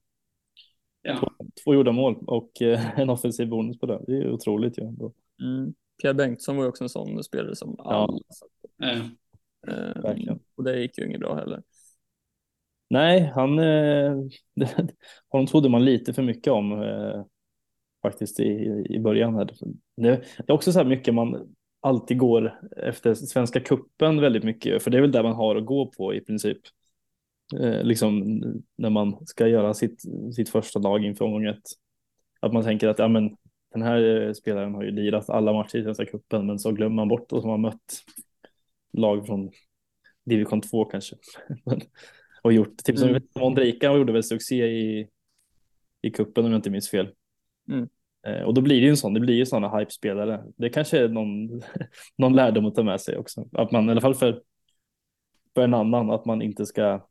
Ja. 1.02 1.18
Två, 1.18 1.28
två 1.64 1.74
gjorda 1.74 1.92
mål 1.92 2.16
och 2.26 2.62
eh, 2.62 2.98
en 3.00 3.10
offensiv 3.10 3.48
bonus 3.48 3.78
på 3.78 3.86
det. 3.86 4.04
Det 4.06 4.12
är 4.12 4.30
otroligt 4.30 4.78
ju. 4.78 4.82
Ja. 4.82 5.12
Mm. 5.42 5.74
Pierre 6.02 6.14
Bengtsson 6.14 6.56
var 6.56 6.64
ju 6.64 6.68
också 6.68 6.84
en 6.84 6.88
sån 6.88 7.24
spelare 7.24 7.56
som 7.56 7.80
alla 7.80 8.18
ja. 8.76 8.96
Äh, 9.68 10.02
Verkligen. 10.02 10.38
Och 10.56 10.64
det 10.64 10.80
gick 10.80 10.98
ju 10.98 11.06
inget 11.06 11.20
bra 11.20 11.34
heller. 11.34 11.62
Nej, 12.90 13.32
han, 13.34 13.58
eh, 13.58 14.16
honom 15.28 15.46
trodde 15.46 15.68
man 15.68 15.84
lite 15.84 16.12
för 16.12 16.22
mycket 16.22 16.52
om 16.52 16.82
eh, 16.82 17.24
faktiskt 18.02 18.40
i, 18.40 18.84
i 18.88 18.98
början. 18.98 19.34
Här. 19.34 19.44
Det, 19.96 20.24
det 20.36 20.44
är 20.46 20.52
också 20.52 20.72
så 20.72 20.78
här 20.78 20.86
mycket 20.86 21.14
man 21.14 21.54
alltid 21.80 22.18
går 22.18 22.60
efter 22.76 23.14
Svenska 23.14 23.60
kuppen 23.60 24.20
väldigt 24.20 24.44
mycket, 24.44 24.82
för 24.82 24.90
det 24.90 24.96
är 24.96 25.02
väl 25.02 25.12
där 25.12 25.22
man 25.22 25.34
har 25.34 25.56
att 25.56 25.66
gå 25.66 25.86
på 25.86 26.14
i 26.14 26.20
princip. 26.20 26.58
Eh, 27.60 27.82
liksom 27.82 28.40
när 28.76 28.90
man 28.90 29.26
ska 29.26 29.48
göra 29.48 29.74
sitt, 29.74 30.02
sitt 30.34 30.48
första 30.48 30.78
lag 30.78 31.04
inför 31.04 31.24
omgång 31.24 31.46
ett. 31.46 31.62
Att 32.40 32.52
man 32.52 32.64
tänker 32.64 32.88
att 32.88 32.98
ja, 32.98 33.08
men, 33.08 33.36
den 33.72 33.82
här 33.82 34.26
eh, 34.26 34.32
spelaren 34.32 34.74
har 34.74 34.82
ju 34.82 34.90
lirat 34.90 35.30
alla 35.30 35.52
matcher 35.52 35.78
i 35.78 35.82
Svenska 35.82 36.04
kuppen 36.04 36.46
men 36.46 36.58
så 36.58 36.72
glömmer 36.72 36.96
man 36.96 37.08
bort 37.08 37.32
och 37.32 37.40
som 37.40 37.50
har 37.50 37.58
mött 37.58 38.04
lag 38.92 39.26
från 39.26 39.50
division 40.24 40.60
2 40.60 40.84
kanske. 40.84 41.16
och 42.48 42.52
gjort, 42.52 42.84
typ 42.84 42.98
som 42.98 43.08
mm. 43.08 43.98
Gjorde 43.98 44.12
väl 44.12 44.22
succé 44.22 44.66
i, 44.66 45.08
i 46.02 46.10
kuppen 46.10 46.44
om 46.44 46.50
jag 46.50 46.58
inte 46.58 46.70
minns 46.70 46.90
fel. 46.90 47.08
Mm. 47.70 47.88
Eh, 48.26 48.42
och 48.42 48.54
då 48.54 48.60
blir 48.60 48.76
det 48.76 48.82
ju 48.82 48.90
en 48.90 48.96
sån, 48.96 49.14
det 49.14 49.20
blir 49.20 49.34
ju 49.34 49.46
sådana 49.46 49.78
hype-spelare. 49.78 50.44
Det 50.56 50.70
kanske 50.70 50.98
är 50.98 51.08
någon, 51.08 51.62
någon 52.18 52.36
lärdom 52.36 52.66
att 52.66 52.74
ta 52.74 52.82
med 52.82 53.00
sig 53.00 53.16
också. 53.16 53.48
Att 53.52 53.70
man 53.72 53.88
i 53.88 53.90
alla 53.90 54.00
fall 54.00 54.14
för, 54.14 54.42
för 55.54 55.62
en 55.62 55.74
annan, 55.74 56.10
att 56.10 56.24
man 56.24 56.42
inte 56.42 56.66
ska 56.66 57.06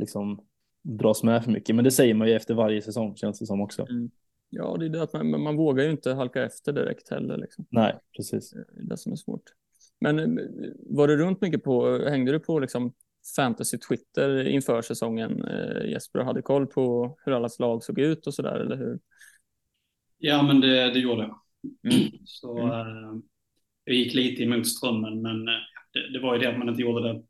liksom 0.00 0.46
dras 0.82 1.22
med 1.22 1.44
för 1.44 1.50
mycket. 1.50 1.76
Men 1.76 1.84
det 1.84 1.90
säger 1.90 2.14
man 2.14 2.28
ju 2.28 2.34
efter 2.34 2.54
varje 2.54 2.82
säsong 2.82 3.16
känns 3.16 3.38
det 3.38 3.46
som 3.46 3.60
också. 3.60 3.86
Mm. 3.90 4.10
Ja, 4.50 4.76
det 4.78 4.84
är 4.84 4.88
det 4.88 5.02
att 5.02 5.12
man, 5.12 5.42
man 5.42 5.56
vågar 5.56 5.84
ju 5.84 5.90
inte 5.90 6.12
halka 6.12 6.44
efter 6.44 6.72
direkt 6.72 7.10
heller. 7.10 7.36
Liksom. 7.36 7.66
Nej, 7.70 7.98
precis. 8.16 8.50
Det 8.50 8.58
är 8.58 8.84
det 8.84 8.96
som 8.96 9.12
är 9.12 9.16
svårt. 9.16 9.42
Men 10.00 10.38
eh, 10.38 10.44
var 10.86 11.08
du 11.08 11.16
runt 11.16 11.40
mycket 11.40 11.64
på, 11.64 11.98
hängde 12.08 12.32
du 12.32 12.40
på 12.40 12.58
liksom 12.58 12.92
fantasy 13.36 13.78
Twitter 13.78 14.48
inför 14.48 14.82
säsongen 14.82 15.44
eh, 15.44 15.90
Jesper 15.90 16.20
hade 16.20 16.42
koll 16.42 16.66
på 16.66 17.16
hur 17.24 17.32
allas 17.32 17.58
lag 17.58 17.84
såg 17.84 17.98
ut 17.98 18.26
och 18.26 18.34
så 18.34 18.42
där, 18.42 18.60
eller 18.60 18.76
hur? 18.76 18.98
Ja, 20.18 20.42
men 20.42 20.60
det, 20.60 20.92
det 20.92 20.98
gjorde 20.98 21.22
jag. 21.22 21.40
Mm. 21.92 22.12
Så 22.24 22.58
mm. 22.58 22.70
Eh, 22.70 23.20
jag 23.84 23.96
gick 23.96 24.14
lite 24.14 24.42
emot 24.42 24.68
strömmen, 24.68 25.22
men 25.22 25.48
eh, 25.48 25.54
det, 25.92 26.12
det, 26.12 26.20
var 26.20 26.34
ju 26.34 26.40
det 26.40 26.50
att 26.50 26.58
man 26.58 26.68
inte 26.68 26.82
gjorde 26.82 27.08
det. 27.08 27.24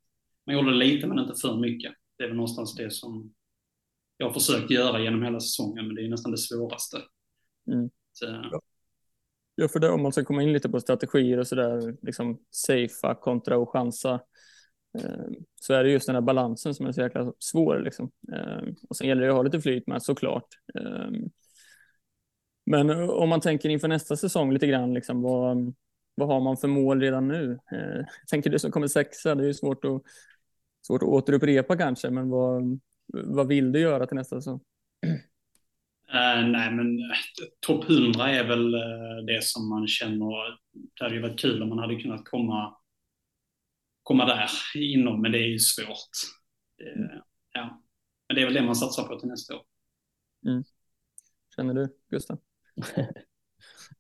Man 0.47 0.55
gjorde 0.55 0.71
det 0.71 0.77
lite, 0.77 1.07
men 1.07 1.19
inte 1.19 1.41
för 1.41 1.57
mycket. 1.57 1.93
Det 2.19 2.25
är 2.25 2.29
väl 2.29 2.37
någonstans 2.37 2.75
det 2.75 2.91
som 2.91 3.35
jag 4.17 4.27
har 4.27 4.35
försökt 4.35 4.71
göra 4.71 5.01
genom 5.01 5.23
hela 5.23 5.41
säsongen, 5.41 5.87
men 5.87 5.97
det 5.97 6.05
är 6.05 6.09
nästan 6.09 6.33
det 6.33 6.39
svåraste. 6.39 6.97
Mm. 7.67 7.91
Så, 8.13 8.27
Ja, 9.61 9.69
för 9.69 9.81
det, 9.81 9.91
om 9.91 10.03
man 10.03 10.13
ska 10.13 10.25
komma 10.25 10.43
in 10.43 10.53
lite 10.53 10.69
på 10.69 10.81
strategier 10.81 11.39
och 11.39 11.47
så 11.47 11.55
där, 11.55 11.97
liksom 12.03 12.39
safea 12.51 13.15
kontra 13.15 13.59
och 13.59 13.73
chansa, 13.73 14.21
Ehm, 14.95 15.35
så 15.61 15.75
är 15.75 15.85
det 15.85 15.91
just 15.91 16.07
den 16.07 16.17
här 16.17 16.23
balansen 16.23 16.75
som 16.75 16.87
är 16.87 16.93
så 16.93 17.01
jäkla 17.01 17.33
svår. 17.39 17.79
Liksom. 17.79 18.11
Ehm, 18.33 18.75
och 18.89 18.97
sen 18.97 19.09
gäller 19.09 19.23
det 19.23 19.29
att 19.29 19.37
ha 19.37 19.43
lite 19.43 19.61
flyt 19.61 19.87
med 19.87 20.03
såklart. 20.03 20.49
Ehm, 20.75 21.31
men 22.67 22.91
om 23.11 23.29
man 23.29 23.41
tänker 23.41 23.69
inför 23.69 23.89
nästa 23.89 24.17
säsong 24.17 24.53
lite 24.53 24.67
grann, 24.67 24.95
liksom, 24.95 25.23
vad, 25.23 25.75
vad 26.15 26.29
har 26.29 26.41
man 26.41 26.57
för 26.57 26.69
mål 26.69 27.01
redan 27.01 27.29
nu? 27.29 27.59
Tänker 28.31 28.51
du 28.51 28.59
som 28.59 28.71
kommer 28.71 28.87
sexa, 28.87 29.35
det 29.35 29.43
är 29.43 29.47
ju 29.47 29.55
svårt 29.55 29.85
att, 29.85 30.03
svårt 30.87 31.03
att 31.03 31.09
återupprepa 31.09 31.77
kanske, 31.77 32.11
men 32.11 32.29
vad, 32.29 32.81
vad 33.07 33.49
vill 33.49 33.73
du 33.73 33.81
göra 33.81 34.07
till 34.07 34.17
nästa 34.17 34.37
säsong? 34.37 34.61
Uh, 36.15 36.49
nej, 36.49 36.71
men 36.71 36.99
eh, 36.99 37.17
topp 37.67 37.91
100 37.91 38.31
är 38.31 38.45
väl 38.45 38.75
uh, 38.75 39.25
det 39.27 39.45
som 39.45 39.69
man 39.69 39.87
känner, 39.87 40.59
det 40.73 41.05
hade 41.05 41.15
ju 41.15 41.23
varit 41.23 41.41
kul 41.41 41.63
om 41.63 41.69
man 41.69 41.79
hade 41.79 41.97
kunnat 41.97 42.25
komma, 42.25 42.75
komma 44.09 44.25
där 44.25 44.51
inom, 44.75 45.23
men 45.23 45.33
det 45.33 45.39
är 45.39 45.49
ju 45.49 45.59
svårt. 45.59 46.11
ja. 47.53 47.83
Men 48.29 48.35
det 48.35 48.43
är 48.43 48.45
väl 48.45 48.55
det 48.55 48.63
man 48.63 48.77
satsar 48.77 49.03
på 49.03 49.19
till 49.19 49.29
nästa 49.29 49.55
år. 49.57 49.63
Mm. 50.47 50.65
Känner 51.57 51.75
du, 51.75 51.89
Gustav? 52.11 52.39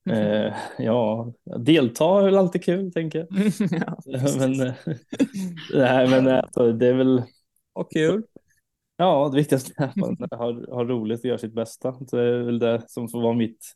ja, 0.79 1.33
delta 1.59 2.21
är 2.21 2.25
väl 2.25 2.37
alltid 2.37 2.64
kul, 2.64 2.92
tänker 2.92 3.18
jag. 3.18 3.29
ja, 3.71 3.98
men, 4.38 4.75
nej, 5.75 6.09
men 6.09 6.29
alltså, 6.29 6.73
det 6.73 6.87
är 6.87 6.94
väl... 6.94 7.23
Och 7.73 7.92
kul. 7.92 8.23
Ja, 9.01 9.29
det 9.33 9.37
viktigaste 9.37 9.73
är 9.77 9.85
att 9.85 9.96
man 9.96 10.17
har, 10.31 10.75
har 10.75 10.85
roligt 10.85 11.21
och 11.21 11.25
gör 11.25 11.37
sitt 11.37 11.55
bästa. 11.55 11.96
Det 12.11 12.21
är 12.21 12.42
väl 12.42 12.59
det 12.59 12.83
som 12.87 13.09
får 13.09 13.23
vara 13.23 13.33
mitt, 13.33 13.67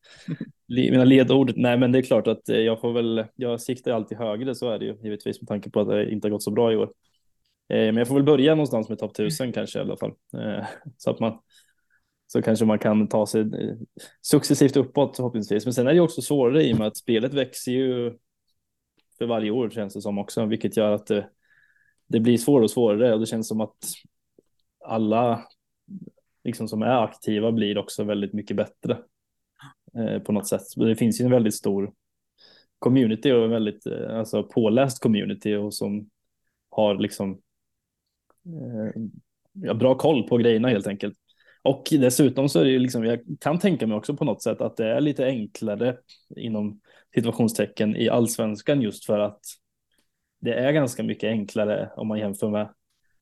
mina 0.69 1.05
ledord. 1.05 1.53
Nej, 1.57 1.79
men 1.79 1.93
det 1.93 1.99
är 1.99 2.03
klart 2.03 2.27
att 2.27 2.49
eh, 2.49 2.57
jag 2.57 2.81
får 2.81 2.93
väl, 2.93 3.25
jag 3.35 3.61
siktar 3.61 3.93
alltid 3.93 4.19
högre, 4.19 4.55
så 4.55 4.71
är 4.71 4.79
det 4.79 4.85
ju 4.85 4.97
givetvis 5.03 5.41
med 5.41 5.49
tanke 5.49 5.71
på 5.71 5.81
att 5.81 5.89
det 5.89 6.13
inte 6.13 6.27
har 6.27 6.31
gått 6.31 6.43
så 6.43 6.51
bra 6.51 6.73
i 6.73 6.77
år. 6.77 6.93
Eh, 7.69 7.77
men 7.77 7.97
jag 7.97 8.09
får 8.09 8.15
väl 8.15 8.25
börja 8.25 8.55
någonstans 8.55 8.89
med 8.89 8.99
topp 8.99 9.11
1000 9.11 9.53
kanske 9.53 9.79
i 9.79 9.83
alla 9.83 9.97
fall. 9.97 10.13
Eh, 10.37 10.65
så 10.97 11.11
att 11.11 11.21
man, 11.21 11.39
så 12.27 12.43
kanske 12.43 12.65
man 12.65 12.79
kan 12.79 13.09
ta 13.09 13.27
sig 13.27 13.45
successivt 14.23 14.77
uppåt 14.77 15.17
förhoppningsvis. 15.17 15.65
Men 15.65 15.75
sen 15.75 15.87
är 15.87 15.95
det 15.95 16.01
också 16.01 16.23
svårare 16.23 16.65
i 16.65 16.75
och 16.75 16.79
med 16.79 16.87
att 16.87 16.97
spelet 16.97 17.35
växer 17.35 17.73
ju 17.73 18.13
för 19.19 19.27
varje 19.27 19.51
år 19.51 19.71
känns 19.71 19.95
det 19.95 20.03
som 20.03 20.19
också, 20.19 20.47
vilket 20.47 20.77
gör 20.77 20.93
att 20.93 21.07
det, 21.07 21.29
det 22.07 22.21
blir 22.21 22.39
svårare 22.39 22.65
och 22.65 22.71
svårare 22.71 23.15
och 23.15 23.21
det 23.21 23.27
känns 23.27 23.49
som 23.49 23.61
att 23.61 23.79
alla 24.85 25.49
liksom 26.45 26.69
som 26.69 26.83
är 26.83 27.05
aktiva 27.05 27.53
blir 27.53 27.79
också 27.79 28.05
väldigt 28.05 28.33
mycket 28.33 28.57
bättre 28.57 28.99
eh, 29.99 30.19
på 30.19 30.33
något 30.33 30.49
sätt. 30.49 30.63
Det 30.77 30.97
finns 30.97 31.21
ju 31.21 31.25
en 31.25 31.31
väldigt 31.31 31.55
stor 31.55 31.93
community 32.79 33.33
och 33.33 33.45
en 33.45 33.51
väldigt 33.51 33.87
eh, 33.87 34.19
alltså 34.19 34.43
påläst 34.43 35.03
community 35.03 35.55
och 35.55 35.75
som 35.75 36.11
har 36.71 36.95
liksom 36.95 37.31
eh, 38.47 39.03
ja, 39.53 39.75
bra 39.75 39.95
koll 39.95 40.29
på 40.29 40.37
grejerna 40.37 40.69
helt 40.69 40.87
enkelt. 40.87 41.19
Och 41.63 41.89
dessutom 41.91 42.49
så 42.49 42.61
är 42.61 42.65
det 42.65 42.71
ju 42.71 42.79
liksom, 42.79 43.05
jag 43.05 43.21
kan 43.41 43.59
tänka 43.59 43.87
mig 43.87 43.97
också 43.97 44.17
på 44.17 44.25
något 44.25 44.43
sätt 44.43 44.61
att 44.61 44.77
det 44.77 44.87
är 44.87 45.01
lite 45.01 45.27
enklare 45.27 45.97
inom 46.37 46.81
situationstecken 47.15 47.97
i 47.97 48.09
allsvenskan 48.09 48.83
just 48.83 49.05
för 49.05 49.19
att 49.19 49.41
det 50.41 50.55
är 50.55 50.73
ganska 50.73 51.03
mycket 51.03 51.29
enklare 51.29 51.91
om 51.97 52.09
man 52.09 52.19
jämför 52.19 52.51
med 52.51 52.69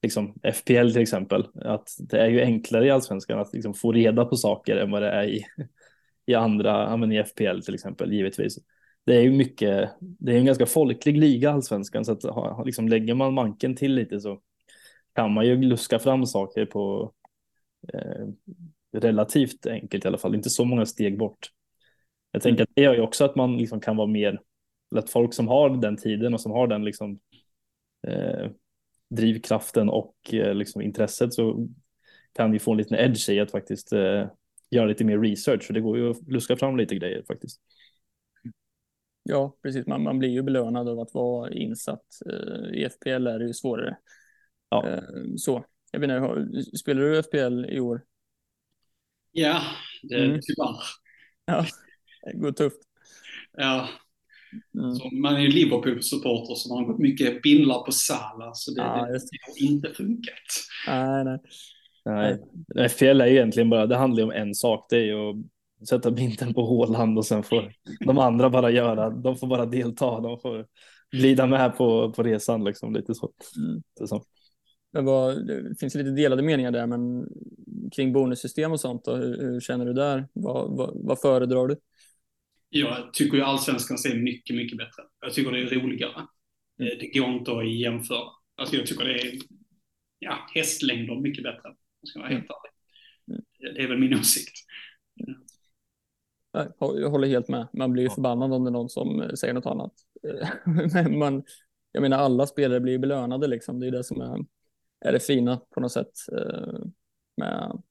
liksom 0.02 0.34
FPL 0.54 0.90
till 0.90 1.02
exempel. 1.02 1.48
Att 1.54 1.88
det 1.98 2.20
är 2.20 2.28
ju 2.28 2.40
enklare 2.40 2.86
i 2.86 2.90
allsvenskan 2.90 3.38
att 3.38 3.52
liksom 3.52 3.74
få 3.74 3.92
reda 3.92 4.24
på 4.24 4.36
saker 4.36 4.76
än 4.76 4.90
vad 4.90 5.02
det 5.02 5.10
är 5.10 5.24
i, 5.24 5.44
i 6.26 6.34
andra, 6.34 6.96
men 6.96 7.12
i 7.12 7.24
FPL 7.24 7.60
till 7.60 7.74
exempel 7.74 8.12
givetvis. 8.12 8.58
Det 9.06 9.16
är 9.16 9.20
ju 9.20 9.30
mycket, 9.30 9.90
det 10.00 10.32
är 10.32 10.36
en 10.36 10.46
ganska 10.46 10.66
folklig 10.66 11.18
liga 11.18 11.50
allsvenskan 11.50 12.04
så 12.04 12.12
att 12.12 12.66
liksom 12.66 12.88
lägger 12.88 13.14
man 13.14 13.34
manken 13.34 13.76
till 13.76 13.94
lite 13.94 14.20
så 14.20 14.40
kan 15.14 15.32
man 15.32 15.46
ju 15.46 15.62
luska 15.62 15.98
fram 15.98 16.26
saker 16.26 16.66
på 16.66 17.12
eh, 17.94 18.26
relativt 18.92 19.66
enkelt 19.66 20.04
i 20.04 20.08
alla 20.08 20.18
fall, 20.18 20.34
inte 20.34 20.50
så 20.50 20.64
många 20.64 20.86
steg 20.86 21.18
bort. 21.18 21.50
Jag 22.32 22.42
tänker 22.42 22.62
att 22.62 22.70
det 22.74 22.82
gör 22.82 22.94
ju 22.94 23.00
också 23.00 23.24
att 23.24 23.36
man 23.36 23.56
liksom 23.56 23.80
kan 23.80 23.96
vara 23.96 24.06
mer, 24.06 24.40
att 24.96 25.10
folk 25.10 25.34
som 25.34 25.48
har 25.48 25.70
den 25.70 25.96
tiden 25.96 26.34
och 26.34 26.40
som 26.40 26.52
har 26.52 26.66
den 26.66 26.84
liksom 26.84 27.20
eh, 28.06 28.50
drivkraften 29.10 29.88
och 29.88 30.14
eh, 30.32 30.54
liksom 30.54 30.82
intresset 30.82 31.34
så 31.34 31.68
kan 32.32 32.52
vi 32.52 32.58
få 32.58 32.72
en 32.72 32.78
liten 32.78 32.98
edge 32.98 33.28
i 33.28 33.40
att 33.40 33.50
faktiskt 33.50 33.92
eh, 33.92 34.26
göra 34.70 34.86
lite 34.86 35.04
mer 35.04 35.18
research, 35.18 35.62
för 35.62 35.74
det 35.74 35.80
går 35.80 35.98
ju 35.98 36.10
att 36.10 36.28
luska 36.28 36.56
fram 36.56 36.76
lite 36.76 36.94
grejer 36.94 37.22
faktiskt. 37.22 37.60
Ja, 39.22 39.56
precis. 39.62 39.86
Man, 39.86 40.02
man 40.02 40.18
blir 40.18 40.28
ju 40.28 40.42
belönad 40.42 40.88
av 40.88 41.00
att 41.00 41.14
vara 41.14 41.50
insatt. 41.50 42.06
Uh, 42.26 42.74
I 42.74 42.84
FPL 42.84 43.26
är 43.26 43.38
det 43.38 43.46
ju 43.46 43.52
svårare. 43.52 43.96
Ja. 44.68 44.86
Uh, 44.88 45.36
så, 45.36 45.64
jag 45.92 46.04
inte, 46.04 46.62
spelar 46.78 47.02
du 47.02 47.22
FPL 47.22 47.64
i 47.64 47.80
år? 47.80 48.04
Ja, 49.32 49.62
det 50.02 50.14
är 50.14 50.24
mm. 50.24 50.40
tyvärr. 50.42 50.76
Ja, 51.44 51.66
det 52.22 52.38
går 52.38 52.52
tufft. 52.52 52.80
Ja. 53.52 53.88
Mm. 54.74 54.94
Så 54.94 55.10
man 55.14 55.34
är 55.34 55.40
ju 55.40 55.48
Liverpool-supporter 55.48 56.54
så 56.54 56.74
man 56.74 56.84
har 56.84 56.92
gått 56.92 57.00
mycket 57.00 57.42
bindlar 57.42 57.82
på 57.84 57.92
Salah 57.92 58.50
så 58.54 58.70
det, 58.70 58.82
ja, 58.82 59.06
det, 59.06 59.12
det 59.12 59.38
har 59.46 59.72
inte 59.72 59.90
funkat. 59.94 60.34
Nej, 60.86 61.24
nej. 61.24 61.38
Nej, 62.04 62.88
FPL 62.88 63.20
är 63.20 63.26
egentligen 63.26 63.70
bara, 63.70 63.86
det 63.86 63.96
handlar 63.96 64.24
om 64.24 64.30
en 64.30 64.54
sak, 64.54 64.86
det 64.90 64.96
är 64.96 65.04
ju 65.04 65.30
att 65.80 65.88
sätta 65.88 66.10
bindeln 66.10 66.54
på 66.54 66.66
Håland 66.66 67.18
och 67.18 67.26
sen 67.26 67.42
får 67.42 67.72
de 68.06 68.18
andra 68.18 68.50
bara 68.50 68.70
göra, 68.70 69.10
de 69.10 69.36
får 69.36 69.46
bara 69.46 69.66
delta, 69.66 70.20
de 70.20 70.40
får 70.40 70.66
glida 71.12 71.46
med 71.46 71.76
på, 71.76 72.12
på 72.12 72.22
resan 72.22 72.64
liksom 72.64 72.94
lite 72.94 73.14
så. 73.14 73.32
Mm. 73.56 74.08
så. 74.08 74.22
Men 74.92 75.04
vad, 75.04 75.46
det 75.46 75.78
finns 75.80 75.94
lite 75.94 76.10
delade 76.10 76.42
meningar 76.42 76.70
där, 76.70 76.86
men 76.86 77.26
kring 77.92 78.12
bonussystem 78.12 78.72
och 78.72 78.80
sånt, 78.80 79.04
då, 79.04 79.16
hur, 79.16 79.40
hur 79.40 79.60
känner 79.60 79.86
du 79.86 79.92
där? 79.92 80.28
Vad, 80.32 80.76
vad, 80.76 80.90
vad 80.94 81.20
föredrar 81.20 81.66
du? 81.66 81.76
Jag 82.70 83.12
tycker 83.12 83.36
ju 83.36 83.42
allsvenskan 83.42 83.98
ser 83.98 84.14
mycket, 84.14 84.56
mycket 84.56 84.78
bättre. 84.78 85.02
Jag 85.20 85.34
tycker 85.34 85.52
det 85.52 85.60
är 85.60 85.80
roligare. 85.80 86.26
Mm. 86.80 86.98
Det 86.98 87.18
går 87.18 87.30
inte 87.30 87.52
att 87.52 87.72
jämföra. 87.72 88.28
Alltså 88.56 88.76
jag 88.76 88.86
tycker 88.86 89.04
det 89.04 89.20
är 89.20 89.32
ja, 90.18 90.48
hästlängder 90.54 91.20
mycket 91.20 91.44
bättre, 91.44 91.74
jag 92.00 92.08
ska 92.08 92.18
vara 92.18 92.28
helt 92.28 92.44
mm. 92.44 92.50
ärlig. 92.50 92.72
Mm. 93.30 93.74
Det 93.74 93.82
är 93.82 93.88
väl 93.88 93.98
min 93.98 94.18
åsikt. 94.18 94.56
Jag 96.78 97.10
håller 97.10 97.28
helt 97.28 97.48
med. 97.48 97.68
Man 97.72 97.92
blir 97.92 98.02
ju 98.02 98.10
förbannad 98.10 98.52
om 98.52 98.64
det 98.64 98.70
är 98.70 98.72
någon 98.72 98.88
som 98.88 99.36
säger 99.36 99.54
något 99.54 99.66
annat. 99.66 99.92
Men 100.92 101.18
man, 101.18 101.44
jag 101.92 102.00
menar, 102.00 102.18
alla 102.18 102.46
spelare 102.46 102.80
blir 102.80 102.98
belönade 102.98 103.46
liksom. 103.46 103.80
Det 103.80 103.86
är 103.86 103.90
det 103.90 104.04
som 104.04 104.20
är 104.20 104.44
är 105.00 105.12
det 105.12 105.20
fina 105.20 105.56
på 105.56 105.80
något 105.80 105.92
sätt 105.92 106.12
eh, 106.32 106.80
med, 107.36 107.82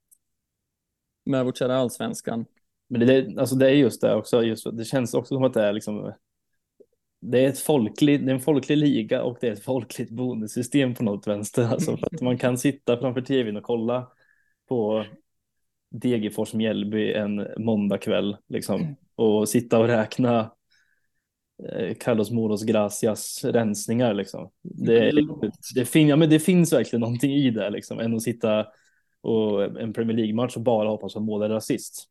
med 1.25 1.45
vårt 1.45 1.57
kära 1.57 1.77
allsvenskan. 1.77 2.45
Men 2.89 3.07
det, 3.07 3.37
alltså 3.37 3.55
det 3.55 3.69
är 3.69 3.73
just 3.73 4.01
det 4.01 4.15
också, 4.15 4.43
just, 4.43 4.67
det 4.77 4.85
känns 4.85 5.13
också 5.13 5.35
som 5.35 5.43
att 5.43 5.53
det 5.53 5.63
är 5.63 5.73
liksom 5.73 6.13
det 7.21 7.39
är, 7.45 7.47
ett 7.47 7.59
folklig, 7.59 8.25
det 8.25 8.31
är 8.31 8.35
en 8.35 8.41
folklig 8.41 8.77
liga 8.77 9.23
och 9.23 9.37
det 9.41 9.47
är 9.47 9.51
ett 9.51 9.63
folkligt 9.63 10.11
bonussystem 10.11 10.95
på 10.95 11.03
något 11.03 11.27
vänster. 11.27 11.63
Alltså 11.63 11.97
för 11.97 12.05
att 12.05 12.21
man 12.21 12.37
kan 12.37 12.57
sitta 12.57 12.97
framför 12.97 13.21
tvn 13.21 13.57
och 13.57 13.63
kolla 13.63 14.07
på 14.67 15.05
Degerfors 15.91 16.53
Mjällby 16.53 17.13
en 17.13 17.47
måndagkväll 17.57 18.37
liksom, 18.47 18.95
och 19.15 19.49
sitta 19.49 19.79
och 19.79 19.87
räkna 19.87 20.51
Eh, 21.67 21.93
Carlos 21.93 22.31
Moros 22.31 22.63
Gracias 22.63 23.45
rensningar 23.45 24.13
liksom. 24.13 24.49
Det, 24.61 25.11
det, 25.75 25.85
fin 25.85 26.07
ja, 26.07 26.15
men 26.15 26.29
det 26.29 26.39
finns 26.39 26.73
verkligen 26.73 27.01
någonting 27.01 27.33
i 27.33 27.51
det 27.51 27.69
liksom, 27.69 27.99
än 27.99 28.15
att 28.15 28.21
sitta 28.21 28.67
och 29.21 29.63
en 29.81 29.93
Premier 29.93 30.17
League-match 30.17 30.55
och 30.55 30.61
bara 30.61 30.89
hoppas 30.89 31.13
på 31.13 31.19
mål 31.19 31.43
eller 31.43 31.55
assist. 31.55 32.05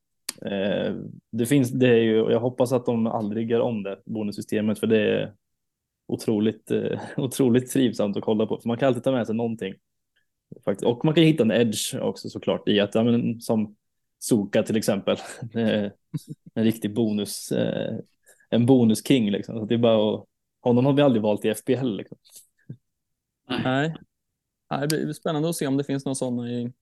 Eh, 0.46 0.94
det 1.32 1.46
finns, 1.46 1.70
det 1.70 1.88
är 1.88 2.02
ju, 2.02 2.30
jag 2.30 2.40
hoppas 2.40 2.72
att 2.72 2.86
de 2.86 3.06
aldrig 3.06 3.50
gör 3.50 3.60
om 3.60 3.82
det 3.82 3.98
bonussystemet 4.04 4.78
för 4.78 4.86
det 4.86 5.00
är 5.00 5.34
otroligt, 6.06 6.70
eh, 6.70 7.00
otroligt 7.16 7.70
trivsamt 7.70 8.16
att 8.16 8.22
kolla 8.22 8.46
på 8.46 8.58
för 8.58 8.68
man 8.68 8.78
kan 8.78 8.88
alltid 8.88 9.04
ta 9.04 9.12
med 9.12 9.26
sig 9.26 9.36
någonting. 9.36 9.74
Faktiskt. 10.64 10.86
Och 10.86 11.04
man 11.04 11.14
kan 11.14 11.24
hitta 11.24 11.42
en 11.42 11.50
edge 11.50 11.94
också 12.00 12.28
såklart 12.28 12.68
i 12.68 12.80
att, 12.80 12.94
ja, 12.94 13.02
men, 13.04 13.40
som 13.40 13.76
Soka 14.18 14.62
till 14.62 14.76
exempel, 14.76 15.16
en 16.54 16.64
riktig 16.64 16.94
bonus 16.94 17.52
en 18.50 18.66
bonus-king 18.66 19.30
liksom. 19.30 19.58
Så 19.58 19.64
det 19.64 19.74
är 19.74 19.78
bara 19.78 20.14
att, 20.14 20.24
honom 20.60 20.86
har 20.86 20.92
vi 20.92 21.02
aldrig 21.02 21.22
valt 21.22 21.44
i 21.44 21.54
FPL 21.54 21.96
liksom. 21.96 22.18
Nej. 23.48 23.94
Nej, 24.70 24.88
det 24.88 25.04
blir 25.04 25.12
spännande 25.12 25.48
att 25.48 25.56
se 25.56 25.66
om 25.66 25.76
det 25.76 25.84
finns 25.84 26.04
några 26.04 26.14
sådana 26.14 26.50
i 26.50 26.72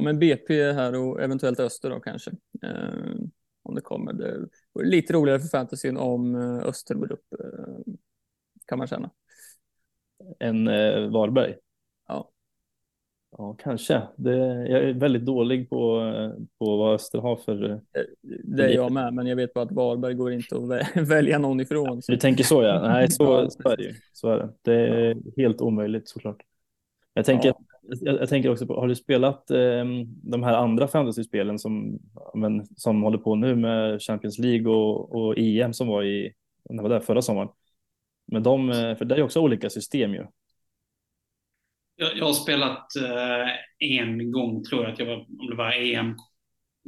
ja, 0.00 0.04
men 0.04 0.18
BP 0.18 0.72
här 0.72 0.98
och 0.98 1.22
eventuellt 1.22 1.60
Öster 1.60 1.90
då 1.90 2.00
kanske. 2.00 2.30
Eh, 2.62 3.14
om 3.62 3.74
det 3.74 3.80
kommer. 3.80 4.12
Det 4.12 4.48
vore 4.72 4.86
lite 4.86 5.12
roligare 5.12 5.40
för 5.40 5.48
fantasyn 5.48 5.96
om 5.96 6.34
eh, 6.34 6.68
Öster 6.68 6.94
går 6.94 7.12
upp 7.12 7.34
eh, 7.40 7.94
kan 8.66 8.78
man 8.78 8.86
känna. 8.86 9.10
En 10.38 10.68
eh, 10.68 11.10
Varberg? 11.10 11.54
Ja. 12.08 12.30
Ja, 13.38 13.56
kanske. 13.58 14.02
Det, 14.16 14.36
jag 14.68 14.82
är 14.82 14.92
väldigt 14.92 15.26
dålig 15.26 15.70
på, 15.70 16.12
på 16.58 16.76
vad 16.76 16.94
Öster 16.94 17.18
har 17.18 17.36
för... 17.36 17.70
Eh, 17.70 17.78
det 18.44 18.64
är 18.64 18.74
jag 18.74 18.92
med, 18.92 19.14
men 19.14 19.26
jag 19.26 19.36
vet 19.36 19.54
bara 19.54 19.64
att 19.64 19.72
Varberg 19.72 20.14
går 20.14 20.32
inte 20.32 20.56
att 20.56 20.96
välja 21.10 21.38
någon 21.38 21.60
ifrån. 21.60 22.02
Så. 22.02 22.12
Du 22.12 22.18
tänker 22.18 22.44
så 22.44 22.62
ja. 22.62 22.82
Nej, 22.82 23.10
så, 23.10 23.50
så 23.50 23.68
är 23.68 23.76
det 23.76 23.82
ju. 23.82 23.94
Så 24.12 24.30
är 24.30 24.38
det. 24.38 24.52
det 24.62 24.74
är 24.74 25.16
helt 25.36 25.60
omöjligt 25.60 26.08
såklart. 26.08 26.42
Jag 27.14 27.24
tänker, 27.24 27.48
ja 27.48 27.60
jag, 28.00 28.20
jag, 28.20 28.28
tänker 28.28 28.50
också 28.50 28.66
på, 28.66 28.80
har 28.80 28.88
du 28.88 28.94
spelat 28.94 29.50
eh, 29.50 29.84
de 30.22 30.42
här 30.42 30.54
andra 30.54 30.88
fantasyspelen 30.88 31.58
som, 31.58 31.98
men, 32.34 32.66
som 32.76 33.02
håller 33.02 33.18
på 33.18 33.34
nu 33.34 33.56
med 33.56 34.02
Champions 34.02 34.38
League 34.38 34.68
och, 34.72 35.14
och 35.14 35.38
EM 35.38 35.72
som 35.72 35.88
var 35.88 36.02
i, 36.02 36.32
när 36.70 36.82
var 36.82 36.90
där 36.90 37.00
förra 37.00 37.22
sommaren. 37.22 37.48
Men 38.26 38.42
de, 38.42 38.70
eh, 38.70 38.96
för 38.96 39.04
det 39.04 39.14
är 39.14 39.22
också 39.22 39.40
olika 39.40 39.70
system 39.70 40.14
ju. 40.14 40.26
Jag, 41.96 42.16
jag 42.16 42.24
har 42.24 42.32
spelat 42.32 42.96
eh, 42.96 43.48
en 43.78 44.32
gång, 44.32 44.64
tror 44.64 44.82
jag 44.82 44.92
att 44.92 44.98
jag 44.98 45.06
var, 45.06 45.16
om 45.16 45.46
det 45.50 45.56
var 45.56 45.72
EM, 45.72 46.16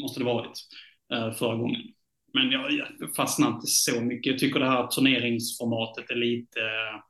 måste 0.02 0.20
det 0.20 0.24
varit, 0.24 0.52
eh, 1.12 1.32
förra 1.32 1.56
gången. 1.56 1.82
Men 2.34 2.50
jag, 2.50 2.72
jag 2.72 3.14
fastnar 3.16 3.48
inte 3.48 3.66
så 3.66 4.00
mycket. 4.00 4.30
Jag 4.30 4.38
tycker 4.40 4.60
det 4.60 4.70
här 4.70 4.86
turneringsformatet 4.86 6.10
är 6.10 6.14
lite 6.14 6.60
eh, 6.60 7.00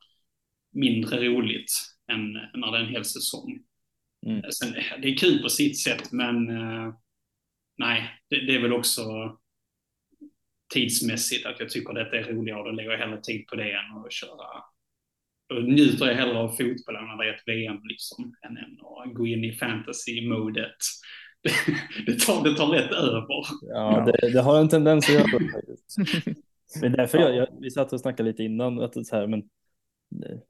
mindre 0.72 1.28
roligt 1.28 1.72
än 2.12 2.32
när 2.32 2.72
det 2.72 2.78
är 2.78 2.82
en 2.82 2.92
hel 2.92 3.04
säsong. 3.04 3.51
Mm. 4.26 4.42
Sen, 4.50 4.74
det 5.02 5.08
är 5.08 5.16
kul 5.16 5.42
på 5.42 5.48
sitt 5.48 5.80
sätt, 5.80 6.12
men 6.12 6.50
eh, 6.50 6.94
nej, 7.78 8.10
det, 8.28 8.46
det, 8.46 8.54
är 8.54 8.62
väl 8.62 8.72
också 8.72 9.02
tidsmässigt 10.74 11.46
att 11.46 11.60
jag 11.60 11.70
tycker 11.70 11.92
detta 11.92 12.16
är 12.16 12.24
roligare 12.24 12.62
då 12.62 12.70
lägger 12.70 12.90
jag 12.90 12.98
hellre 12.98 13.20
tid 13.22 13.46
på 13.46 13.56
det 13.56 13.72
än 13.72 14.04
att 14.04 14.12
köra 14.12 14.62
då 15.54 15.60
njuter 15.60 16.06
jag 16.06 16.14
hellre 16.14 16.38
av 16.38 16.48
fotbollen 16.48 17.04
när 17.04 17.24
det 17.24 17.30
är 17.30 17.34
ett 17.34 17.42
VM 17.46 17.80
liksom, 17.84 18.34
än, 18.46 18.56
än 18.56 18.78
att 19.06 19.14
gå 19.14 19.26
in 19.26 19.44
i 19.44 19.52
fantasy-modet. 19.52 20.76
Det, 22.06 22.20
tar, 22.20 22.44
det 22.44 22.56
tar 22.56 22.66
lätt 22.66 22.92
över. 22.92 23.26
Ja, 23.62 24.04
det, 24.06 24.32
det 24.32 24.40
har 24.40 24.60
en 24.60 24.68
tendens 24.68 25.08
att 25.08 25.14
göra 25.14 25.38
det. 25.38 25.62
Det 26.80 26.86
är 26.86 26.90
därför 26.90 27.18
jag, 27.18 27.36
jag, 27.36 27.48
vi 27.60 27.70
satt 27.70 27.92
och 27.92 28.00
snackade 28.00 28.30
lite 28.30 28.42
innan, 28.42 28.80
att 28.80 28.92
det 28.92 29.04
så 29.04 29.16
här, 29.16 29.26
men 29.26 29.42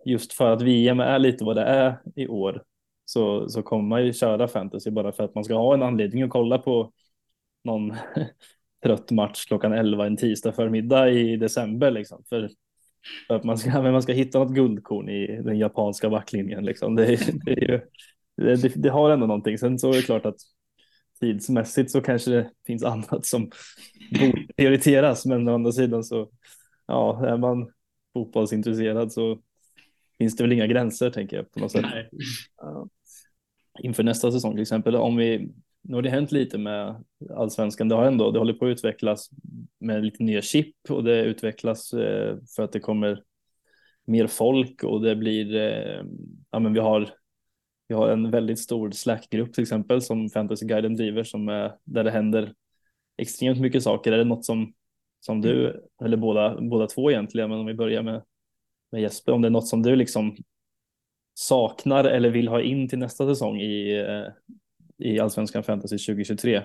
just 0.05 0.33
för 0.33 0.53
att 0.53 0.63
VM 0.63 1.01
är 1.01 1.19
lite 1.19 1.45
vad 1.45 1.57
det 1.57 1.63
är 1.63 1.99
i 2.17 2.27
år 2.27 2.63
så, 3.05 3.49
så 3.49 3.63
kommer 3.63 3.89
man 3.89 4.07
ju 4.07 4.13
köra 4.13 4.49
fantasy 4.49 4.91
bara 4.91 5.13
för 5.13 5.25
att 5.25 5.35
man 5.35 5.45
ska 5.45 5.55
ha 5.55 5.75
en 5.75 5.83
anledning 5.83 6.23
att 6.23 6.31
kolla 6.31 6.59
på 6.59 6.93
någon 7.65 7.97
trött 8.83 9.11
match 9.11 9.45
klockan 9.45 9.73
11 9.73 10.07
en 10.07 10.17
tisdag 10.17 10.53
förmiddag 10.53 11.11
i 11.11 11.37
december 11.37 11.91
liksom. 11.91 12.25
För 12.29 12.51
För 13.27 13.35
att 13.35 13.45
man 13.45 13.59
ska, 13.59 13.83
men 13.83 13.93
man 13.93 14.03
ska 14.03 14.13
hitta 14.13 14.39
något 14.39 14.55
guldkorn 14.55 15.09
i 15.09 15.43
den 15.43 15.59
japanska 15.59 16.11
backlinjen. 16.11 16.65
Liksom. 16.65 16.95
Det, 16.95 17.05
det, 17.45 17.53
är 17.53 17.71
ju, 17.71 17.81
det, 18.37 18.83
det, 18.83 18.89
har 18.89 19.11
ändå 19.11 19.27
någonting. 19.27 19.59
Sen 19.59 19.79
så 19.79 19.89
är 19.89 19.97
det 19.97 20.03
klart 20.03 20.27
att 20.27 20.39
tidsmässigt 21.21 21.91
så 21.91 22.01
kanske 22.01 22.31
det 22.31 22.51
finns 22.67 22.85
annat 22.85 23.27
som 23.27 23.51
borde 24.21 24.47
prioriteras. 24.57 25.27
Men 25.27 25.49
å 25.49 25.55
andra 25.55 25.73
sidan 25.73 26.05
så 26.05 26.31
ja, 26.87 27.27
är 27.27 27.37
man 27.37 27.71
fotbollsintresserad 28.15 29.13
så 29.13 29.39
finns 30.23 30.37
det 30.37 30.45
väl 30.45 30.53
inga 30.53 30.67
gränser 30.67 31.11
tänker 31.11 31.37
jag 31.37 31.53
på 31.53 31.61
något 31.61 31.73
sätt. 31.73 31.83
Nej. 31.83 32.09
Inför 33.83 34.03
nästa 34.03 34.33
säsong 34.33 34.53
till 34.53 34.63
exempel, 34.63 34.97
om 34.97 35.17
vi, 35.17 35.51
nu 35.83 35.95
har 35.95 36.03
det 36.03 36.11
hänt 36.11 36.33
lite 36.33 36.59
med 36.59 37.05
allsvenskan, 37.31 37.89
det 37.89 37.95
har 37.95 38.05
ändå, 38.05 38.31
det 38.31 38.39
håller 38.39 38.53
på 38.53 38.67
att 38.67 38.71
utvecklas 38.71 39.31
med 39.81 40.05
lite 40.05 40.23
nya 40.23 40.43
chip 40.43 40.75
och 40.89 41.05
det 41.05 41.25
utvecklas 41.25 41.93
eh, 41.93 42.37
för 42.57 42.63
att 42.63 42.73
det 42.73 42.81
kommer 42.81 43.23
mer 44.07 44.27
folk 44.27 44.85
och 44.85 45.03
det 45.03 45.17
blir, 45.17 45.55
eh, 45.55 46.05
ja 46.51 46.59
men 46.59 46.73
vi 46.73 46.81
har 46.81 47.11
vi 47.89 47.95
har 47.95 48.09
en 48.09 48.31
väldigt 48.31 48.59
stor 48.59 48.91
Slack-grupp 48.91 49.53
till 49.53 49.63
exempel 49.63 50.03
som 50.03 50.31
Fantasyguiden 50.31 50.97
driver 50.97 51.25
som 51.25 51.49
är, 51.49 51.75
där 51.85 52.05
det 52.05 52.11
händer 52.11 52.55
extremt 53.17 53.61
mycket 53.61 53.83
saker. 53.83 54.13
Är 54.13 54.19
det 54.19 54.25
något 54.25 54.45
som, 54.45 54.73
som 55.21 55.41
du, 55.41 55.83
eller 56.05 56.17
båda, 56.17 56.61
båda 56.61 56.87
två 56.87 57.11
egentligen, 57.11 57.51
men 57.51 57.59
om 57.59 57.67
vi 57.67 57.75
börjar 57.75 58.03
med, 58.03 58.23
med 58.93 59.03
Jesper, 59.03 59.33
om 59.33 59.43
det 59.43 59.49
är 59.49 59.51
något 59.51 59.69
som 59.69 59.83
du 59.83 59.97
liksom 59.97 60.37
saknar 61.35 62.05
eller 62.05 62.31
vill 62.31 62.49
ha 62.49 62.63
in 62.63 62.89
till 62.89 62.99
nästa 62.99 63.27
säsong 63.27 63.61
i, 63.61 63.99
eh, 63.99 64.27
i 65.09 65.19
Allsvenskan 65.19 65.65
Fantasy 65.65 65.99
2023? 65.99 66.63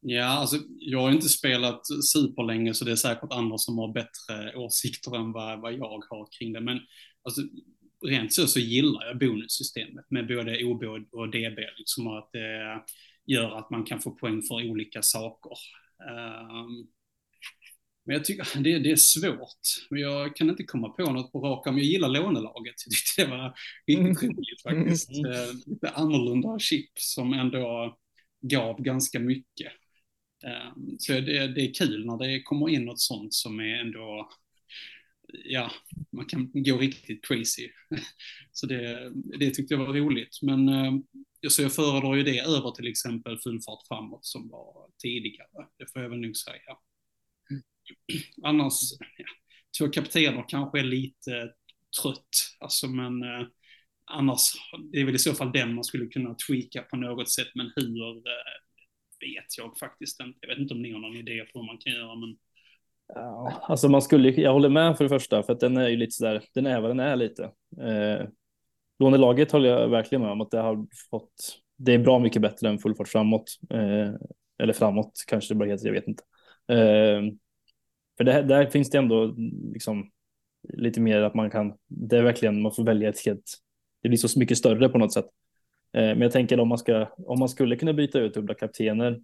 Ja, 0.00 0.24
alltså 0.24 0.56
jag 0.78 1.00
har 1.00 1.10
inte 1.10 1.28
spelat 1.28 1.80
superlänge 2.12 2.74
så 2.74 2.84
det 2.84 2.90
är 2.90 2.96
säkert 2.96 3.32
andra 3.32 3.58
som 3.58 3.78
har 3.78 3.92
bättre 3.92 4.56
åsikter 4.56 5.16
än 5.16 5.32
vad, 5.32 5.60
vad 5.60 5.72
jag 5.72 6.04
har 6.10 6.28
kring 6.38 6.52
det. 6.52 6.60
Men 6.60 6.80
alltså, 7.22 7.42
rent 8.06 8.32
så 8.32 8.46
så 8.46 8.60
gillar 8.60 9.06
jag 9.06 9.18
bonussystemet 9.18 10.04
med 10.10 10.28
både 10.28 10.64
OB 10.64 10.82
och 11.12 11.28
DB, 11.28 11.58
liksom 11.78 12.06
att 12.06 12.30
det 12.32 12.82
gör 13.26 13.58
att 13.58 13.70
man 13.70 13.84
kan 13.84 14.00
få 14.00 14.10
poäng 14.10 14.42
för 14.42 14.70
olika 14.70 15.02
saker. 15.02 15.52
Um, 16.10 16.88
men 18.04 18.16
jag 18.16 18.24
tycker 18.24 18.58
det, 18.62 18.78
det 18.78 18.90
är 18.90 18.96
svårt. 18.96 19.88
Jag 19.90 20.36
kan 20.36 20.50
inte 20.50 20.64
komma 20.64 20.88
på 20.88 21.12
något 21.12 21.32
på 21.32 21.40
rak 21.40 21.66
arm. 21.66 21.78
Jag 21.78 21.86
gillar 21.86 22.08
lånelaget. 22.08 22.74
Jag 22.86 22.92
tyckte 22.94 23.24
det 23.24 23.30
var 23.30 23.54
riktigt 23.86 24.22
mm. 24.22 24.36
roligt 24.36 24.62
faktiskt. 24.62 25.10
Mm. 25.10 25.32
Eh, 25.32 25.54
lite 25.66 25.88
annorlunda 25.88 26.58
chip 26.58 26.90
som 26.94 27.32
ändå 27.32 27.96
gav 28.40 28.82
ganska 28.82 29.20
mycket. 29.20 29.72
Um, 30.74 30.96
så 30.98 31.12
det, 31.12 31.48
det 31.48 31.60
är 31.60 31.74
kul 31.74 32.06
när 32.06 32.18
det 32.18 32.42
kommer 32.42 32.68
in 32.68 32.84
något 32.84 33.00
sånt 33.00 33.34
som 33.34 33.60
är 33.60 33.80
ändå 33.80 34.30
ja, 35.44 35.70
man 36.12 36.26
kan 36.26 36.50
gå 36.54 36.78
riktigt 36.78 37.24
crazy. 37.24 37.68
Så 38.52 38.66
det, 38.66 39.12
det 39.14 39.50
tyckte 39.50 39.74
jag 39.74 39.86
var 39.86 39.94
roligt. 39.94 40.38
Men 40.42 40.68
eh, 40.68 40.92
så 41.48 41.62
jag 41.62 41.74
föredrar 41.74 42.14
ju 42.14 42.22
det 42.22 42.40
över 42.40 42.70
till 42.70 42.86
exempel 42.86 43.38
full 43.38 43.60
fart 43.60 43.86
framåt 43.88 44.24
som 44.24 44.48
var 44.48 44.90
tidigare. 45.02 45.66
Det 45.78 45.92
får 45.92 46.02
jag 46.02 46.08
väl 46.08 46.20
nog 46.20 46.36
säga. 46.36 46.76
Annars, 48.42 48.74
ja, 49.18 49.24
två 49.78 49.88
kaptener 49.88 50.44
kanske 50.48 50.78
är 50.78 50.84
lite 50.84 51.52
trött, 52.02 52.56
alltså 52.60 52.88
men 52.88 53.22
eh, 53.22 53.46
annars, 54.04 54.40
det 54.92 55.00
är 55.00 55.04
väl 55.04 55.14
i 55.14 55.18
så 55.18 55.34
fall 55.34 55.52
den 55.52 55.74
man 55.74 55.84
skulle 55.84 56.06
kunna 56.06 56.34
tweaka 56.34 56.82
på 56.82 56.96
något 56.96 57.30
sätt, 57.30 57.48
men 57.54 57.72
hur 57.76 58.16
eh, 58.16 58.58
vet 59.20 59.58
jag 59.58 59.78
faktiskt 59.78 60.20
inte. 60.20 60.38
Jag 60.40 60.48
vet 60.48 60.58
inte 60.58 60.74
om 60.74 60.82
ni 60.82 60.92
har 60.92 61.00
någon 61.00 61.16
idé 61.16 61.44
på 61.52 61.58
hur 61.58 61.66
man 61.66 61.78
kan 61.78 61.92
göra, 61.92 62.14
men 62.14 62.36
Ja, 63.14 63.52
alltså 63.62 63.88
man 63.88 64.02
skulle, 64.02 64.30
jag 64.30 64.52
håller 64.52 64.68
med 64.68 64.96
för 64.96 65.04
det 65.04 65.08
första, 65.08 65.42
för 65.42 65.52
att 65.52 65.60
den 65.60 65.76
är 65.76 65.88
ju 65.88 65.96
lite 65.96 66.12
sådär, 66.12 66.42
den 66.54 66.66
är 66.66 66.80
vad 66.80 66.90
den 66.90 67.00
är 67.00 67.16
lite. 67.16 67.44
Eh, 67.80 68.26
lånelaget 68.98 69.52
håller 69.52 69.68
jag 69.68 69.88
verkligen 69.88 70.22
med 70.22 70.30
om 70.30 70.40
att 70.40 70.50
det 70.50 70.58
har 70.58 70.86
fått, 71.10 71.62
det 71.76 71.92
är 71.94 71.98
bra 71.98 72.18
mycket 72.18 72.42
bättre 72.42 72.68
än 72.68 72.78
full 72.78 72.94
fart 72.94 73.08
framåt. 73.08 73.58
Eh, 73.70 74.10
eller 74.62 74.72
framåt 74.72 75.12
kanske 75.26 75.54
det 75.54 75.58
bara 75.58 75.68
heter, 75.68 75.86
jag 75.86 75.92
vet 75.92 76.08
inte. 76.08 76.22
Eh, 76.68 77.22
för 78.16 78.24
det, 78.24 78.42
där 78.42 78.66
finns 78.66 78.90
det 78.90 78.98
ändå 78.98 79.34
liksom 79.72 80.10
lite 80.68 81.00
mer 81.00 81.22
att 81.22 81.34
man 81.34 81.50
kan, 81.50 81.74
det 81.88 82.18
är 82.18 82.22
verkligen, 82.22 82.62
man 82.62 82.72
får 82.72 82.84
välja 82.84 83.08
ett 83.08 83.26
helt, 83.26 83.54
det 84.02 84.08
blir 84.08 84.18
så 84.18 84.38
mycket 84.38 84.58
större 84.58 84.88
på 84.88 84.98
något 84.98 85.12
sätt. 85.12 85.26
Eh, 85.92 86.02
men 86.02 86.20
jag 86.20 86.32
tänker 86.32 86.60
om 86.60 86.68
man 86.68 86.78
ska, 86.78 87.06
om 87.16 87.38
man 87.38 87.48
skulle 87.48 87.76
kunna 87.76 87.92
byta 87.92 88.18
ut 88.18 88.34
dubbla 88.34 88.54
kaptener, 88.54 89.20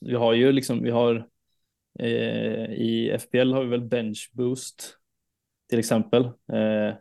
vi 0.00 0.14
har 0.14 0.32
ju 0.32 0.52
liksom, 0.52 0.82
vi 0.82 0.90
har 0.90 1.26
Eh, 1.98 2.72
I 2.72 3.18
FPL 3.18 3.52
har 3.52 3.62
vi 3.62 3.68
väl 3.68 3.80
bench 3.80 4.30
boost 4.32 4.98
till 5.68 5.78
exempel. 5.78 6.24
Eh, 6.24 6.94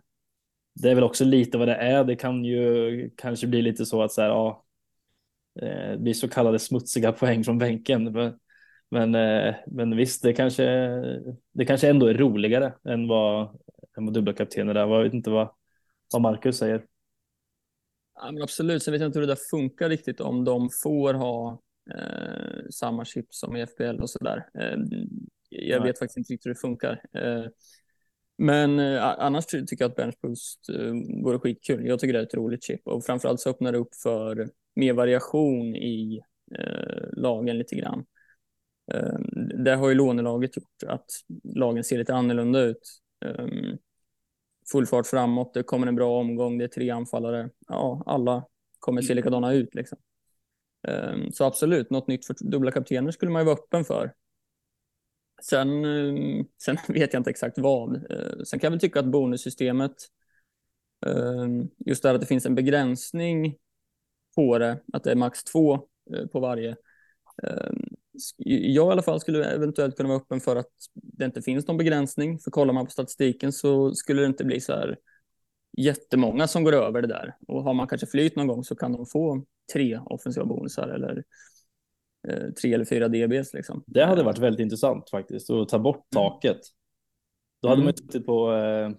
det 0.75 0.89
är 0.89 0.95
väl 0.95 1.03
också 1.03 1.25
lite 1.25 1.57
vad 1.57 1.67
det 1.67 1.75
är. 1.75 2.03
Det 2.03 2.15
kan 2.15 2.45
ju 2.45 3.09
kanske 3.17 3.47
bli 3.47 3.61
lite 3.61 3.85
så 3.85 4.03
att 4.03 4.11
så 4.11 4.21
här, 4.21 4.29
ja, 4.29 4.65
eh, 5.61 5.91
det 5.91 5.97
blir 5.97 6.13
så 6.13 6.29
kallade 6.29 6.59
smutsiga 6.59 7.11
poäng 7.19 7.43
från 7.43 7.57
bänken. 7.57 8.03
Men, 8.03 8.39
men, 8.91 9.11
men 9.67 9.97
visst, 9.97 10.23
det 10.23 10.33
kanske, 10.33 10.65
det 11.51 11.65
kanske 11.65 11.89
ändå 11.89 12.07
är 12.07 12.13
roligare 12.13 12.73
än 12.83 13.07
vad, 13.07 13.59
än 13.97 14.05
vad 14.05 14.13
dubbelkaptener 14.13 14.75
är. 14.75 14.87
Jag 14.87 15.03
vet 15.03 15.13
inte 15.13 15.29
vad, 15.29 15.49
vad 16.13 16.21
Marcus 16.21 16.57
säger. 16.57 16.85
Ja, 18.15 18.31
men 18.31 18.43
absolut, 18.43 18.83
sen 18.83 18.91
vet 18.91 19.01
jag 19.01 19.09
inte 19.09 19.19
hur 19.19 19.27
det 19.27 19.33
där 19.33 19.49
funkar 19.51 19.89
riktigt 19.89 20.21
om 20.21 20.45
de 20.45 20.69
får 20.83 21.13
ha 21.13 21.61
eh, 21.95 22.69
samma 22.71 23.05
chip 23.05 23.25
som 23.29 23.55
i 23.55 23.67
FPL 23.67 24.01
och 24.01 24.09
sådär. 24.09 24.49
Eh, 24.59 24.77
jag 25.49 25.83
vet 25.83 25.99
faktiskt 25.99 26.17
inte 26.17 26.33
riktigt 26.33 26.45
hur 26.45 26.53
det 26.53 26.59
funkar. 26.59 27.01
Eh, 27.13 27.45
men 28.37 28.79
eh, 28.79 29.03
annars 29.03 29.45
tycker 29.45 29.75
jag 29.79 29.89
att 29.89 29.95
Bench 29.95 30.15
Boost 30.21 30.69
eh, 30.69 30.93
vore 31.23 31.39
skitkul. 31.39 31.87
Jag 31.87 31.99
tycker 31.99 32.13
det 32.13 32.19
är 32.19 32.23
ett 32.23 32.33
roligt 32.33 32.63
chip 32.63 32.87
och 32.87 33.05
framförallt 33.05 33.39
så 33.39 33.49
öppnar 33.49 33.71
det 33.71 33.77
upp 33.77 33.95
för 34.03 34.49
mer 34.75 34.93
variation 34.93 35.75
i 35.75 36.21
eh, 36.59 37.03
lagen 37.11 37.57
lite 37.57 37.75
grann. 37.75 38.05
Eh, 38.93 39.19
det 39.63 39.75
har 39.75 39.89
ju 39.89 39.95
lånelaget 39.95 40.57
gjort 40.57 40.83
att 40.87 41.05
lagen 41.43 41.83
ser 41.83 41.97
lite 41.97 42.13
annorlunda 42.13 42.59
ut. 42.59 43.01
Eh, 43.25 43.47
full 44.71 44.85
fart 44.85 45.07
framåt, 45.07 45.53
det 45.53 45.63
kommer 45.63 45.87
en 45.87 45.95
bra 45.95 46.19
omgång, 46.19 46.57
det 46.57 46.63
är 46.63 46.67
tre 46.67 46.89
anfallare. 46.89 47.49
Ja, 47.67 48.03
alla 48.05 48.45
kommer 48.79 49.01
se 49.01 49.13
likadana 49.13 49.53
ut 49.53 49.75
liksom. 49.75 49.97
Ehm, 50.87 51.31
så 51.31 51.43
absolut, 51.43 51.89
något 51.89 52.07
nytt 52.07 52.25
för 52.25 52.35
dubbla 52.39 52.71
kaptener 52.71 53.11
skulle 53.11 53.31
man 53.31 53.41
ju 53.41 53.45
vara 53.45 53.55
öppen 53.55 53.85
för. 53.85 54.13
Sen, 55.41 55.85
ehm, 55.85 56.45
sen 56.63 56.77
vet 56.87 57.13
jag 57.13 57.19
inte 57.19 57.29
exakt 57.29 57.57
vad. 57.57 57.95
Ehm, 57.95 58.45
sen 58.45 58.59
kan 58.59 58.67
jag 58.67 58.71
väl 58.71 58.79
tycka 58.79 58.99
att 58.99 59.11
bonussystemet, 59.11 59.95
just 61.85 62.03
där 62.03 62.13
att 62.13 62.21
det 62.21 62.27
finns 62.27 62.45
en 62.45 62.55
begränsning 62.55 63.57
på 64.35 64.57
det, 64.57 64.79
att 64.93 65.03
det 65.03 65.11
är 65.11 65.15
max 65.15 65.43
två 65.43 65.73
eh, 66.15 66.27
på 66.31 66.39
varje. 66.39 66.75
Jag 68.37 68.89
i 68.89 68.91
alla 68.91 69.01
fall 69.01 69.19
skulle 69.19 69.45
eventuellt 69.45 69.97
kunna 69.97 70.09
vara 70.09 70.19
öppen 70.19 70.39
för 70.39 70.55
att 70.55 70.71
det 70.93 71.25
inte 71.25 71.41
finns 71.41 71.67
någon 71.67 71.77
begränsning. 71.77 72.39
För 72.39 72.51
kollar 72.51 72.73
man 72.73 72.85
på 72.85 72.91
statistiken 72.91 73.51
så 73.51 73.93
skulle 73.93 74.21
det 74.21 74.27
inte 74.27 74.45
bli 74.45 74.61
så 74.61 74.73
här 74.73 74.97
jättemånga 75.77 76.47
som 76.47 76.63
går 76.63 76.73
över 76.73 77.01
det 77.01 77.07
där. 77.07 77.35
Och 77.47 77.63
har 77.63 77.73
man 77.73 77.87
kanske 77.87 78.07
flyt 78.07 78.35
någon 78.35 78.47
gång 78.47 78.63
så 78.63 78.75
kan 78.75 78.91
de 78.91 79.05
få 79.05 79.45
tre 79.73 79.99
offensiva 80.05 80.45
bonusar 80.45 80.87
eller 80.87 81.23
eh, 82.27 82.51
tre 82.61 82.73
eller 82.73 82.85
fyra 82.85 83.07
DBs. 83.07 83.53
Liksom. 83.53 83.83
Det 83.87 84.05
hade 84.05 84.23
varit 84.23 84.39
väldigt 84.39 84.59
intressant 84.59 85.09
faktiskt 85.09 85.49
att 85.49 85.69
ta 85.69 85.79
bort 85.79 86.13
mm. 86.15 86.23
taket. 86.23 86.59
Då 87.61 87.67
hade 87.67 87.81
mm. 87.81 87.85
man 87.85 87.93
tittat 87.93 88.25
på 88.25 88.53
eh, 88.53 88.91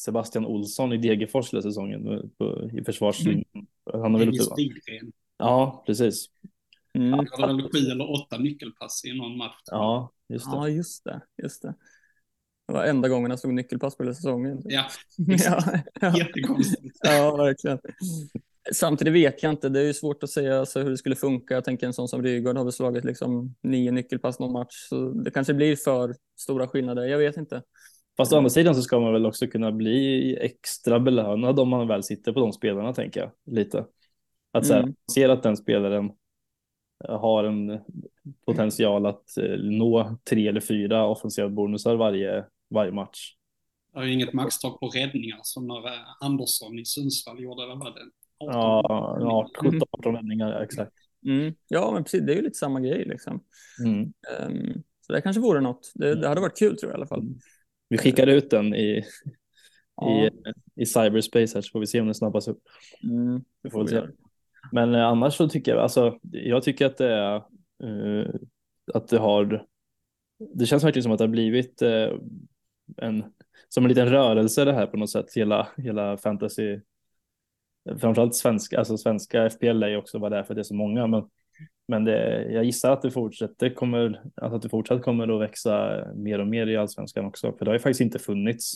Sebastian 0.00 0.46
Olsson 0.46 0.92
i 0.92 0.96
Degerfors 0.96 1.52
hela 1.52 1.62
säsongen 1.62 2.12
eh, 2.12 2.20
på, 2.38 2.70
i 2.72 2.84
försvarslinjen. 2.84 3.44
Mm. 3.54 4.02
Han 4.02 4.14
har 4.14 4.18
väl 4.18 4.32
Ja, 5.38 5.82
precis. 5.86 6.26
Mm. 6.96 7.12
Han 7.12 7.26
hade 7.40 7.62
väl 7.62 7.72
sju 7.72 7.78
eller 7.78 8.10
åtta 8.10 8.38
nyckelpass 8.38 9.04
i 9.04 9.18
någon 9.18 9.36
match. 9.36 9.60
Ja, 9.66 10.12
just 10.28 10.50
det. 10.50 10.56
Ja, 10.56 10.68
just 10.68 11.04
det. 11.04 11.20
Just 11.42 11.62
det. 11.62 11.74
Det 12.68 12.74
var 12.74 12.84
enda 12.84 13.08
gången 13.08 13.30
han 13.30 13.38
stod 13.38 13.54
nyckelpass 13.54 13.96
på 13.96 14.02
hela 14.02 14.14
säsongen. 14.14 14.62
Ja, 14.64 14.86
ja, 15.16 15.62
ja. 16.00 16.18
jättekonstigt. 16.18 16.98
ja, 17.02 17.36
verkligen. 17.36 17.78
Samtidigt 18.72 19.14
vet 19.14 19.42
jag 19.42 19.52
inte, 19.52 19.68
det 19.68 19.80
är 19.80 19.84
ju 19.84 19.94
svårt 19.94 20.22
att 20.22 20.30
säga 20.30 20.60
alltså, 20.60 20.82
hur 20.82 20.90
det 20.90 20.96
skulle 20.96 21.16
funka. 21.16 21.54
Jag 21.54 21.64
tänker 21.64 21.86
en 21.86 21.92
sån 21.92 22.08
som 22.08 22.22
Rygaard 22.22 22.56
har 22.56 22.64
väl 22.64 22.72
slagit 22.72 23.04
liksom 23.04 23.54
nio 23.62 23.90
nyckelpass 23.90 24.38
någon 24.38 24.52
match, 24.52 24.88
så 24.88 25.10
det 25.10 25.30
kanske 25.30 25.54
blir 25.54 25.76
för 25.76 26.14
stora 26.36 26.68
skillnader. 26.68 27.04
Jag 27.04 27.18
vet 27.18 27.36
inte. 27.36 27.62
Fast 28.16 28.32
å 28.32 28.36
andra 28.36 28.50
sidan 28.50 28.74
så 28.74 28.82
ska 28.82 29.00
man 29.00 29.12
väl 29.12 29.26
också 29.26 29.46
kunna 29.46 29.72
bli 29.72 30.36
extra 30.40 31.00
belönad 31.00 31.60
om 31.60 31.68
man 31.68 31.88
väl 31.88 32.02
sitter 32.02 32.32
på 32.32 32.40
de 32.40 32.52
spelarna, 32.52 32.92
tänker 32.92 33.20
jag 33.20 33.30
lite. 33.54 33.84
Att 34.52 34.66
så 34.66 34.72
här, 34.74 34.82
mm. 34.82 34.94
ser 35.14 35.28
att 35.28 35.42
den 35.42 35.56
spelaren 35.56 36.10
har 37.08 37.44
en 37.44 37.80
potential 38.46 39.06
att 39.06 39.36
eh, 39.38 39.58
nå 39.58 40.18
tre 40.30 40.48
eller 40.48 40.60
fyra 40.60 41.06
offensiva 41.06 41.48
bonusar 41.48 41.96
varje, 41.96 42.44
varje 42.70 42.92
match. 42.92 43.32
Det 43.94 44.00
är 44.00 44.06
inget 44.06 44.32
maxtak 44.32 44.80
på 44.80 44.88
räddningar 44.88 45.40
som 45.42 45.66
när 45.66 45.86
eh, 45.86 46.00
Andersson 46.20 46.78
i 46.78 46.84
Sundsvall 46.84 47.42
gjorde, 47.42 47.66
vad 47.66 47.78
var 47.78 47.90
det? 47.90 48.10
18, 48.38 49.20
ja, 49.20 49.50
17, 49.62 49.80
18 49.90 50.16
räddningar, 50.16 50.62
exakt. 50.62 50.92
Mm. 51.26 51.54
Ja, 51.68 51.90
men 51.94 52.04
precis, 52.04 52.22
det 52.26 52.32
är 52.32 52.36
ju 52.36 52.42
lite 52.42 52.58
samma 52.58 52.80
grej 52.80 53.04
liksom. 53.04 53.44
Mm. 53.84 54.00
Um, 54.02 54.82
så 55.00 55.12
det 55.12 55.20
kanske 55.20 55.40
vore 55.40 55.60
något. 55.60 55.92
Det, 55.94 56.14
det, 56.14 56.28
hade 56.28 56.40
varit 56.40 56.58
kul 56.58 56.76
tror 56.78 56.92
jag 56.92 56.96
i 56.96 56.98
alla 56.98 57.06
fall. 57.06 57.20
Mm. 57.20 57.38
Vi 57.88 57.98
skickar 57.98 58.26
ut 58.26 58.50
den 58.50 58.74
i, 58.74 59.04
Ja. 59.96 60.26
i, 60.26 60.30
i 60.82 60.86
cyberspace 60.86 61.54
här 61.54 61.60
så 61.60 61.70
får 61.72 61.80
vi 61.80 61.86
se 61.86 62.00
om 62.00 62.06
den 62.06 62.14
snabbas 62.14 62.48
upp. 62.48 62.62
Mm, 63.02 63.44
Vi 63.62 63.70
får 63.70 63.78
väl 63.78 63.88
se. 63.88 64.02
Men 64.72 64.94
eh, 64.94 65.06
annars 65.06 65.34
så 65.34 65.48
tycker 65.48 65.72
jag, 65.72 65.80
alltså, 65.80 66.18
jag 66.32 66.62
tycker 66.62 66.86
att 66.86 66.96
det 66.96 67.12
är 67.12 67.42
uh, 67.84 68.34
att 68.94 69.08
det 69.08 69.18
har, 69.18 69.66
det 70.54 70.66
känns 70.66 70.84
verkligen 70.84 71.02
som 71.02 71.12
att 71.12 71.18
det 71.18 71.24
har 71.24 71.28
blivit 71.28 71.82
uh, 71.82 72.18
en, 72.96 73.24
som 73.68 73.84
en 73.84 73.88
liten 73.88 74.08
rörelse 74.08 74.64
det 74.64 74.72
här 74.72 74.86
på 74.86 74.96
något 74.96 75.10
sätt, 75.10 75.26
hela, 75.34 75.68
hela 75.76 76.16
fantasy, 76.16 76.80
framförallt 77.98 78.34
svenska, 78.34 78.78
alltså 78.78 78.96
svenska 78.96 79.50
FPL 79.50 79.82
är 79.82 79.88
ju 79.88 79.96
också 79.96 80.18
vad 80.18 80.32
det 80.32 80.38
är 80.38 80.42
för 80.42 80.54
det 80.54 80.60
är 80.60 80.62
så 80.62 80.74
många, 80.74 81.06
men, 81.06 81.24
men 81.88 82.04
det, 82.04 82.46
jag 82.52 82.64
gissar 82.64 82.92
att 82.92 83.02
det 83.02 83.10
fortsätter, 83.10 83.74
kommer, 83.74 84.22
alltså 84.36 84.56
att 84.56 84.62
det 84.62 84.68
fortsatt 84.68 85.02
kommer 85.02 85.34
att 85.34 85.40
växa 85.40 86.04
mer 86.14 86.38
och 86.38 86.46
mer 86.46 86.66
i 86.66 86.76
allsvenskan 86.76 87.24
också, 87.24 87.52
för 87.52 87.64
det 87.64 87.70
har 87.70 87.76
ju 87.76 87.80
faktiskt 87.80 88.00
inte 88.00 88.18
funnits 88.18 88.74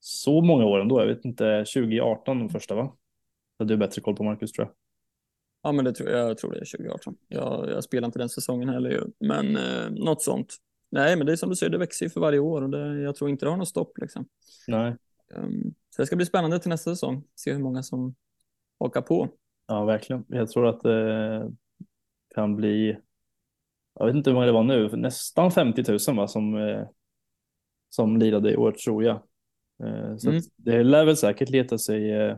så 0.00 0.40
många 0.40 0.64
år 0.64 0.80
ändå, 0.80 1.00
jag 1.00 1.06
vet 1.06 1.24
inte, 1.24 1.64
2018 1.74 2.38
de 2.38 2.48
första 2.48 2.74
va? 2.74 2.96
Så 3.58 3.64
du 3.64 3.74
har 3.74 3.78
bättre 3.78 4.02
koll 4.02 4.16
på 4.16 4.24
Marcus 4.24 4.52
tror 4.52 4.66
jag. 4.66 4.83
Ja, 5.64 5.72
men 5.72 5.84
det 5.84 5.92
tror 5.92 6.10
jag, 6.10 6.30
jag 6.30 6.38
tror 6.38 6.50
det 6.52 6.58
är 6.58 6.64
2018. 6.78 7.16
Jag, 7.28 7.70
jag 7.70 7.84
spelar 7.84 8.06
inte 8.06 8.18
den 8.18 8.28
säsongen 8.28 8.68
heller 8.68 8.90
ju, 8.90 9.02
men 9.20 9.56
eh, 9.56 9.90
något 9.90 10.22
sånt. 10.22 10.54
Nej, 10.90 11.16
men 11.16 11.26
det 11.26 11.32
är 11.32 11.36
som 11.36 11.50
du 11.50 11.56
säger, 11.56 11.70
det 11.72 11.78
växer 11.78 12.06
ju 12.06 12.10
för 12.10 12.20
varje 12.20 12.38
år 12.38 12.62
och 12.62 12.70
det, 12.70 13.00
jag 13.02 13.14
tror 13.16 13.30
inte 13.30 13.46
det 13.46 13.50
har 13.50 13.56
något 13.56 13.68
stopp 13.68 13.98
liksom. 13.98 14.26
Nej. 14.68 14.96
Um, 15.34 15.74
så 15.90 16.02
det 16.02 16.06
ska 16.06 16.16
bli 16.16 16.26
spännande 16.26 16.58
till 16.58 16.68
nästa 16.68 16.90
säsong. 16.90 17.24
Se 17.34 17.52
hur 17.52 17.58
många 17.60 17.82
som 17.82 18.14
hakar 18.80 19.00
på. 19.02 19.28
Ja, 19.66 19.84
verkligen. 19.84 20.24
Jag 20.28 20.48
tror 20.50 20.66
att 20.66 20.80
det 20.82 21.52
kan 22.34 22.56
bli, 22.56 22.96
jag 23.98 24.06
vet 24.06 24.16
inte 24.16 24.30
hur 24.30 24.34
många 24.34 24.46
det 24.46 24.52
var 24.52 24.62
nu, 24.62 24.88
nästan 24.96 25.50
50 25.50 25.84
000 26.08 26.16
va, 26.16 26.28
som, 26.28 26.56
eh, 26.56 26.86
som 27.88 28.16
lirade 28.16 28.52
i 28.52 28.56
år 28.56 28.72
tror 28.72 29.04
jag. 29.04 29.16
Eh, 29.84 30.16
Så 30.16 30.30
Mm. 30.30 30.42
det 30.56 30.82
lär 30.82 31.04
väl 31.04 31.16
säkert 31.16 31.50
leta 31.50 31.78
sig, 31.78 32.10
eh, 32.12 32.36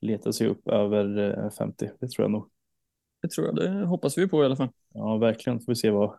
leta 0.00 0.32
sig 0.32 0.46
upp 0.46 0.68
över 0.68 1.38
eh, 1.44 1.50
50, 1.50 1.90
det 2.00 2.08
tror 2.08 2.24
jag 2.24 2.30
nog. 2.30 2.50
Det 3.22 3.30
tror 3.30 3.46
jag, 3.46 3.56
det 3.56 3.86
hoppas 3.86 4.18
vi 4.18 4.28
på 4.28 4.42
i 4.42 4.46
alla 4.46 4.56
fall. 4.56 4.68
Ja, 4.94 5.16
verkligen. 5.16 5.60
Får 5.60 5.72
vi 5.72 5.76
se 5.76 5.90
vad, 5.90 6.16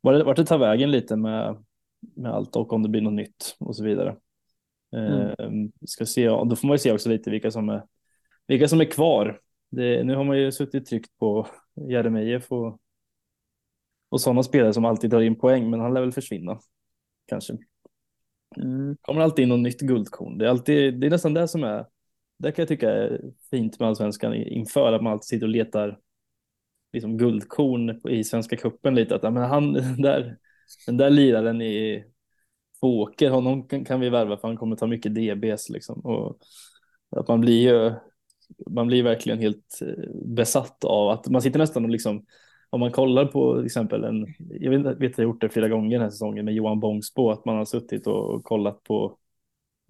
vad 0.00 0.14
det, 0.14 0.24
vart 0.24 0.36
det 0.36 0.44
tar 0.44 0.58
vägen 0.58 0.90
lite 0.90 1.16
med, 1.16 1.64
med 2.16 2.32
allt 2.32 2.56
och 2.56 2.72
om 2.72 2.82
det 2.82 2.88
blir 2.88 3.00
något 3.00 3.12
nytt 3.12 3.56
och 3.58 3.76
så 3.76 3.84
vidare. 3.84 4.16
Eh, 4.96 5.32
ska 5.86 6.06
se, 6.06 6.28
då 6.28 6.56
får 6.56 6.68
man 6.68 6.74
ju 6.74 6.78
se 6.78 6.92
också 6.92 7.08
lite 7.08 7.30
vilka 7.30 7.50
som 7.50 7.68
är, 7.68 7.84
vilka 8.46 8.68
som 8.68 8.80
är 8.80 8.84
kvar. 8.84 9.40
Det, 9.70 10.04
nu 10.04 10.14
har 10.14 10.24
man 10.24 10.38
ju 10.38 10.52
suttit 10.52 10.86
tryckt 10.86 11.18
på 11.18 11.46
Jeremejeff 11.88 12.52
och, 12.52 12.80
och 14.08 14.20
sådana 14.20 14.42
spelare 14.42 14.72
som 14.72 14.84
alltid 14.84 15.10
drar 15.10 15.20
in 15.20 15.38
poäng, 15.38 15.70
men 15.70 15.80
han 15.80 15.94
lär 15.94 16.00
väl 16.00 16.12
försvinna. 16.12 16.60
Kanske. 17.26 17.58
Mm. 18.56 18.96
Kommer 19.00 19.20
alltid 19.20 19.42
in 19.42 19.48
något 19.48 19.60
nytt 19.60 19.80
guldkorn. 19.80 20.38
Det 20.38 20.44
är, 20.44 20.48
alltid, 20.48 21.00
det 21.00 21.06
är 21.06 21.10
nästan 21.10 21.34
det 21.34 21.48
som 21.48 21.64
är, 21.64 21.86
det 22.38 22.52
kan 22.52 22.62
jag 22.62 22.68
tycka 22.68 22.90
är 22.90 23.20
fint 23.50 23.80
med 23.80 23.88
allsvenskan 23.88 24.34
inför 24.34 24.92
att 24.92 25.02
man 25.02 25.12
alltid 25.12 25.24
sitter 25.24 25.46
och 25.46 25.52
letar 25.52 25.98
liksom 26.92 27.18
guldkorn 27.18 28.00
i 28.08 28.24
Svenska 28.24 28.56
cupen 28.56 28.94
lite. 28.94 29.14
Att, 29.14 29.22
ja, 29.22 29.30
men 29.30 29.42
han, 29.42 29.72
den, 29.72 30.02
där, 30.02 30.36
den 30.86 30.96
där 30.96 31.10
liraren 31.10 31.62
i 31.62 32.04
Fåker, 32.80 33.30
honom 33.30 33.68
kan, 33.68 33.84
kan 33.84 34.00
vi 34.00 34.08
värva 34.10 34.36
för 34.36 34.48
han 34.48 34.56
kommer 34.56 34.76
ta 34.76 34.86
mycket 34.86 35.14
DBs 35.14 35.68
liksom. 35.68 36.00
Och 36.00 36.38
att 37.16 37.28
man 37.28 37.40
blir 37.40 37.62
ju, 37.62 37.94
man 38.70 38.86
blir 38.86 39.02
verkligen 39.02 39.38
helt 39.38 39.78
eh, 39.82 40.10
besatt 40.24 40.84
av 40.84 41.08
att 41.08 41.28
man 41.28 41.42
sitter 41.42 41.58
nästan 41.58 41.84
och 41.84 41.90
liksom, 41.90 42.26
om 42.70 42.80
man 42.80 42.92
kollar 42.92 43.24
på 43.24 43.56
till 43.56 43.66
exempel 43.66 44.04
en, 44.04 44.26
jag 44.38 44.70
vet, 44.70 44.86
att 44.86 45.00
jag 45.00 45.10
har 45.16 45.22
gjort 45.22 45.40
det 45.40 45.48
flera 45.48 45.68
gånger 45.68 45.98
den 45.98 46.02
här 46.02 46.10
säsongen 46.10 46.44
med 46.44 46.54
Johan 46.54 46.80
Bångsbo, 46.80 47.30
att 47.30 47.44
man 47.44 47.56
har 47.56 47.64
suttit 47.64 48.06
och 48.06 48.44
kollat 48.44 48.82
på 48.82 49.18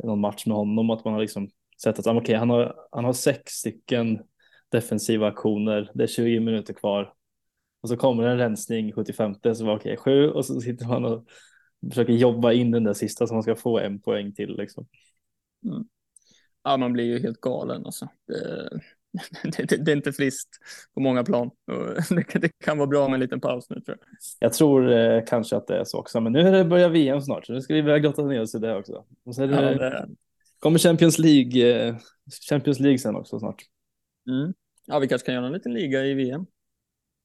någon 0.04 0.20
match 0.20 0.46
med 0.46 0.56
honom, 0.56 0.90
att 0.90 1.04
man 1.04 1.14
har 1.14 1.20
liksom 1.20 1.48
sett 1.82 1.98
att 1.98 2.06
okej, 2.06 2.34
han, 2.34 2.50
har, 2.50 2.74
han 2.90 3.04
har 3.04 3.12
sex 3.12 3.52
stycken 3.52 4.20
defensiva 4.68 5.26
aktioner, 5.26 5.90
det 5.94 6.02
är 6.02 6.06
20 6.06 6.40
minuter 6.40 6.74
kvar. 6.74 7.14
Och 7.80 7.88
så 7.88 7.96
kommer 7.96 8.22
en 8.24 8.38
rensning 8.38 8.92
75, 8.92 9.34
så 9.54 9.64
var 9.64 9.76
okej, 9.76 9.96
sju 9.96 10.30
och 10.30 10.44
så 10.44 10.60
sitter 10.60 10.86
man 10.86 11.04
och 11.04 11.24
försöker 11.88 12.12
jobba 12.12 12.52
in 12.52 12.70
den 12.70 12.84
där 12.84 12.94
sista 12.94 13.26
så 13.26 13.34
man 13.34 13.42
ska 13.42 13.56
få 13.56 13.78
en 13.78 14.00
poäng 14.00 14.32
till 14.34 14.56
liksom. 14.56 14.86
Ja, 16.64 16.76
man 16.76 16.92
blir 16.92 17.04
ju 17.04 17.18
helt 17.18 17.40
galen 17.40 17.86
alltså. 17.86 18.08
Det, 18.26 18.68
det, 19.56 19.68
det, 19.68 19.84
det 19.84 19.92
är 19.92 19.96
inte 19.96 20.12
friskt 20.12 20.48
på 20.94 21.00
många 21.00 21.24
plan. 21.24 21.50
Det, 22.40 22.48
kan- 22.58 22.78
vara 22.78 22.86
bra 22.86 23.08
med 23.08 23.14
en 23.14 23.20
liten 23.20 23.40
paus 23.40 23.70
nu 23.70 23.80
tror 23.80 23.98
jag. 24.00 24.08
Jag 24.40 24.52
tror 24.52 24.92
eh, 24.92 25.24
kanske 25.26 25.56
att 25.56 25.66
det 25.66 25.76
är 25.78 25.84
så 25.84 25.98
också, 25.98 26.20
men 26.20 26.32
nu 26.32 26.40
är 26.40 26.52
det 26.52 26.64
börjar 26.64 26.88
VM 26.88 27.20
snart, 27.20 27.46
så 27.46 27.52
nu 27.52 27.60
ska 27.60 27.74
vi 27.74 27.82
börja 27.82 27.98
grotta 27.98 28.22
ner 28.22 28.40
oss 28.40 28.54
i 28.54 28.58
det 28.58 28.76
också. 28.76 29.04
Och 29.24 29.34
så 29.34 29.42
är 29.42 29.46
det, 29.46 29.54
Ja, 29.54 30.06
kommer 30.58 30.78
Champions 30.78 31.18
League, 31.18 31.86
eh, 31.86 31.96
Champions 32.48 32.80
League 32.80 32.98
sen 32.98 33.16
också 33.16 33.38
snart. 33.38 33.62
mm. 34.28 34.54
ja, 34.86 34.98
vi 34.98 35.08
kanske 35.08 35.26
kan 35.26 35.34
göra 35.34 35.46
en 35.46 35.52
liten 35.52 35.74
liga 35.74 36.04
i 36.04 36.14
VM. 36.14 36.46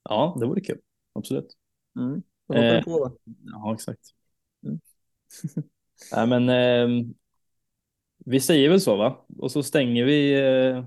Ja, 0.04 0.38
det 0.40 0.46
vore 0.46 0.62
kul. 0.62 0.80
Absolut. 1.14 1.58
Mm. 1.96 2.24
Eh. 2.54 2.84
på? 2.84 3.18
Ja, 3.46 3.74
exakt. 3.74 4.02
Mm. 4.66 4.80
Nej, 6.16 6.28
men 6.28 6.50
ehm, 6.50 7.14
vi 8.26 8.40
säger 8.40 8.70
väl 8.70 8.82
så, 8.82 8.96
va? 8.96 9.26
Och 9.38 9.52
så 9.52 9.64
stänger 9.64 10.06
vi 10.06 10.34
eh, 10.34 10.86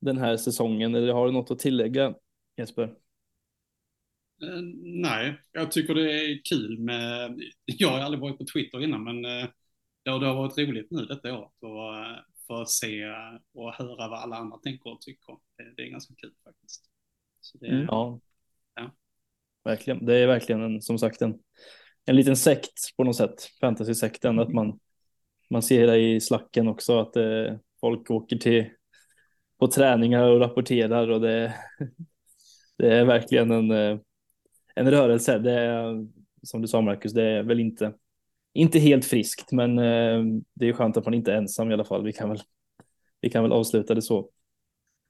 den 0.00 0.18
här 0.18 0.36
säsongen. 0.36 0.94
Eller 0.94 1.12
har 1.12 1.26
du 1.26 1.32
något 1.32 1.50
att 1.50 1.58
tillägga, 1.58 2.14
Jesper? 2.56 2.82
Eh, 4.42 4.60
nej, 4.82 5.40
jag 5.52 5.72
tycker 5.72 5.94
det 5.94 6.12
är 6.12 6.40
kul 6.44 6.78
med, 6.78 7.40
jag 7.64 7.88
har 7.88 7.98
aldrig 7.98 8.20
varit 8.20 8.38
på 8.38 8.44
Twitter 8.44 8.82
innan, 8.82 9.04
men 9.04 9.24
eh, 9.24 9.48
det 10.08 10.12
har, 10.12 10.20
det 10.20 10.26
har 10.26 10.34
varit 10.34 10.58
roligt 10.58 10.90
nu 10.90 11.04
detta 11.04 11.38
året 11.38 11.52
och 11.60 11.96
eh, 11.96 12.16
få 12.46 12.64
se 12.66 13.04
och 13.54 13.74
höra 13.74 14.08
vad 14.08 14.18
alla 14.18 14.36
andra 14.36 14.58
tänker 14.58 14.90
och 14.90 15.00
tycker. 15.00 15.36
Det, 15.56 15.74
det 15.76 15.82
är 15.82 15.90
ganska 15.90 16.14
kul 16.14 16.32
faktiskt. 16.44 16.84
Så 17.40 17.58
det, 17.58 17.66
Mm. 17.66 17.86
Ja. 17.88 18.20
Ja. 18.74 18.90
Verkligen. 19.64 20.06
Det 20.06 20.16
är 20.16 20.26
verkligen 20.26 20.62
en, 20.62 20.82
som 20.82 20.98
sagt 20.98 21.22
en, 21.22 21.38
en 22.04 22.16
liten 22.16 22.36
sekt 22.36 22.96
på 22.96 23.04
något 23.04 23.16
sätt. 23.16 23.48
Fantasy-sekten. 23.60 24.38
Att 24.38 24.52
man, 24.52 24.80
man 25.50 25.62
ser 25.62 25.86
det 25.86 25.98
i 25.98 26.20
slacken 26.20 26.68
också. 26.68 26.98
Att 26.98 27.16
eh, 27.16 27.56
folk 27.80 28.10
åker 28.10 28.36
till 28.36 28.70
på 29.58 29.66
träningar 29.66 30.28
och 30.28 30.40
rapporterar 30.40 31.10
och 31.10 31.20
det, 31.20 31.54
det 32.78 32.94
är 32.94 33.04
verkligen 33.04 33.50
en, 33.50 33.70
eh, 33.70 33.98
en 34.74 34.90
rörelse. 34.90 35.38
Det 35.38 35.52
är, 35.52 36.06
som 36.42 36.62
du 36.62 36.68
sa 36.68 36.80
Marcus, 36.80 37.12
det 37.12 37.24
är 37.24 37.42
väl 37.42 37.60
inte, 37.60 37.92
inte 38.58 38.78
helt 38.78 39.04
friskt, 39.04 39.52
men 39.52 39.78
eh, 39.78 40.24
det 40.54 40.68
är 40.68 40.72
skönt 40.72 40.96
att 40.96 41.04
man 41.04 41.14
inte 41.14 41.32
är 41.32 41.36
ensam 41.36 41.70
i 41.70 41.74
alla 41.74 41.84
fall. 41.84 42.04
Vi 42.04 42.12
kan 42.12 42.28
väl, 42.28 42.38
vi 43.20 43.30
kan 43.30 43.42
väl 43.42 43.52
avsluta 43.52 43.94
det 43.94 44.02
så. 44.02 44.30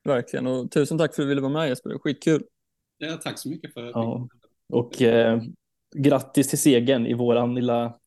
Verkligen. 0.05 0.47
Och 0.47 0.71
tusen 0.71 0.99
tack 0.99 1.15
för 1.15 1.23
att 1.23 1.25
du 1.25 1.29
ville 1.29 1.41
vara 1.41 1.53
med 1.53 1.69
Jesper. 1.69 1.99
Skitkul. 1.99 2.45
ja, 2.99 3.17
tack 3.17 3.39
så 3.39 3.49
mycket 3.49 3.73
för 3.73 3.85
att 3.85 3.91
Ja. 3.95 4.29
Och 4.69 5.03
eh, 5.03 5.43
grattis 5.97 6.49
till 6.49 6.59
segern 6.59 7.07
i 7.07 7.15
våran 7.15 7.55
lilla, 7.55 7.99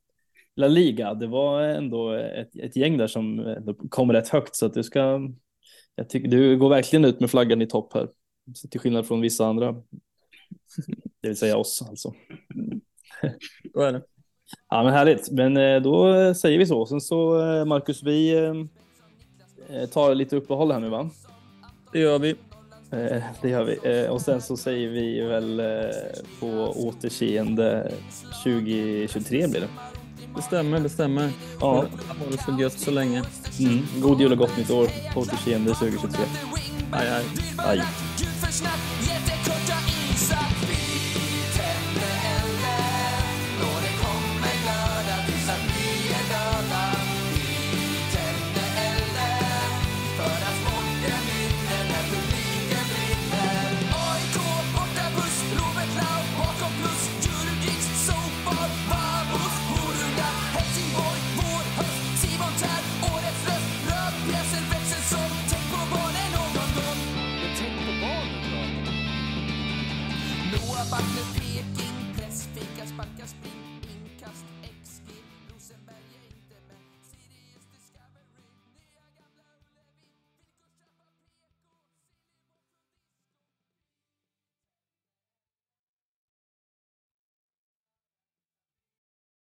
lilla 0.55 0.67
liga. 0.67 1.13
Det 1.13 1.27
var 1.27 1.61
ändå 1.61 2.11
ett, 2.13 2.55
ett 2.55 2.75
gäng 2.75 2.97
där 2.97 3.07
som 3.07 3.39
ändå 3.39 3.73
kom 3.73 4.11
rätt 4.11 4.29
högt 4.29 4.55
så 4.55 4.65
att 4.65 4.73
du 4.73 4.83
ska. 4.83 5.21
Jag 5.95 6.09
tycker 6.09 6.29
du 6.29 6.57
går 6.57 6.69
verkligen 6.69 7.05
ut 7.05 7.19
med 7.19 7.31
flaggan 7.31 7.61
i 7.61 7.67
topp 7.67 7.93
här. 7.93 8.09
Så 8.53 8.67
till 8.67 8.79
skillnad 8.79 9.07
från 9.07 9.21
vissa 9.21 9.45
andra. 9.45 9.71
Det 11.21 11.27
vill 11.27 11.37
säga 11.37 11.57
oss 11.57 11.81
alltså. 11.89 12.13
Då 13.73 13.81
är 13.81 13.93
det. 13.93 14.01
Ja 14.69 14.83
men 14.83 14.93
härligt. 14.93 15.31
Men 15.31 15.57
eh, 15.57 15.81
då 15.81 16.33
säger 16.33 16.57
vi 16.57 16.65
så. 16.65 16.85
Sen 16.85 17.01
så 17.01 17.39
eh, 17.39 17.65
Marcus, 17.65 18.03
vi 18.03 18.33
eh, 19.69 19.89
tar 19.89 20.15
lite 20.15 20.35
uppehåll 20.35 20.71
här 20.71 20.79
nu 20.79 20.89
va? 20.89 21.09
Det 21.91 21.99
gör 21.99 22.19
vi. 22.19 22.35
Det 23.41 23.49
gör 23.49 23.63
vi. 23.63 24.07
Och 24.09 24.21
sen 24.21 24.41
så 24.41 24.57
säger 24.57 24.89
vi 24.89 25.21
väl 25.21 25.61
på 26.39 26.47
återseende 26.75 27.91
2023 28.43 29.47
blir 29.47 29.61
det. 29.61 29.67
Det 30.35 30.41
stämmer, 30.41 30.79
det 30.79 30.89
stämmer. 30.89 31.29
Ja. 31.59 31.67
Ha 31.67 31.85
det 32.31 32.37
så 32.37 32.61
gött 32.61 32.79
så 32.79 32.91
länge. 32.91 33.23
Mm. 33.59 33.81
God 33.97 34.21
jul 34.21 34.31
och 34.31 34.37
gott 34.37 34.57
nytt 34.57 34.71
år. 34.71 34.87
På 35.13 35.19
återseende 35.19 35.73
2023. 35.73 36.25
Aj, 36.91 37.07
aj. 37.09 37.25
Aj. 37.57 37.81